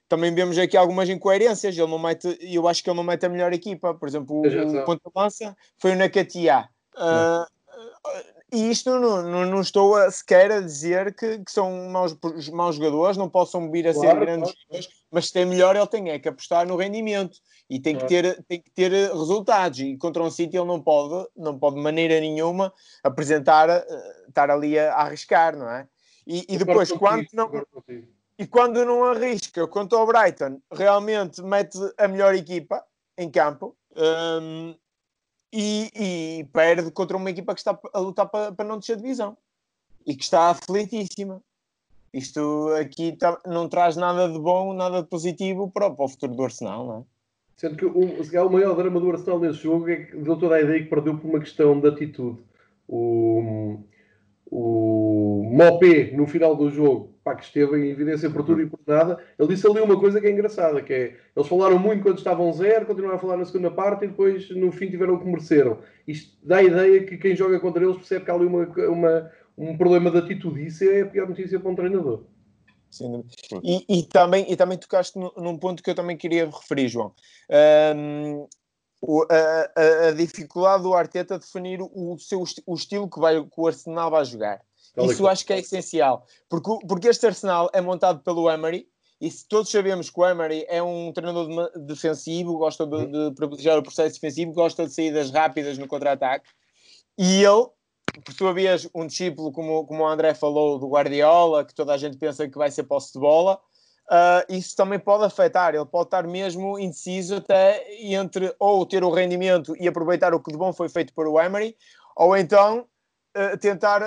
também 0.08 0.34
vemos 0.34 0.56
aqui 0.58 0.76
algumas 0.76 1.08
incoerências. 1.08 1.76
Ele 1.76 1.86
não 1.86 1.98
mete, 1.98 2.36
eu 2.40 2.66
acho 2.68 2.82
que 2.82 2.90
ele 2.90 2.96
não 2.96 3.04
mete 3.04 3.24
a 3.26 3.28
melhor 3.28 3.52
equipa. 3.52 3.94
Por 3.94 4.08
exemplo, 4.08 4.36
o, 4.36 4.80
o 4.80 4.84
ponto 4.84 5.12
lança 5.14 5.56
foi 5.78 5.92
o 5.92 5.96
Nakatia. 5.96 6.68
Uh, 6.98 7.46
e 8.50 8.70
isto 8.70 8.90
não, 8.90 9.22
não, 9.22 9.46
não, 9.46 9.60
estou 9.60 9.94
a, 9.94 10.10
sequer 10.10 10.50
a 10.50 10.60
dizer 10.60 11.14
que, 11.14 11.38
que 11.38 11.52
são 11.52 11.88
maus, 11.90 12.16
maus 12.50 12.76
jogadores, 12.76 13.16
não 13.16 13.28
possam 13.28 13.70
vir 13.70 13.86
a 13.86 13.92
claro, 13.92 14.08
ser 14.08 14.20
grandes 14.20 14.52
claro. 14.52 14.58
jogadores, 14.62 14.88
mas 15.10 15.26
se 15.26 15.32
tem 15.34 15.44
melhor, 15.44 15.76
ele 15.76 15.86
tem 15.86 16.10
é 16.10 16.18
que 16.18 16.28
apostar 16.28 16.66
no 16.66 16.76
rendimento 16.76 17.38
e 17.68 17.78
tem, 17.78 17.94
claro. 17.94 18.08
que 18.08 18.22
ter, 18.22 18.44
tem 18.44 18.62
que 18.62 18.70
ter 18.70 18.90
resultados. 18.90 19.78
E 19.80 19.96
contra 19.98 20.22
um 20.22 20.30
sítio 20.30 20.60
ele 20.60 20.66
não 20.66 20.80
pode, 20.80 21.28
não 21.36 21.58
pode 21.58 21.76
de 21.76 21.82
maneira 21.82 22.18
nenhuma 22.20 22.72
apresentar, 23.04 23.68
uh, 23.68 24.28
estar 24.28 24.50
ali 24.50 24.78
a, 24.78 24.94
a, 24.94 25.02
arriscar, 25.02 25.54
não 25.54 25.68
é? 25.68 25.86
E, 26.26 26.46
e 26.48 26.58
depois, 26.58 26.90
quando 26.92 27.26
não, 27.32 27.50
e 28.38 28.46
quando 28.46 28.84
não 28.84 29.04
arrisca 29.04 29.66
contra 29.66 29.98
o 29.98 30.06
Brighton, 30.06 30.60
realmente 30.72 31.42
mete 31.42 31.78
a 31.98 32.08
melhor 32.08 32.34
equipa 32.34 32.82
em 33.16 33.30
campo. 33.30 33.76
Um, 33.96 34.74
e, 35.52 35.90
e, 35.94 36.44
perde 36.52 36.90
contra 36.90 37.16
uma 37.16 37.30
equipa 37.30 37.54
que 37.54 37.60
está 37.60 37.78
a 37.92 37.98
lutar 37.98 38.28
para, 38.28 38.52
para 38.52 38.68
não 38.68 38.78
descer 38.78 38.96
de 38.96 39.02
divisão 39.02 39.36
e 40.06 40.14
que 40.14 40.22
está 40.22 40.50
aflitíssima. 40.50 41.42
Isto 42.12 42.68
aqui 42.80 43.12
tá, 43.12 43.38
não 43.46 43.68
traz 43.68 43.96
nada 43.96 44.28
de 44.28 44.38
bom, 44.38 44.72
nada 44.72 45.02
de 45.02 45.08
positivo 45.08 45.70
para, 45.70 45.90
para 45.90 46.04
o 46.04 46.08
futuro 46.08 46.34
do 46.34 46.44
Arsenal, 46.44 46.86
não 46.86 46.98
é? 47.00 47.02
Sendo 47.56 47.76
que 47.76 47.84
o, 47.84 48.46
o 48.46 48.50
maior 48.50 48.76
drama 48.76 49.00
do 49.00 49.10
Arsenal 49.10 49.40
nesse 49.40 49.58
jogo 49.58 49.88
é 49.90 50.04
que 50.04 50.16
deu 50.16 50.38
toda 50.38 50.54
a 50.54 50.60
ideia 50.62 50.82
que 50.82 50.88
perdeu 50.88 51.18
por 51.18 51.28
uma 51.28 51.40
questão 51.40 51.78
de 51.78 51.88
atitude. 51.88 52.38
O, 52.86 53.80
o 54.50 55.42
Mopé, 55.52 56.10
no 56.12 56.26
final 56.26 56.56
do 56.56 56.70
jogo, 56.70 57.14
pá, 57.22 57.34
que 57.34 57.44
esteve 57.44 57.76
em 57.76 57.90
evidência 57.90 58.30
por 58.30 58.44
tudo 58.44 58.62
e 58.62 58.66
por 58.66 58.80
nada, 58.86 59.18
ele 59.38 59.48
disse 59.48 59.66
ali 59.66 59.80
uma 59.80 59.98
coisa 59.98 60.20
que 60.20 60.26
é 60.26 60.30
engraçada, 60.30 60.80
que 60.82 60.92
é, 60.92 61.16
eles 61.36 61.48
falaram 61.48 61.78
muito 61.78 62.02
quando 62.02 62.18
estavam 62.18 62.52
zero, 62.52 62.86
continuaram 62.86 63.16
a 63.16 63.20
falar 63.20 63.36
na 63.36 63.44
segunda 63.44 63.70
parte 63.70 64.04
e 64.04 64.08
depois 64.08 64.48
no 64.50 64.72
fim 64.72 64.88
tiveram 64.88 65.14
o 65.14 65.20
que 65.20 65.26
mereceram. 65.26 65.78
Isto 66.06 66.36
dá 66.42 66.58
a 66.58 66.62
ideia 66.62 67.04
que 67.04 67.18
quem 67.18 67.36
joga 67.36 67.60
contra 67.60 67.84
eles 67.84 67.96
percebe 67.96 68.24
que 68.24 68.30
há 68.30 68.34
ali 68.34 68.46
uma, 68.46 68.64
uma 68.88 69.30
um 69.58 69.76
problema 69.76 70.10
de 70.10 70.18
atitude. 70.18 70.64
Isso 70.64 70.84
é 70.84 71.02
a 71.02 71.06
pior 71.06 71.28
notícia 71.28 71.58
para 71.58 71.70
um 71.70 71.74
treinador. 71.74 72.22
Sim. 72.90 73.22
E, 73.62 73.84
e, 73.88 74.02
também, 74.04 74.50
e 74.50 74.56
também 74.56 74.78
tocaste 74.78 75.18
num 75.18 75.58
ponto 75.58 75.82
que 75.82 75.90
eu 75.90 75.94
também 75.94 76.16
queria 76.16 76.46
referir, 76.46 76.88
João. 76.88 77.12
Um, 77.94 78.46
o, 79.00 79.22
a, 79.22 79.70
a, 79.76 80.08
a, 80.08 80.12
dificuldade 80.12 80.82
do 80.82 80.94
Arteta 80.94 81.38
definir 81.38 81.80
o, 81.80 82.16
seu, 82.18 82.42
o 82.66 82.74
estilo 82.74 83.08
que, 83.08 83.20
vai, 83.20 83.42
que 83.42 83.60
o 83.60 83.66
Arsenal 83.66 84.10
vai 84.10 84.24
jogar. 84.24 84.60
Isso 84.96 85.28
acho 85.28 85.46
que 85.46 85.52
é 85.52 85.60
essencial, 85.60 86.26
porque, 86.48 86.86
porque 86.86 87.08
este 87.08 87.26
Arsenal 87.26 87.70
é 87.72 87.80
montado 87.80 88.20
pelo 88.20 88.50
Emery 88.50 88.88
e 89.20 89.30
todos 89.48 89.70
sabemos 89.70 90.10
que 90.10 90.20
o 90.20 90.26
Emery 90.26 90.64
é 90.68 90.82
um 90.82 91.12
treinador 91.12 91.70
defensivo, 91.86 92.56
gosta 92.56 92.86
de, 92.86 93.06
de 93.06 93.34
privilegiar 93.34 93.78
o 93.78 93.82
processo 93.82 94.14
defensivo, 94.14 94.52
gosta 94.52 94.86
de 94.86 94.94
saídas 94.94 95.30
rápidas 95.30 95.76
no 95.76 95.88
contra-ataque. 95.88 96.48
E 97.16 97.42
ele, 97.42 97.66
por 98.24 98.34
sua 98.34 98.52
vez, 98.52 98.88
um 98.94 99.06
discípulo, 99.06 99.50
como, 99.50 99.84
como 99.86 100.04
o 100.04 100.06
André 100.06 100.34
falou, 100.34 100.78
do 100.78 100.88
Guardiola, 100.88 101.64
que 101.64 101.74
toda 101.74 101.94
a 101.94 101.98
gente 101.98 102.16
pensa 102.16 102.48
que 102.48 102.56
vai 102.56 102.70
ser 102.70 102.84
posse 102.84 103.12
de 103.12 103.18
bola, 103.18 103.60
uh, 104.10 104.44
isso 104.48 104.74
também 104.76 104.98
pode 104.98 105.24
afetar. 105.24 105.74
Ele 105.74 105.84
pode 105.84 106.06
estar 106.06 106.26
mesmo 106.26 106.78
indeciso 106.78 107.36
até 107.36 107.84
entre 108.00 108.54
ou 108.58 108.84
ter 108.84 109.04
o 109.04 109.10
rendimento 109.10 109.74
e 109.78 109.86
aproveitar 109.86 110.34
o 110.34 110.40
que 110.40 110.50
de 110.50 110.58
bom 110.58 110.72
foi 110.72 110.88
feito 110.88 111.12
por 111.14 111.26
o 111.26 111.40
Emery, 111.40 111.76
ou 112.16 112.36
então 112.36 112.86
uh, 113.36 113.56
tentar 113.58 114.02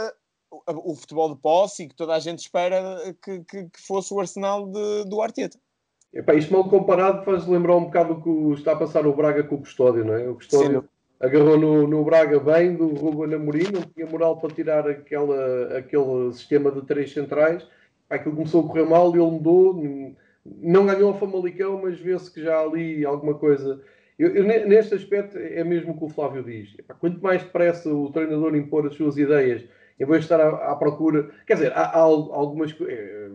o, 0.50 0.92
o, 0.92 0.96
futebol 0.96 1.34
de 1.34 1.40
posse 1.40 1.88
que 1.88 1.96
toda 1.96 2.14
a 2.14 2.20
gente 2.20 2.40
espera 2.40 3.16
que, 3.24 3.40
que, 3.42 3.64
que 3.66 3.82
fosse 3.82 4.14
o 4.14 4.20
arsenal 4.20 4.68
de, 4.68 5.06
do 5.06 5.22
Arteta. 5.22 5.58
Epá, 6.14 6.34
isto 6.34 6.52
mal 6.52 6.68
comparado 6.68 7.24
faz 7.24 7.48
lembrar 7.48 7.78
um 7.78 7.86
bocado 7.86 8.14
o 8.14 8.22
que 8.22 8.60
está 8.60 8.74
a 8.74 8.76
passar 8.76 9.08
o 9.08 9.16
Braga 9.16 9.44
com 9.44 9.56
o 9.56 9.60
Custódio, 9.60 10.04
não 10.04 10.14
é? 10.14 10.28
O 10.28 10.36
Custódio 10.36 10.82
Sim. 10.82 10.88
agarrou 11.22 11.58
no, 11.58 11.88
no 11.88 12.04
Braga 12.04 12.38
bem 12.38 12.76
do 12.76 12.88
Ruben 12.88 13.34
Amorim, 13.34 13.72
não 13.72 13.82
tinha 13.82 14.06
moral 14.06 14.38
para 14.38 14.54
tirar 14.54 14.90
aquela, 14.90 15.78
aquele 15.78 16.34
sistema 16.34 16.70
de 16.70 16.82
três 16.82 17.14
centrais. 17.14 17.66
Aquilo 18.12 18.36
começou 18.36 18.64
a 18.64 18.68
correr 18.68 18.86
mal 18.86 19.10
ele 19.10 19.20
mudou. 19.20 19.82
Não 20.46 20.86
ganhou 20.86 21.12
a 21.12 21.18
Famalicão, 21.18 21.82
mas 21.82 22.00
vê-se 22.00 22.32
que 22.32 22.42
já 22.42 22.60
ali 22.60 23.06
alguma 23.06 23.36
coisa. 23.36 23.82
Eu, 24.20 24.36
eu, 24.36 24.44
neste 24.44 24.94
aspecto 24.94 25.38
é 25.38 25.64
mesmo 25.64 25.94
o 25.94 25.98
que 25.98 26.06
o 26.06 26.10
Flávio 26.10 26.44
diz. 26.44 26.78
Epá, 26.78 26.94
quanto 26.94 27.22
mais 27.22 27.42
depressa 27.42 27.92
o 27.92 28.12
treinador 28.12 28.56
impor 28.56 28.86
as 28.86 28.94
suas 28.94 29.18
ideias 29.18 29.64
em 30.02 30.06
vez 30.06 30.20
de 30.20 30.26
estar 30.26 30.42
à, 30.42 30.72
à 30.72 30.76
procura. 30.76 31.30
Quer 31.46 31.54
dizer, 31.56 31.74
há, 31.74 31.84
há 31.84 32.00
algumas. 32.00 32.76
Eh, 32.82 33.30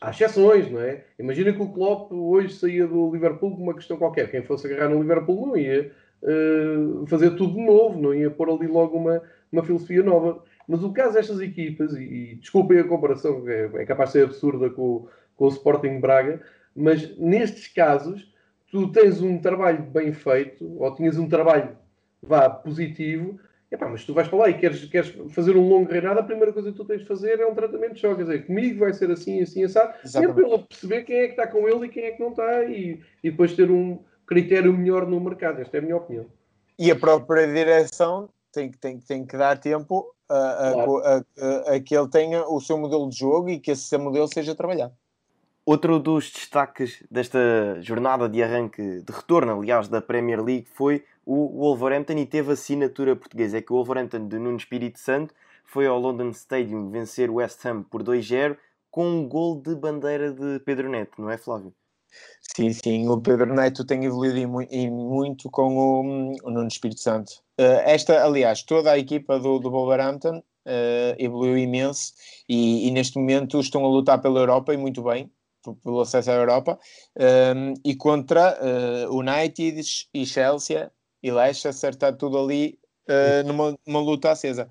há 0.00 0.10
exceções, 0.10 0.70
não 0.70 0.80
é? 0.80 1.04
Imagina 1.18 1.52
que 1.52 1.62
o 1.62 1.72
Klopp 1.72 2.12
hoje 2.12 2.54
saía 2.54 2.86
do 2.86 3.10
Liverpool 3.10 3.56
com 3.56 3.62
uma 3.62 3.74
questão 3.74 3.96
qualquer. 3.96 4.30
Quem 4.30 4.42
fosse 4.42 4.66
agarrar 4.66 4.90
no 4.90 5.00
Liverpool 5.00 5.46
não 5.46 5.56
ia 5.56 5.90
uh, 6.22 7.06
fazer 7.06 7.30
tudo 7.30 7.54
de 7.54 7.64
novo, 7.64 7.98
não 7.98 8.14
ia 8.14 8.30
pôr 8.30 8.50
ali 8.50 8.66
logo 8.66 8.96
uma, 8.96 9.22
uma 9.50 9.64
filosofia 9.64 10.02
nova. 10.02 10.42
Mas 10.68 10.82
o 10.82 10.92
caso 10.92 11.14
destas 11.14 11.40
equipas, 11.40 11.94
e, 11.94 12.02
e 12.02 12.34
desculpem 12.36 12.78
a 12.78 12.84
comparação, 12.84 13.48
é, 13.48 13.70
é 13.74 13.86
capaz 13.86 14.10
de 14.10 14.12
ser 14.14 14.24
absurda 14.24 14.70
com, 14.70 15.08
com 15.36 15.44
o 15.44 15.48
Sporting 15.48 16.00
Braga, 16.00 16.42
mas 16.74 17.16
nestes 17.18 17.68
casos 17.68 18.32
tu 18.70 18.90
tens 18.90 19.22
um 19.22 19.38
trabalho 19.38 19.82
bem 19.84 20.12
feito, 20.12 20.76
ou 20.80 20.94
tinhas 20.94 21.16
um 21.16 21.28
trabalho 21.28 21.76
vá 22.22 22.50
positivo, 22.50 23.38
Epá, 23.70 23.88
mas 23.88 24.04
tu 24.04 24.14
vais 24.14 24.28
para 24.28 24.38
lá 24.38 24.48
e 24.48 24.58
queres, 24.58 24.84
queres 24.84 25.12
fazer 25.30 25.56
um 25.56 25.68
longo 25.68 25.90
reinado, 25.90 26.20
a 26.20 26.22
primeira 26.22 26.52
coisa 26.52 26.70
que 26.70 26.76
tu 26.76 26.84
tens 26.84 27.00
de 27.00 27.06
fazer 27.06 27.40
é 27.40 27.46
um 27.46 27.54
tratamento 27.54 27.94
de 27.94 28.00
choque. 28.00 28.16
Quer 28.16 28.22
dizer, 28.22 28.46
comigo 28.46 28.78
vai 28.78 28.92
ser 28.92 29.10
assim, 29.10 29.42
assim, 29.42 29.64
assado. 29.64 29.92
Sempre 30.04 30.44
ele 30.44 30.58
perceber 30.58 31.02
quem 31.02 31.16
é 31.16 31.24
que 31.26 31.32
está 31.32 31.48
com 31.48 31.68
ele 31.68 31.86
e 31.86 31.88
quem 31.88 32.04
é 32.04 32.12
que 32.12 32.20
não 32.20 32.30
está 32.30 32.64
e, 32.64 33.00
e 33.24 33.30
depois 33.30 33.54
ter 33.54 33.68
um 33.68 33.98
critério 34.24 34.72
melhor 34.72 35.04
no 35.04 35.18
mercado. 35.18 35.60
Esta 35.60 35.78
é 35.78 35.80
a 35.80 35.82
minha 35.82 35.96
opinião. 35.96 36.26
E 36.78 36.92
a 36.92 36.96
própria 36.96 37.46
direção 37.52 38.28
tem, 38.52 38.70
tem, 38.70 39.00
tem 39.00 39.26
que 39.26 39.36
dar 39.36 39.58
tempo 39.58 40.14
claro. 40.28 40.98
a, 40.98 41.16
a, 41.16 41.74
a, 41.74 41.80
que 41.80 41.96
ele 41.96 42.08
tenha 42.08 42.46
o 42.48 42.60
seu 42.60 42.76
modelo 42.78 43.08
de 43.08 43.18
jogo 43.18 43.48
e 43.48 43.58
que 43.58 43.70
esse 43.70 43.82
seu 43.82 43.98
modelo 43.98 44.26
seja 44.28 44.54
trabalhado. 44.54 44.94
Outro 45.64 45.98
dos 45.98 46.30
destaques 46.30 47.02
desta 47.10 47.38
jornada 47.80 48.28
de 48.28 48.40
arranque, 48.40 49.02
de 49.02 49.12
retorno, 49.12 49.60
aliás, 49.60 49.88
da 49.88 50.00
Premier 50.00 50.40
League 50.40 50.68
foi 50.74 51.04
o 51.24 51.48
Wolverhampton 51.58 52.12
e 52.12 52.26
teve 52.26 52.52
assinatura 52.52 53.16
portuguesa. 53.16 53.58
É 53.58 53.62
que 53.62 53.72
o 53.72 53.76
Wolverhampton 53.76 54.28
de 54.28 54.38
Nuno 54.38 54.56
Espírito 54.56 55.00
Santo 55.00 55.34
foi 55.64 55.86
ao 55.86 55.98
London 55.98 56.30
Stadium 56.30 56.88
vencer 56.88 57.28
o 57.28 57.34
West 57.34 57.64
Ham 57.66 57.82
por 57.82 58.04
2-0 58.04 58.56
com 58.92 59.08
um 59.08 59.28
gol 59.28 59.60
de 59.60 59.74
bandeira 59.74 60.32
de 60.32 60.60
Pedro 60.60 60.88
Neto, 60.88 61.20
não 61.20 61.28
é 61.28 61.36
Flávio? 61.36 61.74
Sim, 62.54 62.72
sim, 62.72 63.08
o 63.08 63.20
Pedro 63.20 63.54
Neto 63.54 63.84
tem 63.84 64.04
evoluído 64.04 64.38
e 64.70 64.88
muito 64.90 65.50
com 65.50 65.76
o, 65.76 66.36
o 66.42 66.50
Nuno 66.50 66.68
Espírito 66.68 67.00
Santo. 67.00 67.32
Uh, 67.60 67.82
esta, 67.84 68.24
aliás, 68.24 68.62
toda 68.62 68.92
a 68.92 68.98
equipa 68.98 69.38
do, 69.38 69.58
do 69.58 69.70
Wolverhampton 69.70 70.38
uh, 70.38 71.14
evoluiu 71.18 71.58
imenso 71.58 72.12
e, 72.48 72.88
e, 72.88 72.90
neste 72.90 73.18
momento 73.18 73.60
estão 73.60 73.84
a 73.84 73.88
lutar 73.88 74.20
pela 74.20 74.40
Europa 74.40 74.72
e 74.72 74.76
muito 74.76 75.02
bem, 75.02 75.30
pelo 75.82 76.00
acesso 76.00 76.30
à 76.30 76.34
Europa, 76.34 76.78
um, 77.16 77.72
eh, 77.72 77.74
e 77.84 77.96
contra 77.96 78.56
uh, 78.60 79.18
United 79.18 79.82
e 80.14 80.24
Chelsea 80.24 80.90
e 81.22 81.32
Leicester 81.32 81.90
está 81.90 82.12
tudo 82.12 82.38
ali 82.38 82.78
uh, 83.08 83.46
numa, 83.46 83.76
numa, 83.84 84.00
luta 84.00 84.30
acesa. 84.30 84.68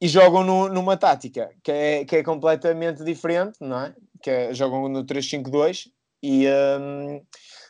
E 0.00 0.08
jogam 0.08 0.42
no, 0.42 0.68
numa 0.68 0.96
tática 0.96 1.50
que 1.62 1.70
é, 1.70 2.04
que 2.04 2.16
é 2.16 2.22
completamente 2.22 3.04
diferente, 3.04 3.58
não 3.60 3.80
é? 3.80 3.94
Que 4.22 4.30
é, 4.30 4.54
jogam 4.54 4.88
no 4.88 5.04
3-5-2 5.04 5.90
e... 6.26 6.46
Um, 6.48 7.20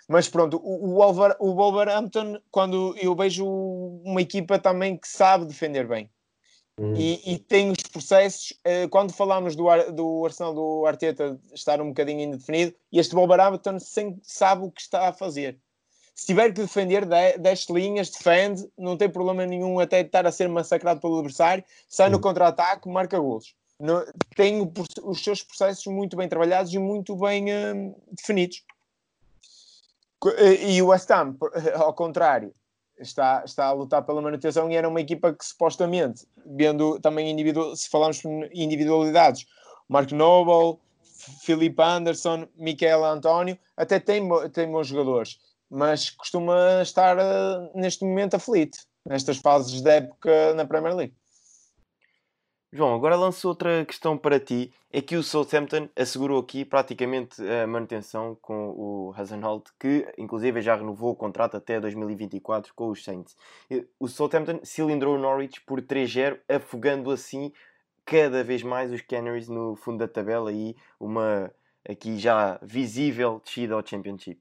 mas 0.08 0.28
pronto, 0.28 0.60
o, 0.62 0.90
o, 0.90 0.94
Wolver, 0.94 1.36
o 1.40 1.52
Wolverhampton, 1.54 2.38
quando 2.50 2.96
eu 2.96 3.14
vejo 3.16 3.44
uma 3.44 4.22
equipa 4.22 4.56
também 4.56 4.96
que 4.96 5.08
sabe 5.08 5.46
defender 5.46 5.88
bem 5.88 6.08
uhum. 6.78 6.94
e, 6.94 7.34
e, 7.34 7.38
tem 7.40 7.72
os 7.72 7.82
processos, 7.82 8.52
uh, 8.64 8.88
quando 8.88 9.12
falamos 9.12 9.56
do, 9.56 9.66
do 9.92 10.24
Arsenal 10.24 10.54
do 10.54 10.86
Arteta 10.86 11.40
estar 11.52 11.80
um 11.80 11.88
bocadinho 11.88 12.20
indefinido, 12.20 12.72
este 12.92 13.16
Wolverhampton 13.16 13.78
sabe 14.22 14.64
o 14.64 14.70
que 14.70 14.80
está 14.80 15.08
a 15.08 15.12
fazer 15.12 15.58
se 16.16 16.24
tiver 16.24 16.50
que 16.50 16.62
defender 16.62 17.04
10 17.04 17.66
linhas, 17.68 18.08
defende, 18.08 18.66
não 18.76 18.96
tem 18.96 19.06
problema 19.06 19.44
nenhum 19.44 19.78
até 19.78 20.00
estar 20.00 20.26
a 20.26 20.32
ser 20.32 20.48
massacrado 20.48 20.98
pelo 20.98 21.18
adversário, 21.18 21.62
sai 21.86 22.08
no 22.08 22.18
contra-ataque, 22.18 22.88
marca 22.88 23.18
golos. 23.18 23.54
No, 23.78 24.04
tem 24.34 24.60
o, 24.60 24.72
os 25.04 25.22
seus 25.22 25.42
processos 25.42 25.86
muito 25.86 26.16
bem 26.16 26.28
trabalhados 26.28 26.72
e 26.72 26.78
muito 26.78 27.14
bem 27.16 27.46
hum, 27.52 27.94
definidos. 28.10 28.64
E 30.64 30.80
o 30.80 30.88
West 30.88 31.10
Ham, 31.10 31.36
ao 31.76 31.92
contrário, 31.92 32.54
está, 32.98 33.42
está 33.44 33.66
a 33.66 33.72
lutar 33.72 34.02
pela 34.04 34.22
manutenção 34.22 34.70
e 34.70 34.76
era 34.76 34.88
uma 34.88 35.00
equipa 35.00 35.32
que 35.32 35.44
supostamente, 35.44 36.26
vendo 36.44 36.98
também 37.00 37.30
individual, 37.30 37.76
se 37.76 37.88
falarmos 37.88 38.22
individualidades, 38.52 39.46
Mark 39.88 40.10
Noble, 40.12 40.80
Felipe 41.42 41.82
Anderson, 41.82 42.48
Michael 42.56 43.04
António, 43.04 43.58
até 43.76 44.00
tem, 44.00 44.26
tem 44.52 44.70
bons 44.70 44.86
jogadores 44.86 45.38
mas 45.70 46.10
costuma 46.10 46.82
estar 46.82 47.16
uh, 47.18 47.70
neste 47.74 48.04
momento 48.04 48.34
aflito, 48.34 48.78
nestas 49.04 49.38
fases 49.38 49.80
da 49.82 49.94
época 49.94 50.54
na 50.54 50.64
Premier 50.64 50.94
League. 50.94 51.14
João, 52.76 52.94
agora 52.94 53.16
lanço 53.16 53.48
outra 53.48 53.86
questão 53.86 54.18
para 54.18 54.38
ti. 54.38 54.70
É 54.92 55.00
que 55.00 55.16
o 55.16 55.22
Southampton 55.22 55.88
assegurou 55.96 56.38
aqui 56.38 56.62
praticamente 56.62 57.40
a 57.42 57.66
manutenção 57.66 58.36
com 58.42 58.68
o 58.68 59.14
Hasenholt, 59.16 59.70
que 59.80 60.06
inclusive 60.18 60.60
já 60.60 60.76
renovou 60.76 61.12
o 61.12 61.16
contrato 61.16 61.56
até 61.56 61.80
2024 61.80 62.74
com 62.74 62.90
os 62.90 63.02
Saints. 63.02 63.34
O 63.98 64.06
Southampton 64.08 64.60
cilindrou 64.62 65.16
o 65.16 65.18
Norwich 65.18 65.62
por 65.62 65.80
3-0, 65.80 66.38
afogando 66.46 67.10
assim 67.10 67.50
cada 68.04 68.44
vez 68.44 68.62
mais 68.62 68.92
os 68.92 69.00
Canaries 69.00 69.48
no 69.48 69.74
fundo 69.74 69.98
da 69.98 70.08
tabela 70.08 70.52
e 70.52 70.76
uma 71.00 71.50
aqui 71.88 72.18
já 72.18 72.58
visível 72.62 73.40
descida 73.42 73.74
ao 73.74 73.86
Championship. 73.86 74.38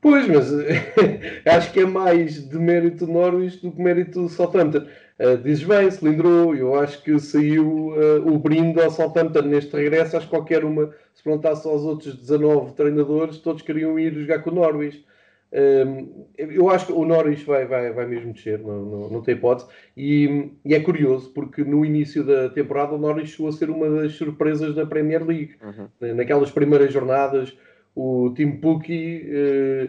Pois, 0.00 0.26
mas 0.26 0.50
acho 1.44 1.72
que 1.72 1.80
é 1.80 1.86
mais 1.86 2.48
de 2.48 2.58
mérito 2.58 3.06
Norwich 3.06 3.58
do 3.58 3.70
que 3.70 3.82
mérito 3.82 4.28
Southampton. 4.28 4.86
Uh, 5.18 5.36
dizes 5.36 5.64
bem, 5.64 5.90
cilindrou, 5.90 6.56
eu 6.56 6.74
acho 6.74 7.02
que 7.02 7.18
saiu 7.18 7.90
uh, 7.90 8.26
o 8.26 8.38
brinde 8.38 8.80
ao 8.80 8.90
Southampton 8.90 9.42
neste 9.42 9.76
regresso. 9.76 10.16
Acho 10.16 10.26
que 10.26 10.30
qualquer 10.30 10.64
uma, 10.64 10.90
se 11.12 11.22
perguntasse 11.22 11.68
aos 11.68 11.82
outros 11.82 12.16
19 12.16 12.72
treinadores, 12.72 13.36
todos 13.38 13.60
queriam 13.60 13.98
ir 13.98 14.14
jogar 14.14 14.38
com 14.38 14.50
o 14.50 14.54
Norwich. 14.54 15.04
Uh, 15.52 16.26
eu 16.38 16.70
acho 16.70 16.86
que 16.86 16.92
o 16.92 17.04
Norwich 17.04 17.44
vai, 17.44 17.66
vai, 17.66 17.92
vai 17.92 18.06
mesmo 18.06 18.32
descer, 18.32 18.58
não, 18.60 18.82
não, 18.82 19.10
não 19.10 19.20
tem 19.20 19.34
hipótese. 19.34 19.68
E, 19.94 20.52
e, 20.64 20.74
é 20.74 20.80
curioso, 20.80 21.30
porque 21.34 21.62
no 21.62 21.84
início 21.84 22.24
da 22.24 22.48
temporada 22.48 22.94
o 22.94 22.98
Norwich 22.98 23.32
chegou 23.32 23.48
a 23.48 23.52
ser 23.52 23.68
uma 23.68 23.90
das 23.90 24.12
surpresas 24.12 24.74
da 24.74 24.86
Premier 24.86 25.26
League. 25.26 25.56
Uhum. 25.62 26.14
Naquelas 26.14 26.50
primeiras 26.50 26.90
jornadas 26.90 27.54
o 27.94 28.32
Tim 28.34 28.52
Pookie, 28.52 29.26
eh, 29.28 29.88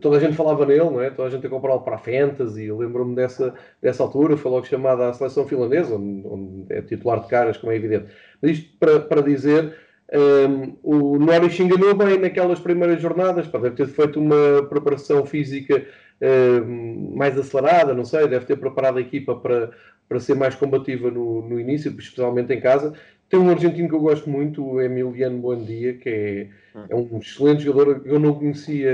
toda 0.00 0.16
a 0.16 0.20
gente 0.20 0.36
falava 0.36 0.64
nele, 0.66 0.84
não 0.84 1.00
é? 1.00 1.10
toda 1.10 1.28
a 1.28 1.30
gente 1.30 1.46
a 1.46 1.50
comprá-lo 1.50 1.80
para 1.80 1.96
a 1.96 1.98
Fantasy. 1.98 2.70
Lembro-me 2.70 3.14
dessa, 3.14 3.54
dessa 3.80 4.02
altura, 4.02 4.36
foi 4.36 4.50
logo 4.50 4.66
chamada 4.66 5.08
à 5.08 5.12
seleção 5.12 5.46
finlandesa, 5.46 5.94
onde, 5.94 6.26
onde, 6.26 6.72
é 6.72 6.82
titular 6.82 7.20
de 7.20 7.28
caras, 7.28 7.56
como 7.56 7.72
é 7.72 7.76
evidente. 7.76 8.06
Mas 8.40 8.52
isto 8.52 8.76
para, 8.78 9.00
para 9.00 9.22
dizer. 9.22 9.74
Um, 10.12 10.18
ehm, 10.18 10.76
o 10.82 11.18
Norwich 11.20 11.62
enganou 11.62 11.94
bem 11.94 12.18
naquelas 12.18 12.58
primeiras 12.58 13.00
jornadas, 13.00 13.46
pá, 13.46 13.60
deve 13.60 13.76
ter 13.76 13.86
feito 13.86 14.18
uma 14.18 14.66
preparação 14.68 15.24
física 15.24 15.86
ehm, 16.20 17.14
mais 17.14 17.38
acelerada, 17.38 17.94
não 17.94 18.04
sei, 18.04 18.26
deve 18.26 18.44
ter 18.44 18.56
preparado 18.56 18.98
a 18.98 19.00
equipa 19.00 19.36
para, 19.36 19.70
para 20.08 20.18
ser 20.18 20.34
mais 20.34 20.56
combativa 20.56 21.12
no, 21.12 21.48
no 21.48 21.60
início, 21.60 21.94
especialmente 21.96 22.52
em 22.52 22.60
casa, 22.60 22.92
tem 23.30 23.38
um 23.38 23.48
argentino 23.48 23.88
que 23.88 23.94
eu 23.94 24.00
gosto 24.00 24.28
muito, 24.28 24.62
o 24.62 24.80
Emiliano 24.80 25.38
Buendia, 25.38 25.94
que 25.94 26.08
é, 26.08 26.48
é 26.88 26.96
um 26.96 27.18
excelente 27.18 27.62
jogador. 27.62 28.02
Eu 28.04 28.18
não 28.18 28.34
conhecia 28.34 28.92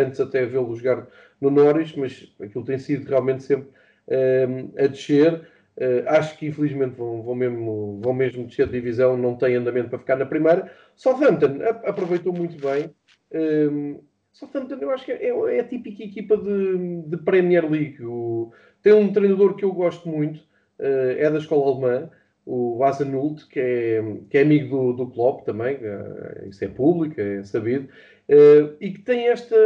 antes 0.00 0.20
até 0.20 0.46
vê-lo 0.46 0.74
jogar 0.76 1.08
no 1.40 1.50
Norris, 1.50 1.92
mas 1.96 2.32
aquilo 2.40 2.64
tem 2.64 2.78
sido 2.78 3.08
realmente 3.08 3.42
sempre 3.42 3.68
um, 4.08 4.70
a 4.78 4.86
descer. 4.86 5.34
Uh, 5.76 6.06
acho 6.06 6.38
que 6.38 6.46
infelizmente 6.46 6.94
vão, 6.94 7.22
vão, 7.22 7.34
mesmo, 7.34 7.98
vão 8.00 8.14
mesmo 8.14 8.46
descer 8.46 8.66
de 8.66 8.72
divisão, 8.72 9.16
não 9.16 9.34
tem 9.34 9.56
andamento 9.56 9.88
para 9.88 9.98
ficar 9.98 10.16
na 10.16 10.26
primeira. 10.26 10.72
Southampton 10.94 11.58
aproveitou 11.84 12.32
muito 12.32 12.56
bem. 12.64 12.94
Um, 13.34 13.98
Southampton 14.32 14.76
eu 14.80 14.90
acho 14.92 15.04
que 15.06 15.12
é, 15.12 15.28
é 15.28 15.60
a 15.60 15.64
típica 15.64 16.04
equipa 16.04 16.36
de, 16.36 17.02
de 17.08 17.16
Premier 17.16 17.68
League. 17.68 18.04
O, 18.04 18.52
tem 18.80 18.92
um 18.92 19.12
treinador 19.12 19.56
que 19.56 19.64
eu 19.64 19.72
gosto 19.72 20.08
muito, 20.08 20.38
uh, 20.78 21.16
é 21.18 21.28
da 21.28 21.38
escola 21.38 21.68
alemã, 21.68 22.10
o 22.44 22.82
Hasenhult, 22.82 23.46
que 23.48 23.60
é, 23.60 24.16
que 24.28 24.38
é 24.38 24.42
amigo 24.42 24.76
do, 24.76 25.04
do 25.04 25.10
Klopp 25.10 25.44
também, 25.44 25.76
uh, 25.76 26.48
isso 26.48 26.64
é 26.64 26.68
público, 26.68 27.20
é 27.20 27.44
sabido, 27.44 27.88
uh, 28.28 28.76
e 28.80 28.92
que 28.92 29.00
tem 29.00 29.28
esta... 29.28 29.56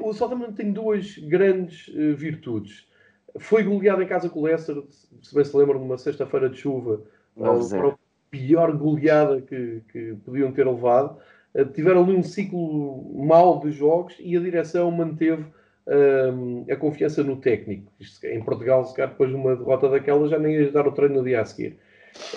o 0.00 0.12
Southampton 0.12 0.52
tem 0.52 0.72
duas 0.72 1.18
grandes 1.18 1.86
virtudes 2.16 2.86
foi 3.38 3.62
goleado 3.64 4.02
em 4.02 4.06
casa 4.06 4.28
com 4.28 4.40
o 4.40 4.44
Leicester, 4.44 4.82
se 5.22 5.34
bem 5.34 5.44
se 5.44 5.56
lembram, 5.56 5.80
numa 5.80 5.98
sexta-feira 5.98 6.48
de 6.48 6.56
chuva, 6.56 7.02
para 7.36 7.88
a 7.88 7.96
pior 8.30 8.76
goleada 8.76 9.40
que, 9.40 9.82
que 9.92 10.16
podiam 10.24 10.52
ter 10.52 10.66
levado. 10.66 11.18
Tiveram 11.72 12.02
ali 12.02 12.14
um 12.14 12.22
ciclo 12.22 13.24
mau 13.24 13.60
de 13.60 13.70
jogos 13.70 14.16
e 14.20 14.36
a 14.36 14.40
direção 14.40 14.90
manteve 14.90 15.44
a 16.70 16.76
confiança 16.76 17.22
no 17.22 17.36
técnico. 17.36 17.92
Isto, 17.98 18.24
em 18.26 18.42
Portugal, 18.42 18.84
se 18.84 18.94
calhar, 18.94 19.10
depois 19.10 19.30
de 19.30 19.36
uma 19.36 19.56
derrota 19.56 19.88
daquela, 19.88 20.28
já 20.28 20.38
nem 20.38 20.54
ia 20.54 20.70
dar 20.70 20.86
o 20.86 20.92
treino 20.92 21.16
no 21.16 21.24
dia 21.24 21.40
a 21.40 21.44
seguir. 21.44 21.78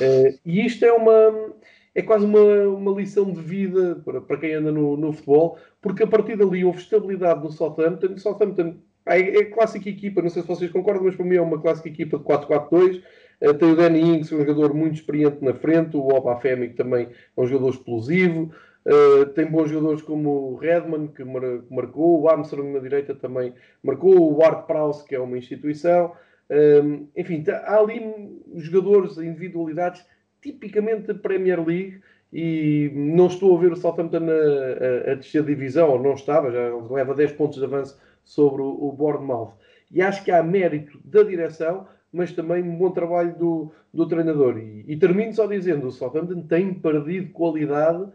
Uh, 0.02 0.38
e 0.46 0.66
isto 0.66 0.84
é 0.86 0.92
uma. 0.92 1.54
É 1.94 2.02
quase 2.04 2.26
uma, 2.26 2.40
uma 2.68 2.92
lição 2.92 3.32
de 3.32 3.42
vida 3.42 4.00
para, 4.06 4.22
para 4.22 4.38
quem 4.38 4.54
anda 4.54 4.72
no, 4.72 4.96
no 4.96 5.12
futebol, 5.12 5.58
porque 5.82 6.04
a 6.04 6.08
partir 6.08 6.38
dali 6.38 6.64
houve 6.64 6.78
estabilidade 6.78 7.42
no 7.44 7.52
Southampton. 7.52 8.14
O 8.14 8.20
Southampton 8.20 8.76
é, 9.08 9.20
é 9.20 9.46
clássica 9.46 9.90
equipa, 9.90 10.22
não 10.22 10.30
sei 10.30 10.44
se 10.44 10.48
vocês 10.48 10.72
concordam, 10.72 11.06
mas 11.06 11.16
para 11.16 11.26
mim 11.26 11.36
é 11.36 11.42
uma 11.42 11.60
clássica 11.60 11.90
equipa 11.90 12.20
de 12.20 12.24
4-4-2. 12.24 12.98
Uh, 12.98 13.04
eh, 13.42 13.54
tem 13.54 13.72
o 13.72 13.76
Danny 13.76 14.00
Ings, 14.00 14.32
um 14.32 14.40
jogador 14.40 14.74
muito 14.74 14.96
experiente 14.96 15.44
na 15.44 15.54
frente, 15.54 15.98
o 15.98 16.08
Obafemi, 16.08 16.70
que 16.70 16.76
também 16.76 17.08
é 17.36 17.42
um 17.42 17.48
jogador 17.48 17.70
explosivo. 17.72 18.52
Uh, 18.86 19.26
tem 19.34 19.46
bons 19.46 19.70
jogadores 19.70 20.02
como 20.02 20.54
o 20.54 20.56
Redman, 20.56 21.08
que, 21.08 21.24
mar 21.24 21.42
que, 21.42 21.74
marcou, 21.74 22.22
o 22.22 22.30
Armstrong 22.30 22.72
na 22.72 22.80
direita 22.80 23.14
também 23.14 23.54
marcou, 23.84 24.34
o 24.34 24.44
Art 24.44 24.66
Prowse, 24.66 25.06
que 25.06 25.16
é 25.16 25.20
uma 25.20 25.38
instituição. 25.38 26.14
Uh, 26.50 27.08
enfim, 27.16 27.44
tá, 27.44 27.58
há 27.66 27.78
ali 27.78 28.02
jogadores, 28.56 29.18
individualidades 29.18 30.06
tipicamente 30.42 31.08
da 31.08 31.14
Premier 31.14 31.66
League 31.66 32.00
e 32.32 32.92
não 32.94 33.28
estou 33.28 33.58
a 33.58 33.60
ver 33.60 33.72
o 33.72 33.76
Southampton 33.76 34.26
a, 34.30 35.10
a, 35.10 35.12
a 35.12 35.16
descer 35.16 35.44
divisão, 35.44 35.90
ou 35.90 36.02
não 36.02 36.14
estava, 36.14 36.52
já 36.52 36.76
leva 36.90 37.16
10 37.16 37.34
pontos 37.34 37.60
de 37.60 37.66
avanço 37.66 37.98
sobre 38.24 38.62
o, 38.62 38.92
Bournemouth. 38.92 39.54
E 39.92 40.02
acho 40.02 40.24
que 40.24 40.32
há 40.32 40.44
mérito 40.44 41.00
da 41.04 41.24
direção, 41.24 41.88
mas 42.12 42.34
também 42.34 42.62
um 42.62 42.78
bom 42.78 42.92
trabalho 42.92 43.36
do, 43.38 43.72
do 43.94 44.08
treinador. 44.08 44.58
E, 44.58 44.84
e 44.88 44.98
termino 44.98 45.34
só 45.34 45.48
dizendo: 45.48 45.88
o 45.88 45.92
Southampton 45.92 46.42
tem 46.42 46.74
perdido 46.74 47.32
qualidade. 47.32 48.06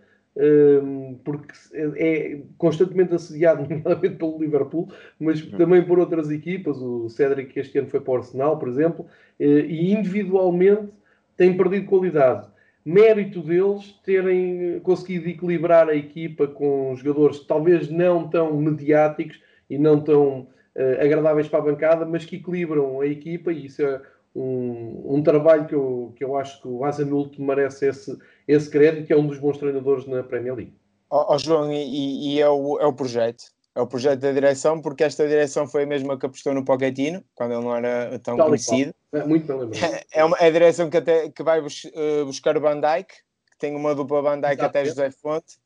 Porque 1.24 1.52
é, 1.74 2.40
constantemente 2.56 3.14
assediado, 3.14 3.62
nomeadamente 3.68 4.16
pelo 4.16 4.38
Liverpool, 4.38 4.88
mas 5.18 5.42
também 5.42 5.82
por 5.82 5.98
outras 5.98 6.30
equipas. 6.30 6.76
O 6.78 7.08
Cédric 7.08 7.58
este 7.58 7.78
ano 7.78 7.88
foi 7.88 8.00
para 8.00 8.12
o 8.12 8.16
Arsenal, 8.16 8.58
por 8.58 8.68
exemplo, 8.68 9.06
eh, 9.38 9.66
e 9.66 9.92
individualmente 9.92 10.88
tem 11.36 11.56
perdido 11.56 11.86
qualidade. 11.86 12.48
Mérito 12.84 13.42
deles 13.42 13.92
terem 14.04 14.80
conseguido 14.80 15.28
equilibrar 15.28 15.88
a 15.88 15.94
equipa 15.94 16.48
com 16.48 16.96
jogadores 16.96 17.40
talvez 17.40 17.88
não 17.88 18.28
tão 18.28 18.56
mediáticos, 18.56 19.38
e 19.72 19.78
não 19.78 19.98
tão 19.98 20.40
uh, 20.76 21.00
agradáveis 21.00 21.48
para 21.48 21.60
a 21.60 21.62
bancada, 21.62 22.04
mas 22.04 22.26
que 22.26 22.36
equilibram 22.36 23.00
a 23.00 23.06
equipa 23.06 23.50
e 23.50 23.64
isso 23.64 23.82
é 23.82 24.02
um, 24.34 25.16
um 25.16 25.22
trabalho 25.22 25.66
que 25.66 25.74
eu, 25.74 26.12
que 26.16 26.24
eu 26.24 26.36
acho 26.36 26.60
que 26.60 26.68
o 26.68 26.84
Hasenhult 26.84 27.40
merece 27.40 27.88
esse, 27.88 28.18
esse 28.48 28.70
crédito, 28.70 29.06
que 29.06 29.12
é 29.12 29.16
um 29.16 29.26
dos 29.26 29.38
bons 29.38 29.58
treinadores 29.58 30.06
na 30.06 30.22
Premier 30.22 30.54
League. 30.54 30.74
Ó 31.10 31.34
oh, 31.34 31.38
João, 31.38 31.72
e, 31.72 32.34
e, 32.34 32.40
é, 32.40 32.48
o, 32.48 32.78
é 32.80 32.86
o 32.86 32.92
projeto? 32.92 33.44
É 33.74 33.80
o 33.80 33.86
projeto 33.86 34.20
da 34.20 34.32
direção, 34.32 34.80
porque 34.80 35.04
esta 35.04 35.26
direção 35.26 35.66
foi 35.66 35.84
a 35.84 35.86
mesma 35.86 36.18
que 36.18 36.26
apostou 36.26 36.52
no 36.52 36.64
Pochettino, 36.64 37.22
quando 37.34 37.52
ele 37.52 37.64
não 37.64 37.74
era 37.74 38.18
tão 38.18 38.36
Tal 38.36 38.46
conhecido. 38.46 38.94
É 39.12 39.24
muito 39.24 39.46
bem 39.46 39.58
lembrado. 39.58 40.02
É, 40.12 40.24
uma, 40.24 40.36
é 40.38 40.46
a 40.46 40.50
direção 40.50 40.90
que, 40.90 40.96
até, 40.96 41.30
que 41.30 41.42
vai 41.42 41.60
bus, 41.60 41.84
uh, 41.84 42.26
buscar 42.26 42.56
o 42.56 42.60
Van 42.60 42.80
Dijk, 42.80 43.08
que 43.12 43.58
tem 43.58 43.74
uma 43.74 43.94
dupla 43.94 44.20
Van 44.20 44.40
Dijk 44.40 44.54
Exato. 44.54 44.64
até 44.64 44.84
José 44.84 45.10
Fonte. 45.10 45.58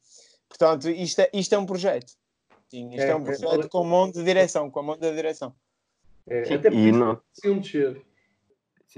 Portanto, 0.48 0.88
isto 0.88 1.20
é, 1.20 1.30
isto 1.32 1.54
é 1.54 1.58
um 1.58 1.66
projeto. 1.66 2.12
Sim, 2.68 2.90
isto 2.90 3.02
é, 3.02 3.10
é 3.10 3.16
um 3.16 3.22
projeto 3.22 3.66
é, 3.66 3.68
com 3.68 3.80
um 3.82 3.88
monte 3.88 4.14
de 4.14 4.24
direção, 4.24 4.70
com 4.70 4.80
um 4.80 4.84
monte 4.84 5.00
de 5.00 5.14
direção. 5.14 5.54
É, 6.28 6.54
até 6.54 6.68
e 6.68 6.92
não... 6.92 7.20
descer. 7.60 8.00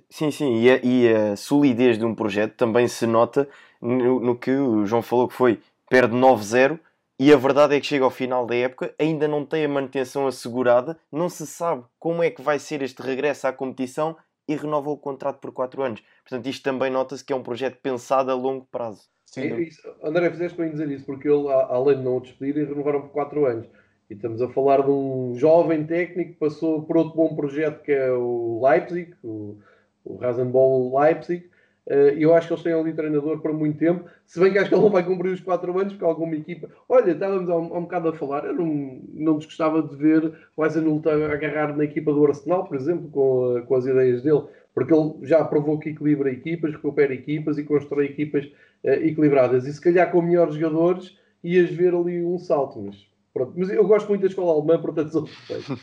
Sim, 0.09 0.31
sim, 0.31 0.61
e 0.61 0.71
a, 0.71 0.81
e 0.83 1.13
a, 1.13 1.37
solidez 1.37 1.99
de 1.99 2.05
um 2.05 2.15
projeto 2.15 2.55
também 2.55 2.87
se 2.87 3.07
nota 3.07 3.49
no, 3.81 4.21
no 4.21 4.37
que 4.37 4.51
o 4.51 4.87
João 4.87 5.03
falou 5.03 5.29
que 5.29 5.35
foi 5.35 5.61
perde 5.89 6.15
9-0 6.15 6.79
e 7.19 7.33
a 7.33 7.37
verdade 7.37 7.75
é 7.75 7.81
que 7.81 7.87
chega 7.87 8.05
ao 8.05 8.11
final 8.11 8.47
da 8.47 8.55
época, 8.55 8.95
ainda 8.97 9.27
não 9.27 9.45
tem 9.45 9.65
a 9.65 9.69
manutenção 9.69 10.29
assegurada, 10.29 10.97
não 11.11 11.29
se 11.29 11.47
sabe 11.47 11.83
como 11.99 12.23
é 12.23 12.31
que 12.31 12.41
vai 12.41 12.61
ser 12.61 12.81
este 12.81 13.03
regresso 13.03 13.49
à 13.49 13.53
competição 13.53 14.17
e 14.47 14.55
renova 14.55 14.89
o 14.91 14.97
contrato 14.97 15.39
por 15.41 15.53
4 15.53 15.83
anos. 15.83 16.03
Portanto, 16.23 16.47
isto 16.47 16.63
também 16.63 16.91
nota-se 16.91 17.25
que 17.25 17.33
é 17.33 17.37
um 17.37 17.43
projeto 17.43 17.79
pensado 17.83 18.31
a 18.31 18.35
longo 18.35 18.67
prazo. 18.71 19.03
Sim, 19.25 19.43
é, 19.43 19.61
isso, 19.61 19.83
André, 20.03 20.31
fizeste 20.31 20.57
bem 20.57 20.71
dizer 20.71 20.89
isso, 20.91 21.05
porque 21.05 21.29
ele, 21.29 21.49
além 21.49 21.99
de 21.99 22.05
não 22.05 22.17
o 22.17 22.21
despedirem, 22.21 22.65
renovaram 22.65 23.03
por 23.03 23.11
4 23.11 23.47
anos. 23.47 23.69
E 24.09 24.15
estamos 24.15 24.41
a 24.41 24.49
falar 24.49 24.83
de 24.83 24.91
um 24.91 25.35
jovem 25.35 25.85
técnico 25.85 26.33
que 26.33 26.39
passou 26.39 26.83
por 26.83 26.97
outro 26.97 27.15
bom 27.15 27.35
projeto 27.35 27.83
que 27.83 27.93
é 27.93 28.11
o 28.11 28.61
Leipzig, 28.65 29.13
o, 29.23 29.59
o 30.05 30.17
Rasenball 30.17 30.99
Leipzig. 30.99 31.49
Uh, 31.87 32.13
eu 32.19 32.35
acho 32.35 32.49
que 32.49 32.53
eles 32.53 32.63
têm 32.63 32.75
ali 32.75 32.93
treinador 32.93 33.41
por 33.41 33.51
muito 33.55 33.79
tempo, 33.79 34.05
se 34.27 34.39
bem 34.39 34.53
que 34.53 34.59
acho 34.59 34.69
que 34.69 34.75
ele 34.75 34.83
não 34.83 34.91
vai 34.91 35.03
cumprir 35.03 35.33
os 35.33 35.41
4 35.41 35.79
anos, 35.79 35.95
porque 35.95 36.05
alguma 36.05 36.37
equipa. 36.37 36.69
Olha, 36.87 37.13
estávamos 37.13 37.49
há 37.49 37.57
um, 37.57 37.75
há 37.75 37.79
um 37.79 37.83
bocado 37.83 38.09
a 38.11 38.13
falar, 38.13 38.45
eu 38.45 38.55
não, 38.55 39.01
não 39.15 39.39
desgostava 39.39 39.83
de 39.83 39.97
ver 39.97 40.35
o 40.55 40.65
Eisenhult 40.65 41.09
agarrar 41.09 41.75
na 41.75 41.85
equipa 41.85 42.13
do 42.13 42.27
Arsenal, 42.27 42.67
por 42.67 42.77
exemplo, 42.77 43.09
com, 43.09 43.63
com 43.67 43.75
as 43.75 43.87
ideias 43.87 44.23
dele, 44.23 44.43
porque 44.75 44.93
ele 44.93 45.15
já 45.23 45.43
provou 45.43 45.79
que 45.79 45.89
equilibra 45.89 46.31
equipas, 46.31 46.73
recupera 46.73 47.15
equipas 47.15 47.57
e 47.57 47.65
constrói 47.65 48.05
equipas 48.05 48.45
uh, 48.85 48.91
equilibradas. 48.91 49.67
E 49.67 49.73
se 49.73 49.81
calhar 49.81 50.11
com 50.11 50.21
melhores 50.21 50.57
jogadores 50.57 51.17
ias 51.43 51.71
ver 51.71 51.95
ali 51.95 52.23
um 52.23 52.39
salto. 52.39 52.83
Mas, 52.83 52.97
pronto. 53.33 53.55
mas 53.57 53.71
eu 53.71 53.87
gosto 53.87 54.09
muito 54.09 54.21
da 54.21 54.29
escola 54.29 54.53
alemã, 54.53 54.79
portanto 54.79 55.11
sou. 55.11 55.29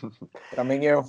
Também 0.56 0.86
eu. 0.86 1.04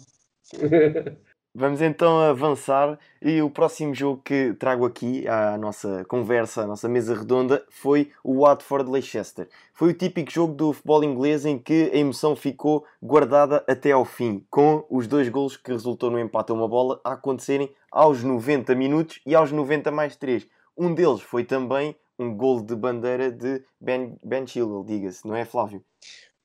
Vamos 1.59 1.80
então 1.80 2.20
avançar 2.20 2.98
e 3.22 3.40
o 3.40 3.48
próximo 3.48 3.94
jogo 3.94 4.20
que 4.22 4.52
trago 4.59 4.84
aqui 4.84 5.26
à 5.26 5.57
nossa 5.57 6.04
conversa, 6.04 6.64
à 6.64 6.66
nossa 6.66 6.86
mesa 6.86 7.14
redonda, 7.14 7.64
foi 7.70 8.12
o 8.22 8.42
Watford-Leicester. 8.42 9.48
Foi 9.72 9.88
o 9.88 9.94
típico 9.94 10.30
jogo 10.30 10.52
do 10.52 10.74
futebol 10.74 11.02
inglês 11.02 11.46
em 11.46 11.59
que 11.59 11.90
a 11.94 11.96
emoção 11.96 12.36
ficou 12.36 12.84
guardada 13.02 13.64
até 13.66 13.92
ao 13.92 14.04
fim, 14.04 14.44
com 14.50 14.84
os 14.90 15.07
dois 15.07 15.30
golos 15.30 15.57
que 15.57 15.72
resultou 15.72 16.11
no 16.11 16.20
empate 16.20 16.52
a 16.52 16.54
uma 16.54 16.68
bola 16.68 17.00
a 17.02 17.12
acontecerem 17.12 17.74
aos 17.90 18.22
90 18.22 18.74
minutos 18.74 19.18
e 19.24 19.34
aos 19.34 19.50
90 19.50 19.90
mais 19.90 20.14
3. 20.14 20.46
Um 20.76 20.92
deles 20.92 21.22
foi 21.22 21.42
também 21.42 21.96
um 22.18 22.36
gol 22.36 22.61
de 22.61 22.76
bandeira 22.76 23.32
de 23.32 23.64
Ben, 23.80 24.14
ben 24.22 24.46
Chilwell, 24.46 24.84
diga-se, 24.84 25.26
não 25.26 25.34
é, 25.34 25.46
Flávio? 25.46 25.82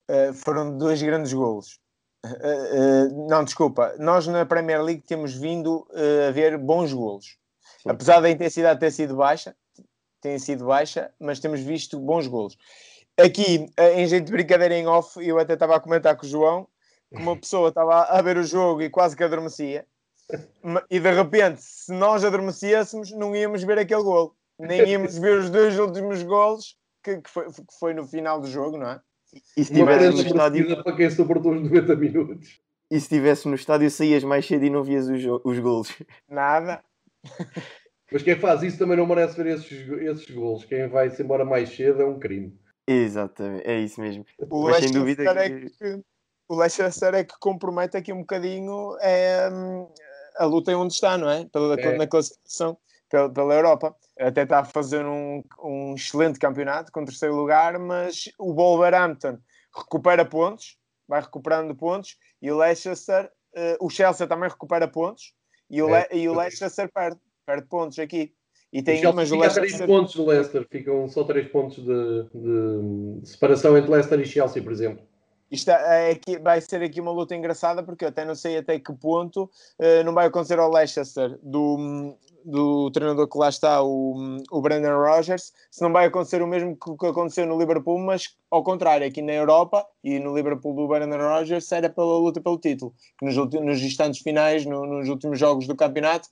Uh, 0.10 0.34
foram 0.34 0.78
dois 0.78 1.02
grandes 1.02 1.34
golos. 1.34 1.81
Uh, 2.26 2.30
uh, 2.30 3.28
não, 3.30 3.44
desculpa. 3.44 3.96
Nós 3.98 4.28
na 4.28 4.46
Premier 4.46 4.82
League 4.82 5.02
temos 5.02 5.34
vindo 5.34 5.88
a 6.28 6.32
ver 6.32 6.58
bons 6.58 6.94
golos. 6.94 7.38
Sim. 7.82 7.90
Apesar 7.90 8.20
da 8.20 8.30
intensidade 8.30 8.80
ter 8.80 8.92
sido 8.92 9.16
baixa, 9.16 9.56
tem 10.22 10.38
sido 10.38 10.66
baixa, 10.66 11.12
mas 11.20 11.40
temos 11.40 11.62
visto 11.62 12.00
bons 12.00 12.28
golos. 12.28 12.58
Aqui, 13.18 13.68
em 13.96 14.08
jeito 14.08 14.26
de 14.26 14.32
brincadeira 14.32 14.76
em 14.76 14.88
off, 14.88 15.20
eu 15.26 15.40
até 15.40 15.54
estava 15.54 15.76
a 15.76 15.80
comentar 15.80 16.16
com 16.16 16.26
o 16.26 16.30
João 16.30 16.68
que 17.10 17.22
uma 17.22 17.36
pessoa 17.36 17.70
estava 17.70 18.04
a 18.04 18.22
ver 18.22 18.38
o 18.38 18.44
jogo 18.44 18.82
e 18.82 18.90
quase 18.90 19.18
que 19.18 19.24
adormecia 19.24 19.86
e 20.90 21.00
de 21.00 21.12
repente, 21.12 21.62
se 21.62 21.92
nós 21.92 22.24
adormecêssemos, 22.24 23.12
não 23.12 23.36
íamos 23.36 23.64
ver 23.64 23.80
aquele 23.80 24.04
gol. 24.04 24.36
Nem 24.60 24.88
íamos 24.90 25.18
ver 25.18 25.40
os 25.40 25.50
dois 25.50 25.78
últimos 25.78 26.22
golos 26.24 26.78
que, 27.04 27.18
que, 27.18 27.30
foi, 27.30 27.52
que 27.52 27.80
foi 27.80 27.94
no 27.94 28.06
final 28.06 28.40
do 28.40 28.48
jogo, 28.48 28.78
não 28.78 28.90
é? 28.90 29.02
E 29.56 29.64
se 29.64 29.74
tivesse 29.74 30.10
no 30.10 30.22
estádio. 30.22 30.84
Para 30.84 30.96
quem 30.96 31.10
suportou 31.10 31.54
os 31.54 31.62
90 31.62 31.96
minutos. 31.96 32.62
E 32.90 33.00
se 33.00 33.06
estivesse 33.06 33.48
no 33.48 33.56
estádio, 33.56 33.90
saías 33.90 34.24
mais 34.24 34.46
cedo 34.46 34.66
e 34.66 34.70
não 34.70 34.84
vias 34.84 35.08
os, 35.08 35.24
os 35.44 35.60
golos. 35.60 35.96
Nada. 36.30 36.84
Mas 38.12 38.24
quem 38.24 38.36
faz 38.36 38.62
isso 38.62 38.78
também 38.78 38.98
não 38.98 39.08
merece 39.08 39.42
ver 39.42 39.56
esses, 39.56 39.72
esses 39.72 40.30
golos. 40.30 40.66
Quem 40.66 40.90
vai-se 40.90 41.24
embora 41.24 41.46
mais 41.46 41.70
cedo 41.70 42.02
é 42.02 42.06
um 42.06 42.20
crime. 42.20 42.60
Exatamente, 42.86 43.66
é 43.66 43.80
isso 43.80 44.02
mesmo. 44.02 44.26
O 44.50 44.64
Mas 44.64 44.84
sem 44.84 44.92
dúvida 44.92 45.24
que... 45.24 45.40
É 45.40 45.50
que... 45.50 46.04
O 46.50 46.56
Leicester 46.56 47.14
é 47.14 47.24
que 47.24 47.34
compromete 47.40 47.96
aqui 47.96 48.12
um 48.12 48.20
bocadinho 48.20 48.98
é, 49.00 49.50
a 50.36 50.44
luta 50.44 50.70
em 50.70 50.76
onde 50.76 50.94
está, 50.94 51.18
não 51.18 51.30
é? 51.30 51.46
Pela, 51.46 51.76
é. 51.76 51.98
Na 51.98 52.06
classificação 52.06 52.78
pela, 53.12 53.30
pela 53.30 53.54
Europa. 53.54 53.96
Até 54.18 54.44
está 54.44 54.60
a 54.60 54.66
fazer 54.66 55.06
um, 55.06 55.44
um 55.62 55.94
excelente 55.94 56.40
campeonato 56.40 56.92
com 56.92 57.04
terceiro 57.04 57.36
lugar, 57.36 57.78
mas 57.78 58.32
o 58.40 58.54
Wolverhampton 58.54 59.38
recupera 59.76 60.26
pontos, 60.26 60.78
vai 61.08 61.22
recuperando 61.22 61.76
pontos, 61.76 62.18
e 62.42 62.50
o 62.50 62.58
Leicester, 62.58 63.26
uh, 63.56 63.86
o 63.86 63.90
Chelsea 63.90 64.26
também 64.26 64.50
recupera 64.50 64.88
pontos, 64.88 65.34
e 65.70 65.82
o, 65.82 65.94
é, 65.94 66.08
Le 66.12 66.22
e 66.22 66.30
o 66.30 66.34
Leicester 66.34 66.90
perde, 66.92 67.20
perde 67.46 67.68
pontos 67.68 68.00
aqui. 68.00 68.34
E 68.74 68.82
tem, 68.82 69.06
o 69.06 69.14
mas 69.14 69.32
o 69.32 69.38
Leicester... 69.38 69.64
3 69.64 69.86
pontos 69.86 70.16
do 70.16 70.26
Leicester, 70.26 70.66
ficam 70.70 71.08
só 71.10 71.26
3 71.26 71.50
pontos 71.50 71.78
de, 71.78 72.24
de, 72.34 73.28
separação 73.28 73.78
entre 73.78 73.92
Leicester 73.92 74.20
e 74.20 74.26
Chelsea, 74.26 74.64
por 74.64 74.72
exemplo. 74.72 75.06
Isto 75.52 75.72
é, 75.72 76.12
é, 76.12 76.40
vai 76.40 76.62
ser 76.62 76.82
aqui 76.82 77.02
uma 77.02 77.12
luta 77.12 77.36
engraçada 77.36 77.84
porque 77.84 78.06
eu 78.06 78.10
até 78.10 78.24
não 78.24 78.36
sei 78.36 78.58
até 78.58 78.80
que 78.80 78.94
ponto 78.94 79.44
uh, 79.44 80.04
não 80.06 80.14
vai 80.14 80.28
acontecer 80.28 80.58
ao 80.58 80.72
Leicester 80.72 81.38
do, 81.44 82.16
do 82.46 82.90
treinador 82.92 83.28
que 83.28 83.38
lá 83.38 83.50
está, 83.50 83.84
o, 83.84 84.16
o 84.50 84.62
Brandon 84.62 84.98
Rogers, 84.98 85.52
se 85.70 85.82
não 85.82 85.92
vai 85.92 86.06
acontecer 86.06 86.42
o 86.42 86.48
mesmo 86.48 86.78
que, 86.78 86.96
que 86.96 87.06
aconteceu 87.06 87.46
no 87.46 87.60
Liverpool, 87.60 88.00
mas 88.00 88.36
ao 88.50 88.64
contrário, 88.64 89.06
aqui 89.06 89.22
na 89.22 89.34
Europa 89.34 89.86
e 90.02 90.20
no 90.20 90.34
Liverpool 90.34 90.74
do 90.74 90.88
Brandon 90.88 91.18
Rogers 91.18 91.70
era 91.72 91.90
pela 91.90 92.18
luta 92.18 92.40
pelo 92.40 92.58
título, 92.58 92.94
que 93.20 93.26
nos, 93.26 93.36
nos 93.36 93.82
instantes 93.82 94.22
finais, 94.22 94.66
no, 94.66 94.86
nos 94.86 95.10
últimos 95.10 95.38
jogos 95.38 95.68
do 95.68 95.76
campeonato, 95.76 96.30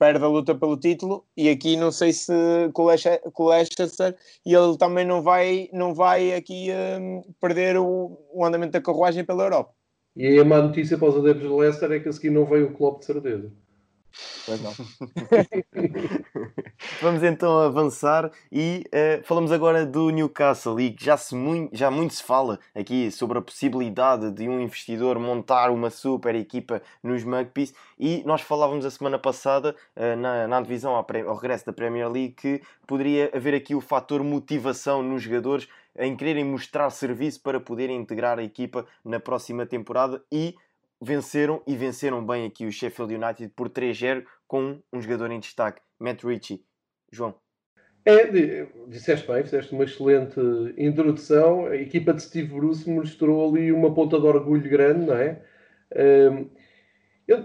perde 0.00 0.24
a 0.24 0.28
luta 0.28 0.54
pelo 0.54 0.78
título 0.78 1.26
e 1.36 1.50
aqui 1.50 1.76
não 1.76 1.92
sei 1.92 2.10
se 2.14 2.32
com 2.72 2.84
o 2.84 3.48
Leicester 3.50 4.16
e 4.46 4.54
ele 4.54 4.78
também 4.78 5.04
não 5.04 5.20
vai, 5.20 5.68
não 5.74 5.94
vai 5.94 6.32
aqui 6.32 6.68
um, 6.98 7.20
perder 7.38 7.76
o, 7.76 8.18
o, 8.32 8.42
andamento 8.42 8.72
da 8.72 8.80
carruagem 8.80 9.26
pela 9.26 9.44
Europa. 9.44 9.74
E 10.16 10.38
a 10.38 10.44
má 10.44 10.62
notícia 10.62 10.96
para 10.96 11.10
os 11.10 11.16
adeptos 11.16 11.46
do 11.46 11.56
Leicester 11.58 11.92
é 11.92 12.00
que 12.00 12.08
a 12.08 12.12
seguir 12.12 12.30
não 12.30 12.46
veio 12.46 12.68
o 12.68 12.72
Klopp 12.72 13.00
de 13.00 13.06
certeza. 13.06 13.52
Pois 14.46 14.62
não. 14.62 14.72
Vamos 17.00 17.22
então 17.22 17.60
avançar 17.60 18.30
e 18.50 18.84
uh, 18.88 19.22
falamos 19.24 19.52
agora 19.52 19.86
do 19.86 20.10
Newcastle 20.10 20.80
e 20.80 20.94
já, 20.98 21.16
se 21.16 21.34
muito, 21.34 21.76
já 21.76 21.90
muito 21.90 22.14
se 22.14 22.22
fala 22.22 22.58
aqui 22.74 23.10
sobre 23.10 23.38
a 23.38 23.42
possibilidade 23.42 24.30
de 24.32 24.48
um 24.48 24.60
investidor 24.60 25.18
montar 25.18 25.70
uma 25.70 25.90
super 25.90 26.34
equipa 26.34 26.82
nos 27.02 27.24
Magpies 27.24 27.74
e 27.98 28.22
nós 28.24 28.40
falávamos 28.40 28.84
a 28.84 28.90
semana 28.90 29.18
passada 29.18 29.74
uh, 29.96 30.16
na, 30.16 30.48
na 30.48 30.60
divisão 30.60 30.94
ao, 30.94 31.06
ao 31.26 31.36
regresso 31.36 31.66
da 31.66 31.72
Premier 31.72 32.10
League 32.10 32.32
que 32.32 32.62
poderia 32.86 33.30
haver 33.34 33.54
aqui 33.54 33.74
o 33.74 33.80
fator 33.80 34.22
motivação 34.22 35.02
nos 35.02 35.22
jogadores 35.22 35.68
em 35.96 36.16
quererem 36.16 36.44
mostrar 36.44 36.90
serviço 36.90 37.40
para 37.40 37.60
poderem 37.60 37.96
integrar 37.96 38.38
a 38.38 38.42
equipa 38.42 38.86
na 39.04 39.20
próxima 39.20 39.66
temporada 39.66 40.22
e 40.30 40.54
venceram 41.00 41.62
e 41.66 41.76
venceram 41.76 42.24
bem 42.24 42.46
aqui 42.46 42.66
o 42.66 42.72
Sheffield 42.72 43.14
United 43.14 43.52
por 43.56 43.68
3-0 43.68 44.24
com 44.46 44.80
um 44.92 45.00
jogador 45.00 45.30
em 45.30 45.40
destaque, 45.40 45.80
Matt 45.98 46.24
Ritchie. 46.24 46.64
João. 47.12 47.34
É, 48.04 48.66
disseste 48.88 49.30
bem, 49.30 49.42
fizeste 49.42 49.72
uma 49.72 49.84
excelente 49.84 50.40
introdução. 50.78 51.66
A 51.66 51.76
equipa 51.76 52.14
de 52.14 52.22
Steve 52.22 52.54
Bruce 52.54 52.88
mostrou 52.88 53.48
ali 53.48 53.70
uma 53.72 53.92
ponta 53.92 54.18
de 54.18 54.26
orgulho 54.26 54.68
grande, 54.68 55.06
não 55.06 55.14
é? 55.14 55.42
Um, 55.94 56.48
eu, 57.28 57.44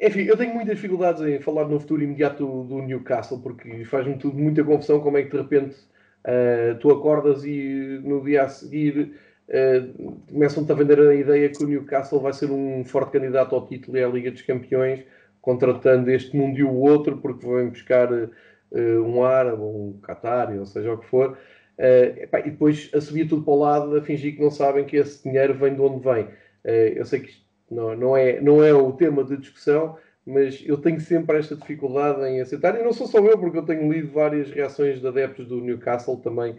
enfim, 0.00 0.22
eu 0.22 0.36
tenho 0.36 0.54
muitas 0.54 0.76
dificuldades 0.76 1.22
em 1.22 1.40
falar 1.40 1.66
no 1.66 1.80
futuro 1.80 2.02
imediato 2.02 2.46
do, 2.46 2.64
do 2.64 2.82
Newcastle, 2.82 3.40
porque 3.40 3.84
faz-me 3.84 4.16
tudo 4.18 4.38
muita 4.38 4.62
confusão 4.62 5.00
como 5.00 5.18
é 5.18 5.24
que 5.24 5.30
de 5.30 5.36
repente 5.36 5.76
uh, 6.24 6.78
tu 6.78 6.90
acordas 6.90 7.44
e 7.44 8.00
no 8.04 8.22
dia 8.22 8.44
a 8.44 8.48
seguir 8.48 9.18
uh, 9.48 10.22
começam-te 10.30 10.70
a 10.70 10.74
vender 10.74 11.00
a 11.00 11.14
ideia 11.14 11.48
que 11.48 11.62
o 11.62 11.66
Newcastle 11.66 12.20
vai 12.20 12.32
ser 12.32 12.50
um 12.50 12.84
forte 12.84 13.12
candidato 13.12 13.54
ao 13.54 13.66
título 13.66 13.96
e 13.96 14.04
à 14.04 14.08
Liga 14.08 14.30
dos 14.30 14.42
Campeões, 14.42 15.04
contratando 15.40 16.10
este 16.10 16.36
mundo 16.36 16.58
e 16.58 16.64
o 16.64 16.74
outro, 16.74 17.18
porque 17.18 17.46
vão 17.46 17.70
buscar 17.70 18.12
uh, 18.12 18.28
um 18.72 19.24
árabe, 19.24 19.62
um 19.62 19.98
Qatari, 20.02 20.58
ou 20.58 20.66
seja 20.66 20.92
o 20.92 20.98
que 20.98 21.06
for, 21.06 21.30
uh, 21.30 22.22
epá, 22.22 22.40
e 22.40 22.50
depois 22.50 22.90
a 22.94 23.00
subir 23.00 23.28
tudo 23.28 23.42
para 23.42 23.54
o 23.54 23.58
lado, 23.58 23.96
a 23.96 24.02
fingir 24.02 24.36
que 24.36 24.42
não 24.42 24.50
sabem 24.50 24.84
que 24.84 24.96
esse 24.96 25.22
dinheiro 25.22 25.54
vem 25.54 25.74
de 25.74 25.80
onde 25.80 26.04
vem. 26.04 26.28
eu 26.94 27.04
sei 27.04 27.20
que 27.20 27.30
isto 27.30 27.48
não, 27.70 27.94
não, 27.96 28.16
é, 28.16 28.40
não 28.40 28.62
é 28.62 28.72
o 28.72 28.92
tema 28.92 29.24
de 29.24 29.36
discussão, 29.36 29.96
mas 30.26 30.62
eu 30.66 30.76
tenho 30.76 31.00
sempre 31.00 31.38
esta 31.38 31.56
dificuldade 31.56 32.22
em 32.22 32.40
aceitar, 32.40 32.78
e 32.78 32.82
não 32.82 32.92
sou 32.92 33.06
só 33.06 33.18
eu, 33.18 33.38
porque 33.38 33.58
eu 33.58 33.64
tenho 33.64 33.90
lido 33.90 34.12
várias 34.12 34.50
reações 34.50 35.00
de 35.00 35.06
adeptos 35.06 35.46
do 35.46 35.60
Newcastle 35.60 36.18
também 36.18 36.56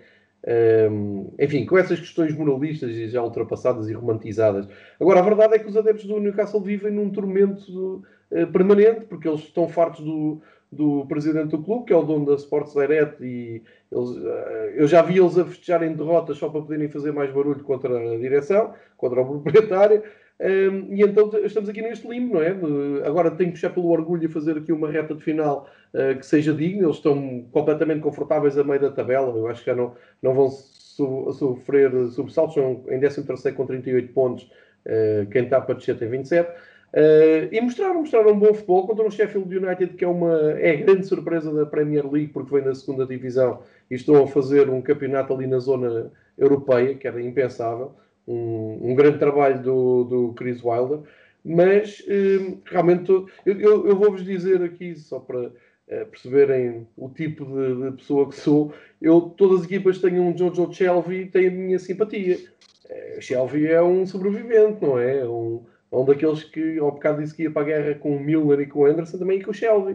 um, 0.48 1.34
enfim, 1.38 1.66
com 1.66 1.78
essas 1.78 2.00
questões 2.00 2.36
moralistas 2.36 2.92
e 2.92 3.10
já 3.10 3.22
ultrapassadas 3.22 3.90
e 3.90 3.94
romantizadas. 3.94 4.68
Agora, 5.00 5.20
a 5.20 5.24
verdade 5.24 5.56
é 5.56 5.60
que 5.60 5.68
os 5.68 5.76
adeptos 5.76 6.06
do 6.06 6.20
Newcastle 6.20 6.62
vivem 6.62 6.92
num 6.92 7.10
tormento 7.10 8.04
uh, 8.32 8.48
permanente, 8.52 9.06
porque 9.06 9.28
eles 9.28 9.42
estão 9.42 9.68
fartos 9.68 10.04
do, 10.04 10.42
do 10.72 11.06
presidente 11.08 11.50
do 11.50 11.64
clube, 11.64 11.86
que 11.86 11.94
é 11.94 11.98
o 11.98 12.04
dono 12.04 12.26
da 12.26 12.36
Sports 12.36 12.74
Direct, 12.74 13.24
e 13.24 13.62
eles, 13.92 14.10
uh, 14.10 14.72
eu 14.76 14.88
já 14.88 15.02
vi 15.02 15.20
eles 15.20 15.38
a 15.38 15.46
festejarem 15.46 15.94
derrotas 15.94 16.38
só 16.38 16.48
para 16.48 16.62
poderem 16.62 16.88
fazer 16.90 17.12
mais 17.12 17.32
barulho 17.32 17.64
contra 17.64 18.14
a 18.14 18.18
direção, 18.18 18.74
contra 18.96 19.22
o 19.22 19.26
proprietário. 19.42 20.04
Um, 20.42 20.94
e 20.94 21.02
então 21.02 21.30
estamos 21.44 21.68
aqui 21.68 21.82
neste 21.82 22.08
limbo, 22.08 22.36
não 22.36 22.42
é? 22.42 22.54
De, 22.54 23.04
agora 23.04 23.30
tenho 23.30 23.50
que 23.50 23.58
puxar 23.58 23.72
pelo 23.72 23.90
orgulho 23.90 24.24
e 24.24 24.30
fazer 24.30 24.58
aqui 24.58 24.72
uma 24.72 24.90
reta 24.90 25.14
de 25.14 25.22
final 25.22 25.70
uh, 25.94 26.18
que 26.18 26.26
seja 26.26 26.54
digna. 26.54 26.84
Eles 26.84 26.96
estão 26.96 27.46
completamente 27.52 28.02
confortáveis 28.02 28.58
a 28.58 28.64
meio 28.64 28.80
da 28.80 28.90
tabela. 28.90 29.36
Eu 29.38 29.48
acho 29.48 29.62
que 29.62 29.70
já 29.70 29.76
não, 29.76 29.96
não 30.22 30.34
vão 30.34 30.50
so, 30.50 31.34
sofrer 31.34 31.92
sobressaltos. 32.12 32.56
Estão 32.56 32.86
em 32.88 33.00
13 33.00 33.52
com 33.52 33.66
38 33.66 34.14
pontos. 34.14 34.50
Uh, 34.86 35.30
quem 35.30 35.44
está 35.44 35.60
para 35.60 35.76
descer 35.76 35.98
tem 35.98 36.10
27. 36.10 36.50
Uh, 36.50 37.52
e 37.52 37.60
mostraram, 37.60 37.96
mostraram 37.96 38.32
um 38.32 38.40
bom 38.40 38.54
futebol 38.54 38.88
contra 38.88 39.06
o 39.06 39.12
Sheffield 39.12 39.58
United, 39.58 39.94
que 39.94 40.06
é 40.06 40.08
uma 40.08 40.54
é 40.58 40.78
grande 40.78 41.06
surpresa 41.06 41.54
da 41.54 41.66
Premier 41.66 42.10
League, 42.10 42.32
porque 42.32 42.56
vem 42.56 42.64
da 42.64 42.74
segunda 42.74 43.06
divisão 43.06 43.62
e 43.92 43.96
estão 43.96 44.24
a 44.24 44.28
fazer 44.28 44.70
um 44.70 44.82
campeonato 44.82 45.34
ali 45.34 45.46
na 45.46 45.60
zona 45.60 46.12
europeia, 46.38 46.96
que 46.96 47.08
era 47.08 47.22
impensável 47.22 47.94
um, 48.30 48.92
um 48.92 48.96
grande 48.96 49.18
trabalho 49.18 49.62
do, 49.62 50.04
do 50.04 50.34
Chris 50.34 50.64
Wilder, 50.64 51.00
mas 51.44 52.04
um, 52.08 52.60
realmente 52.66 53.10
eu, 53.10 53.28
eu, 53.46 53.88
eu 53.88 53.96
vou-vos 53.96 54.24
dizer 54.24 54.62
aqui, 54.62 54.96
só 54.96 55.20
para 55.20 55.48
uh, 55.48 56.06
perceberem 56.12 56.88
o 56.96 57.10
tipo 57.10 57.46
de, 57.46 57.92
de, 57.92 57.98
pessoa 57.98 58.30
que 58.30 58.36
sou, 58.36 58.72
eu, 59.02 59.22
todas 59.22 59.62
as 59.62 59.66
equipas 59.66 60.00
têm 60.00 60.20
um 60.20 60.38
Jojo 60.38 60.72
Shelby 60.72 61.26
têm 61.26 61.48
a 61.48 61.52
minha 61.52 61.80
simpatia. 61.80 62.38
Uh, 62.86 63.22
Shelby 63.22 63.68
é 63.68 63.82
um 63.82 64.06
sobrevivente, 64.06 64.84
não 64.84 65.00
é? 65.00 65.26
Um, 65.26 65.66
é 65.92 65.96
um 65.96 66.06
daqueles 66.06 66.44
que 66.44 66.78
ao 66.78 66.92
bocado 66.92 67.24
disse 67.24 67.36
que 67.36 67.44
ia 67.44 67.52
para 67.52 67.64
a 67.64 67.66
guerra 67.66 67.96
com 67.96 68.16
o 68.16 68.20
Miller 68.20 68.60
e 68.60 68.68
com 68.68 68.82
o 68.82 68.86
Anderson, 68.86 69.18
também 69.18 69.40
e 69.40 69.44
com 69.44 69.52
o 69.52 69.54
Shelby. 69.54 69.94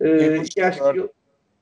Uh, 0.00 0.42
e 0.56 0.60
acho 0.62 0.82
que 0.90 0.98
ele, 0.98 1.10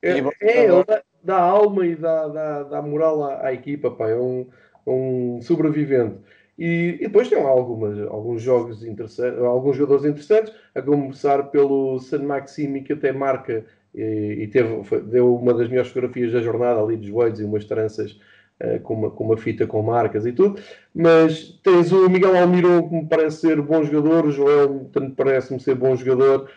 é, 0.02 0.10
é, 0.40 0.64
ele 0.64 0.84
dá, 0.84 1.02
dá, 1.22 1.40
alma 1.40 1.86
e 1.86 1.96
dá, 1.96 2.28
dá, 2.28 2.62
dá 2.64 2.82
moral 2.82 3.24
à, 3.24 3.46
à 3.46 3.52
equipa, 3.52 3.90
pá. 3.90 4.08
É 4.08 4.16
um, 4.16 4.46
um 4.86 5.40
sobrevivente. 5.42 6.16
E, 6.58 6.98
e, 7.00 7.04
depois 7.04 7.28
tem 7.28 7.40
algumas, 7.40 7.98
alguns 8.08 8.42
jogos 8.42 8.84
interessantes, 8.84 9.40
alguns 9.40 9.76
jogadores 9.76 10.04
interessantes, 10.04 10.52
a 10.74 10.82
começar 10.82 11.44
pelo 11.44 11.98
San 11.98 12.22
Maximi, 12.22 12.82
que 12.82 12.92
até 12.92 13.12
marca 13.12 13.64
e, 13.94 14.38
e 14.40 14.46
teve, 14.48 14.82
foi, 14.84 15.02
deu 15.02 15.34
uma 15.34 15.54
das 15.54 15.68
melhores 15.68 15.88
fotografias 15.88 16.32
da 16.32 16.40
jornada 16.40 16.80
ali 16.80 16.96
dos 16.96 17.06
joelhos 17.06 17.40
e 17.40 17.44
umas 17.44 17.64
tranças 17.64 18.18
uh, 18.62 18.80
com, 18.80 18.94
uma, 18.94 19.10
com 19.10 19.24
uma 19.24 19.36
fita 19.36 19.66
com 19.66 19.82
marcas 19.82 20.26
e 20.26 20.32
tudo. 20.32 20.60
Mas 20.94 21.58
tens 21.62 21.92
o 21.92 22.08
Miguel 22.08 22.36
Almiron, 22.36 22.88
que 22.88 22.94
me 22.94 23.06
parece 23.06 23.40
ser 23.40 23.60
bom 23.60 23.82
jogador, 23.82 24.26
o 24.26 24.30
Joel 24.30 24.90
parece-me 25.16 25.60
ser 25.60 25.74
bom 25.74 25.94
jogador, 25.96 26.50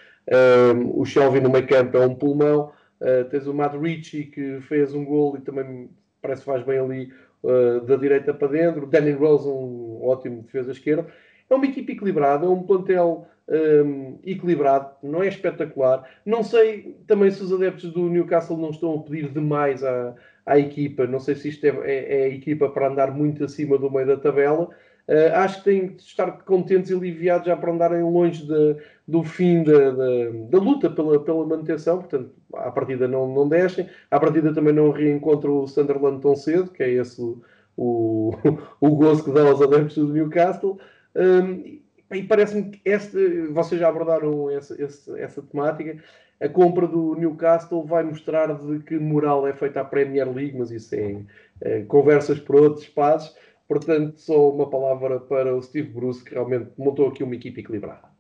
um, 0.76 1.00
o 1.00 1.06
Shelby 1.06 1.40
no 1.40 1.50
meio 1.50 1.68
campo 1.68 1.98
é 1.98 2.06
um 2.06 2.16
pulmão, 2.16 2.72
uh, 3.02 3.26
tens 3.30 3.48
o 3.48 3.54
Matt 3.54 3.76
Ritchie, 3.76 4.26
que 4.26 4.60
fez 4.62 4.94
um 4.94 5.04
gol 5.04 5.38
e 5.38 5.42
também 5.42 5.90
parece 6.22 6.42
que 6.42 6.46
faz 6.46 6.64
bem 6.64 6.80
ali 6.80 7.12
uh, 7.46 7.82
da 7.86 7.96
direita 7.96 8.34
para 8.34 8.50
dentro, 8.50 8.86
Danny 8.86 9.12
Rose, 9.12 9.48
um 9.48 10.00
ótimo 10.04 10.42
defesa 10.44 10.72
esquerda. 10.72 11.08
É 11.50 11.56
uma 11.56 11.66
equipe 11.66 11.94
equilibrada, 11.94 12.46
é 12.46 12.50
um 12.50 12.64
plantel 12.64 13.28
um, 13.48 14.18
equilibrado, 14.26 14.92
não 15.04 15.22
é 15.22 15.28
espetacular. 15.28 16.04
Não 16.26 16.44
sei 16.44 16.98
também 17.08 17.30
se 17.32 17.44
os 17.44 17.54
adeptos 17.54 17.92
do 17.92 18.10
Newcastle 18.10 18.58
não 18.58 18.72
estão 18.72 18.96
a 18.96 19.04
pedir 19.04 19.30
demais 19.30 19.84
à, 19.84 20.16
à 20.46 20.58
equipa. 20.60 21.06
Não 21.06 21.20
sei 21.20 21.36
se 21.36 21.50
isto 21.50 21.64
é, 21.66 21.70
é, 21.84 22.22
é 22.22 22.24
a 22.26 22.30
equipa 22.30 22.70
para 22.70 22.88
andar 22.88 23.12
muito 23.12 23.44
acima 23.44 23.78
do 23.78 23.92
meio 23.92 24.08
da 24.08 24.18
tabela. 24.18 24.70
Uh, 25.08 25.36
acho 25.36 25.60
que 25.60 25.66
têm 25.66 25.88
de 25.90 26.02
estar 26.02 26.32
contentes 26.44 26.90
e 26.90 26.94
aliviados 26.96 27.46
já 27.46 27.56
para 27.56 27.72
andarem 27.72 28.02
longe 28.02 28.44
de, 28.44 28.78
do 29.08 29.24
fim 29.24 29.64
da, 29.64 29.92
da, 29.92 30.30
da, 30.50 30.58
luta 30.58 30.90
pela, 30.90 31.20
pela 31.24 31.46
manutenção. 31.46 32.00
Portanto, 32.00 32.32
à 32.54 32.72
partida 32.72 33.08
não, 33.08 33.28
não 33.32 33.48
descem, 33.48 33.88
à 34.10 34.20
partida 34.20 34.54
também 34.54 34.74
não 34.74 34.92
reencontram 34.92 35.60
o 35.60 35.68
Sunderland 35.68 36.22
tão 36.22 36.36
cedo, 36.36 36.72
que 36.72 36.84
é 36.84 36.90
esse 36.90 37.22
o, 37.22 37.42
o, 37.78 38.32
o 38.82 38.96
gozo 38.96 39.24
que 39.24 39.32
dá 39.32 39.48
aos 39.48 39.62
adeptos 39.62 39.96
do 39.96 40.14
Newcastle. 40.14 40.80
Um, 41.16 41.80
e 42.12 42.24
parece-me 42.24 42.72
que 42.72 42.82
este, 42.86 43.48
vocês 43.48 43.80
já 43.80 43.90
abordaram 43.90 44.50
essa, 44.50 44.82
essa, 44.82 45.20
essa 45.20 45.42
temática. 45.42 46.02
A 46.42 46.50
compra 46.50 46.88
do 46.88 47.16
Newcastle 47.16 47.86
vai 47.86 48.04
mostrar 48.04 48.54
de 48.54 48.80
que 48.80 48.98
moral 49.00 49.48
é 49.48 49.54
feita 49.54 49.82
à 49.82 49.86
Premier 49.86 50.30
League, 50.32 50.58
mas 50.58 50.70
isso 50.70 50.94
é, 50.96 51.24
é 51.62 51.82
conversas 51.84 52.40
por 52.40 52.58
outros 52.58 52.84
espaços. 52.84 53.36
Portanto, 53.68 54.20
só 54.20 54.52
uma 54.52 54.70
palavra 54.70 55.20
para 55.20 55.56
o 55.56 55.62
Steve 55.62 55.90
Bruce, 55.90 56.24
que 56.24 56.34
realmente 56.34 56.70
montou 56.78 57.08
aqui 57.08 57.24
uma 57.24 57.36
equipe 57.36 57.62
equilibrada. 57.62 58.15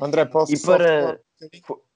André, 0.00 0.24
posso 0.24 0.52
e 0.52 0.60
para... 0.60 1.20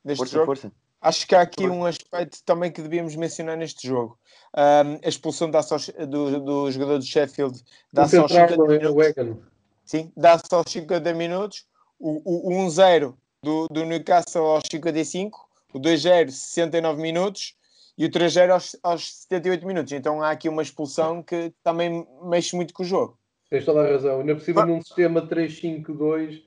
deste 0.04 0.16
força, 0.16 0.32
jogo? 0.32 0.46
Força. 0.46 0.72
Acho 1.00 1.26
que 1.26 1.34
há 1.34 1.42
aqui 1.42 1.68
um 1.68 1.84
aspecto 1.84 2.42
também 2.44 2.72
que 2.72 2.82
devíamos 2.82 3.14
mencionar 3.14 3.56
neste 3.56 3.86
jogo. 3.86 4.18
Um, 4.56 4.98
a 5.04 5.08
expulsão 5.08 5.50
da 5.50 5.60
do, 6.08 6.40
do 6.40 6.70
jogador 6.70 6.98
do 6.98 7.04
Sheffield 7.04 7.62
dá 7.92 8.08
só 8.08 8.26
50 8.26 8.56
minutos. 8.56 9.36
Sim, 9.84 10.12
dá 10.16 10.38
só 10.38 10.62
50 10.66 11.14
minutos. 11.14 11.66
O, 12.00 12.48
o 12.48 12.66
1-0 12.66 13.14
do, 13.42 13.68
do 13.68 13.84
Newcastle 13.84 14.44
aos 14.44 14.64
55, 14.70 15.48
o 15.72 15.80
2-0 15.80 16.30
69 16.30 17.00
minutos 17.00 17.54
e 17.96 18.04
o 18.04 18.10
3-0 18.10 18.50
aos, 18.50 18.76
aos 18.82 19.12
78 19.22 19.66
minutos. 19.66 19.92
Então 19.92 20.22
há 20.22 20.30
aqui 20.30 20.48
uma 20.48 20.62
expulsão 20.62 21.22
que 21.22 21.52
também 21.62 22.06
mexe 22.24 22.56
muito 22.56 22.74
com 22.74 22.82
o 22.82 22.86
jogo. 22.86 23.18
Tens 23.50 23.64
toda 23.64 23.82
a 23.82 23.90
razão. 23.90 24.20
Ainda 24.20 24.34
por 24.34 24.42
cima, 24.42 24.66
num 24.66 24.82
sistema 24.82 25.26
3-5-2, 25.26 26.42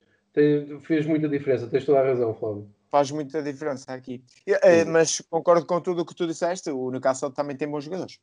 fez 0.82 1.06
muita 1.06 1.28
diferença. 1.28 1.66
Tens 1.66 1.84
toda 1.84 2.00
a 2.00 2.04
razão, 2.04 2.34
Flávio. 2.34 2.68
Faz 2.90 3.10
muita 3.10 3.42
diferença 3.42 3.92
aqui. 3.92 4.22
É, 4.46 4.84
mas 4.84 5.20
concordo 5.30 5.64
com 5.64 5.80
tudo 5.80 6.02
o 6.02 6.06
que 6.06 6.14
tu 6.14 6.26
disseste. 6.26 6.70
O 6.70 6.90
Newcastle 6.90 7.30
também 7.30 7.56
tem 7.56 7.68
bons 7.68 7.84
jogadores. 7.84 8.18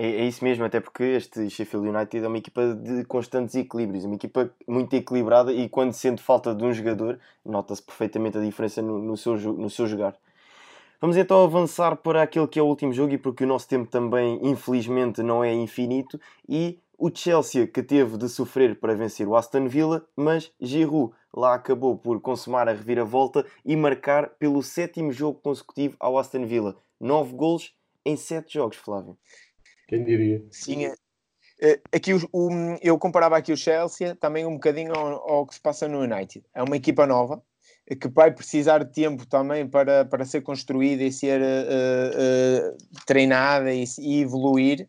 É, 0.00 0.06
é, 0.06 0.24
isso 0.26 0.44
mesmo, 0.44 0.64
até 0.64 0.78
porque 0.78 1.02
este 1.02 1.50
Sheffield 1.50 1.88
United 1.88 2.24
é 2.24 2.28
uma 2.28 2.38
equipa 2.38 2.72
de 2.72 3.04
constantes 3.04 3.56
equilíbrios, 3.56 4.04
uma 4.04 4.14
equipa 4.14 4.48
muito 4.64 4.94
equilibrada 4.94 5.52
e 5.52 5.68
quando 5.68 5.92
sente 5.92 6.22
falta 6.22 6.54
de 6.54 6.62
um 6.62 6.72
jogador, 6.72 7.18
nota-se 7.44 7.82
perfeitamente 7.82 8.38
a 8.38 8.40
diferença 8.40 8.80
no, 8.80 9.00
no, 9.00 9.16
seu, 9.16 9.36
no 9.36 9.68
seu 9.68 9.88
jogar. 9.88 10.16
Vamos 11.00 11.16
então 11.16 11.42
avançar 11.42 11.96
para 11.96 12.22
aquele 12.22 12.46
que 12.46 12.60
é 12.60 12.62
o 12.62 12.66
último 12.66 12.92
jogo 12.92 13.12
e 13.12 13.18
porque 13.18 13.42
o 13.42 13.46
nosso 13.46 13.66
tempo 13.66 13.90
também, 13.90 14.38
infelizmente, 14.42 15.20
não 15.20 15.42
é 15.42 15.52
infinito 15.52 16.20
e 16.48 16.78
o 16.98 17.14
Chelsea 17.14 17.66
que 17.66 17.82
teve 17.82 18.18
de 18.18 18.28
sofrer 18.28 18.78
para 18.80 18.94
vencer 18.94 19.26
o 19.26 19.36
Aston 19.36 19.68
Villa, 19.68 20.04
mas 20.16 20.52
Giroud 20.60 21.14
lá 21.32 21.54
acabou 21.54 21.96
por 21.96 22.20
consumar 22.20 22.68
a 22.68 22.72
reviravolta 22.72 23.46
e 23.64 23.76
marcar 23.76 24.30
pelo 24.30 24.62
sétimo 24.62 25.12
jogo 25.12 25.40
consecutivo 25.40 25.96
ao 26.00 26.18
Aston 26.18 26.44
Villa. 26.44 26.76
Nove 27.00 27.34
golos 27.34 27.74
em 28.04 28.16
sete 28.16 28.54
jogos, 28.54 28.76
Flávio. 28.76 29.16
Quem 29.86 30.04
diria? 30.04 30.44
Sim, 30.50 30.86
é, 30.86 30.94
é, 31.60 31.80
aqui 31.92 32.12
o, 32.14 32.48
eu 32.82 32.98
comparava 32.98 33.36
aqui 33.36 33.52
o 33.52 33.56
Chelsea 33.56 34.16
também 34.16 34.44
um 34.44 34.54
bocadinho 34.54 34.92
ao, 34.92 35.30
ao, 35.30 35.46
que 35.46 35.54
se 35.54 35.60
passa 35.60 35.86
no 35.86 36.00
United. 36.00 36.44
É 36.52 36.62
uma 36.62 36.76
equipa 36.76 37.06
nova 37.06 37.42
que 38.00 38.08
vai 38.08 38.30
precisar 38.30 38.84
de 38.84 38.92
tempo 38.92 39.26
também 39.26 39.66
para, 39.66 40.04
para 40.04 40.24
ser 40.24 40.42
construída 40.42 41.02
e 41.02 41.12
ser 41.12 41.40
uh, 41.40 42.74
uh, 42.74 42.76
treinada 43.06 43.72
e, 43.72 43.84
e, 43.98 44.20
evoluir. 44.20 44.88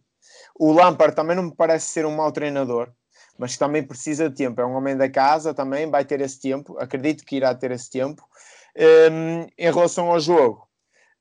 O 0.59 0.73
Lampard 0.73 1.15
também 1.15 1.37
não 1.37 1.43
me 1.43 1.55
parece 1.55 1.87
ser 1.87 2.05
um 2.05 2.13
mau 2.13 2.33
treinador, 2.33 2.91
mas 3.37 3.57
também 3.57 3.81
precisa 3.81 4.29
de 4.29 4.35
tempo. 4.35 4.59
É 4.59 4.65
um 4.65 4.75
homem 4.75 4.97
da 4.97 5.09
casa, 5.09 5.53
também 5.53 5.89
vai 5.89 6.03
ter 6.03 6.19
esse 6.19 6.37
tempo. 6.41 6.77
Acredito 6.77 7.23
que 7.23 7.37
irá 7.37 7.55
ter 7.55 7.71
esse 7.71 7.89
tempo. 7.89 8.27
Um, 8.77 9.47
em 9.57 9.71
relação 9.71 10.11
ao 10.11 10.19
jogo, 10.19 10.67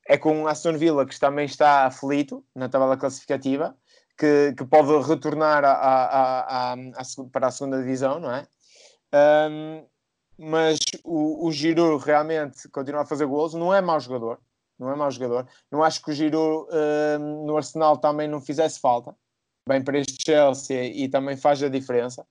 é 0.09 0.19
com 0.19 0.43
o 0.43 0.49
Aston 0.49 0.77
Villa, 0.77 1.07
que 1.07 1.19
também 1.21 1.45
está 1.45 1.87
aflito 1.87 2.45
na 2.53 2.69
tabela 2.69 2.97
classificativa, 2.97 3.77
que, 4.19 4.55
que 4.57 4.65
pode 4.65 5.07
retornar 5.07 5.65
a, 5.65 5.73
a, 5.73 6.73
a, 6.73 6.77
para 7.31 7.47
a 7.47 7.51
segunda 7.53 7.79
divisão, 7.79 8.19
não 8.19 8.33
é? 8.33 8.45
Um, 9.51 9.87
mas 10.37 10.79
o, 11.05 11.47
o 11.47 11.53
Giroud 11.53 12.05
realmente 12.05 12.69
continua 12.71 13.03
a 13.03 13.07
fazer 13.07 13.27
gols, 13.27 13.55
não 13.55 13.73
é 13.73 13.81
mau 13.81 14.01
jogador, 14.01 14.41
não 14.79 14.91
é 14.91 14.97
mau 14.97 15.11
jogador. 15.11 15.47
Não 15.71 15.85
acho 15.85 16.03
que 16.03 16.11
o 16.11 16.15
Giroud 16.15 16.69
um, 17.21 17.47
no 17.47 17.57
Arsenal 17.57 17.99
também 17.99 18.27
não 18.27 18.41
fizesse 18.41 18.81
falta, 18.81 19.15
bem 19.69 19.83
para 19.83 19.99
este 19.99 20.17
Chelsea 20.25 20.85
e 20.85 21.09
também 21.09 21.37
faz 21.37 21.63
a 21.63 21.69
diferença. 21.69 22.27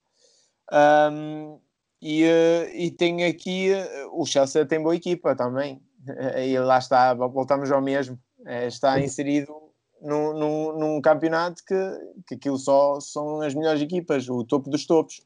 Um, 0.71 1.59
e, 2.01 2.25
uh, 2.25 2.69
e 2.75 2.91
tem 2.91 3.23
aqui, 3.25 3.71
uh, 3.71 4.21
o 4.21 4.25
Chelsea 4.25 4.65
tem 4.65 4.81
boa 4.81 4.95
equipa 4.95 5.35
também, 5.35 5.81
e 6.45 6.57
lá 6.59 6.79
está, 6.79 7.13
voltamos 7.13 7.71
ao 7.71 7.81
mesmo. 7.81 8.19
É, 8.45 8.67
está 8.67 8.99
inserido 8.99 9.53
num, 10.01 10.33
num, 10.33 10.79
num, 10.79 11.01
campeonato 11.01 11.63
que, 11.65 11.75
que 12.27 12.35
aquilo 12.35 12.57
só 12.57 12.99
são 12.99 13.41
as 13.41 13.53
melhores 13.53 13.81
equipas, 13.81 14.29
o 14.29 14.43
topo 14.43 14.69
dos 14.69 14.85
topos. 14.85 15.21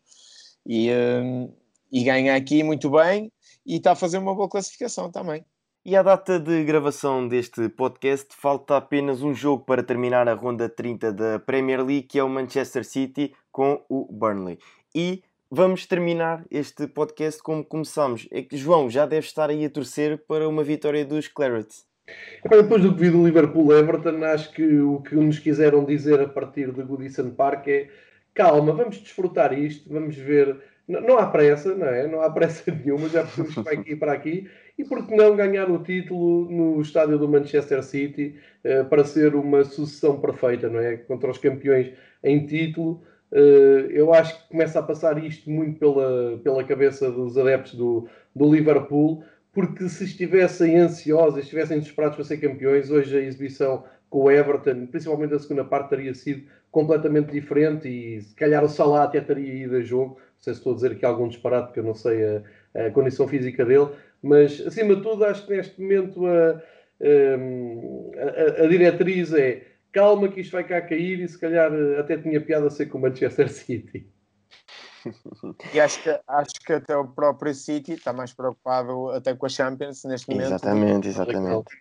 E, 0.65 0.91
um, 0.91 1.53
e 1.91 2.03
ganha 2.03 2.35
aqui 2.35 2.63
muito 2.63 2.89
bem 2.89 3.31
e 3.65 3.77
está 3.77 3.91
a 3.91 3.95
fazer 3.95 4.17
uma 4.17 4.33
boa 4.33 4.49
classificação 4.49 5.11
também. 5.11 5.45
E 5.83 5.95
à 5.95 6.03
data 6.03 6.39
de 6.39 6.63
gravação 6.63 7.27
deste 7.27 7.67
podcast, 7.67 8.35
falta 8.35 8.77
apenas 8.77 9.23
um 9.23 9.33
jogo 9.33 9.65
para 9.65 9.81
terminar 9.81 10.29
a 10.29 10.35
ronda 10.35 10.69
30 10.69 11.11
da 11.11 11.39
Premier 11.39 11.83
League, 11.83 12.03
que 12.03 12.19
é 12.19 12.23
o 12.23 12.29
Manchester 12.29 12.85
City 12.85 13.33
com 13.51 13.83
o 13.89 14.07
Burnley. 14.11 14.59
E 14.93 15.23
vamos 15.49 15.87
terminar 15.87 16.45
este 16.51 16.85
podcast 16.85 17.41
como 17.41 17.65
começamos. 17.65 18.27
É 18.29 18.43
que 18.43 18.55
João 18.57 18.91
já 18.91 19.07
deve 19.07 19.25
estar 19.25 19.49
aí 19.49 19.65
a 19.65 19.71
torcer 19.71 20.19
para 20.27 20.47
uma 20.47 20.63
vitória 20.63 21.03
dos 21.03 21.27
Clarets. 21.27 21.83
Depois 22.43 22.83
do 22.83 22.93
que 22.93 23.01
vi 23.01 23.09
do 23.09 23.25
Liverpool-Everton, 23.25 24.23
acho 24.25 24.53
que 24.53 24.79
o 24.81 25.01
que 25.01 25.15
nos 25.15 25.39
quiseram 25.39 25.83
dizer 25.83 26.21
a 26.21 26.27
partir 26.27 26.71
de 26.71 26.83
Goodison 26.83 27.31
Park 27.31 27.67
é 27.67 27.89
calma, 28.35 28.71
vamos 28.71 28.97
desfrutar 28.97 29.51
isto, 29.57 29.91
vamos 29.91 30.15
ver. 30.15 30.57
Não, 30.87 31.17
há 31.17 31.25
pressa, 31.25 31.73
não 31.73 31.87
é? 31.87 32.07
Não 32.07 32.21
há 32.21 32.29
pressa 32.31 32.71
nenhuma, 32.71 33.09
já 33.09 33.25
podemos 33.25 33.55
para 33.55 33.71
aqui 33.71 33.95
para 33.95 34.13
aqui. 34.13 34.47
E 34.81 34.83
por 34.83 35.05
que 35.05 35.15
não 35.15 35.35
ganhar 35.35 35.69
o 35.69 35.77
título 35.77 36.49
no 36.49 36.81
estádio 36.81 37.19
do 37.19 37.29
Manchester 37.29 37.83
City 37.83 38.35
uh, 38.65 38.83
para 38.85 39.03
ser 39.03 39.35
uma 39.35 39.63
sucessão 39.63 40.19
perfeita, 40.19 40.69
não 40.69 40.79
é? 40.79 40.97
Contra 40.97 41.29
os 41.29 41.37
campeões 41.37 41.93
em 42.23 42.47
título. 42.47 42.99
Uh, 43.31 43.85
eu 43.91 44.11
acho 44.11 44.41
que 44.41 44.49
começa 44.49 44.79
a 44.79 44.83
passar 44.83 45.23
isto 45.23 45.51
muito 45.51 45.77
pela, 45.77 46.39
pela 46.43 46.63
cabeça 46.63 47.11
dos 47.11 47.37
adeptos 47.37 47.75
do, 47.75 48.07
do 48.35 48.51
Liverpool, 48.51 49.23
porque 49.53 49.87
se 49.87 50.03
estivessem 50.03 50.75
ansiosos, 50.79 51.43
estivessem 51.43 51.77
desesperados 51.77 52.15
para 52.15 52.25
ser 52.25 52.37
campeões, 52.37 52.89
hoje 52.89 53.15
a 53.15 53.21
exibição 53.21 53.83
com 54.09 54.23
o 54.23 54.31
Everton, 54.31 54.87
principalmente 54.87 55.35
a 55.35 55.39
segunda 55.39 55.63
parte, 55.63 55.91
teria 55.91 56.15
sido 56.15 56.41
completamente 56.71 57.31
diferente 57.31 57.87
e 57.87 58.19
se 58.19 58.33
calhar 58.33 58.63
o 58.63 58.67
Salah 58.67 59.03
até 59.03 59.21
teria 59.21 59.63
ido 59.63 59.75
a 59.75 59.81
jogo. 59.81 60.15
Não 60.15 60.43
sei 60.43 60.53
se 60.55 60.59
estou 60.59 60.73
a 60.73 60.75
dizer 60.75 60.93
aqui 60.93 61.05
algum 61.05 61.27
disparate, 61.27 61.67
porque 61.67 61.81
eu 61.81 61.83
não 61.83 61.93
sei 61.93 62.25
a, 62.25 62.87
a 62.87 62.89
condição 62.89 63.27
física 63.27 63.63
dele, 63.63 63.89
mas 64.21 64.59
acima 64.65 64.95
de 64.95 65.01
tudo, 65.01 65.25
acho 65.25 65.45
que 65.45 65.55
neste 65.55 65.81
momento 65.81 66.25
a, 66.27 66.61
a, 68.59 68.63
a 68.63 68.67
diretriz 68.67 69.33
é 69.33 69.71
calma 69.91 70.29
que 70.29 70.41
isto 70.41 70.51
vai 70.51 70.63
cá 70.63 70.81
cair 70.81 71.19
e 71.19 71.27
se 71.27 71.37
calhar 71.37 71.71
eh, 71.73 71.99
até 71.99 72.17
tinha 72.17 72.39
piada 72.39 72.67
a 72.67 72.69
ser 72.69 72.85
com 72.87 72.97
o 72.97 73.01
Manchester 73.01 73.49
City. 73.51 74.09
E 75.73 75.79
acho 75.79 76.01
que, 76.03 76.19
acho 76.27 76.53
que 76.65 76.73
até 76.73 76.95
o 76.95 77.07
próprio 77.07 77.53
City 77.53 77.93
está 77.93 78.13
mais 78.13 78.33
preocupado 78.33 79.09
até 79.09 79.35
com 79.35 79.45
a 79.45 79.49
Champions 79.49 80.03
neste 80.03 80.29
momento. 80.29 80.47
Exatamente, 80.47 81.07
exatamente. 81.07 81.79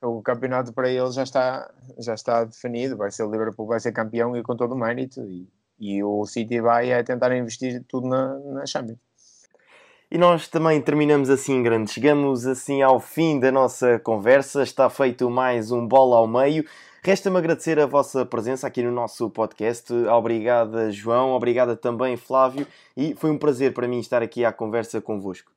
O 0.00 0.22
campeonato 0.22 0.72
para 0.72 0.88
ele 0.88 1.10
já 1.10 1.24
está, 1.24 1.72
já 1.98 2.14
está 2.14 2.44
definido, 2.44 2.96
vai 2.96 3.10
ser 3.10 3.24
o 3.24 3.30
Liverpool, 3.30 3.66
vai 3.66 3.80
ser 3.80 3.92
campeão 3.92 4.36
e 4.36 4.42
com 4.42 4.54
todo 4.54 4.74
o 4.74 4.78
mérito 4.78 5.20
e, 5.24 5.48
e 5.78 6.04
o 6.04 6.24
City 6.26 6.60
vai 6.60 6.92
a 6.92 7.02
tentar 7.02 7.36
investir 7.36 7.82
tudo 7.88 8.06
na, 8.06 8.38
na 8.38 8.66
Champions. 8.66 8.98
E 10.16 10.18
nós 10.18 10.48
também 10.48 10.80
terminamos 10.80 11.28
assim 11.28 11.62
grande. 11.62 11.90
Chegamos 11.90 12.46
assim 12.46 12.80
ao 12.80 12.98
fim 12.98 13.38
da 13.38 13.52
nossa 13.52 13.98
conversa. 13.98 14.62
Está 14.62 14.88
feito 14.88 15.28
mais 15.28 15.70
um 15.70 15.86
bola 15.86 16.16
ao 16.16 16.26
meio. 16.26 16.64
Resta-me 17.04 17.36
agradecer 17.36 17.78
a 17.78 17.84
vossa 17.84 18.24
presença 18.24 18.66
aqui 18.66 18.82
no 18.82 18.90
nosso 18.90 19.28
podcast. 19.28 19.92
Obrigada, 19.92 20.90
João. 20.90 21.32
Obrigada 21.32 21.76
também, 21.76 22.16
Flávio. 22.16 22.66
E 22.96 23.14
foi 23.14 23.30
um 23.30 23.36
prazer 23.36 23.74
para 23.74 23.86
mim 23.86 23.98
estar 23.98 24.22
aqui 24.22 24.42
à 24.42 24.50
conversa 24.50 25.02
convosco. 25.02 25.52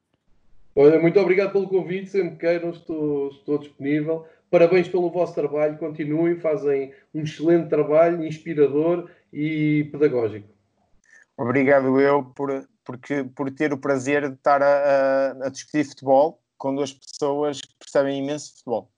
Olha, 0.75 0.99
muito 0.99 1.17
obrigado 1.21 1.53
pelo 1.53 1.69
convite. 1.69 2.09
Sempre 2.09 2.35
queiram, 2.35 2.71
estou, 2.71 3.29
estou 3.29 3.59
disponível. 3.59 4.25
Parabéns 4.51 4.89
pelo 4.89 5.09
vosso 5.09 5.33
trabalho. 5.35 5.77
Continuem, 5.77 6.35
fazem 6.35 6.91
um 7.15 7.21
excelente 7.21 7.69
trabalho, 7.69 8.25
inspirador 8.25 9.09
e 9.31 9.87
pedagógico. 9.89 10.49
Obrigado 11.37 12.01
eu 12.01 12.25
por, 12.35 12.67
porque, 12.89 13.23
por 13.23 13.51
ter 13.51 13.71
o 13.71 13.77
prazer 13.77 14.27
de 14.27 14.33
estar 14.33 14.63
a, 14.63 14.65
a, 14.65 15.45
a 15.45 15.49
discutir 15.49 15.85
futebol 15.85 16.41
com 16.57 16.73
duas 16.73 16.91
pessoas 16.91 17.61
que 17.61 17.71
percebem 17.77 18.17
imenso 18.17 18.51
futebol. 18.55 18.89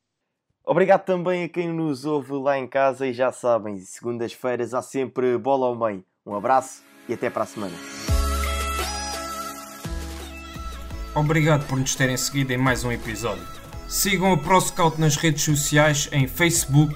Obrigado 0.65 1.03
também 1.03 1.43
a 1.43 1.49
quem 1.49 1.67
nos 1.67 2.05
ouve 2.05 2.31
lá 2.31 2.57
em 2.57 2.69
casa 2.69 3.05
e 3.05 3.11
já 3.11 3.33
sabem, 3.33 3.77
segundas-feiras 3.79 4.73
há 4.73 4.81
sempre 4.81 5.37
bola 5.37 5.67
ao 5.67 5.75
meio. 5.75 6.05
Um 6.25 6.33
abraço 6.33 6.85
e 7.09 7.13
até 7.13 7.29
para 7.29 7.43
a 7.43 7.45
semana. 7.45 7.75
Obrigado 11.13 11.67
por 11.67 11.77
nos 11.77 11.93
terem 11.93 12.15
seguido 12.15 12.53
em 12.53 12.57
mais 12.57 12.85
um 12.85 12.93
episódio. 12.93 13.45
Sigam 13.89 14.31
a 14.31 14.37
ProScout 14.37 15.01
nas 15.01 15.17
redes 15.17 15.43
sociais 15.43 16.07
em 16.13 16.29
Facebook, 16.29 16.95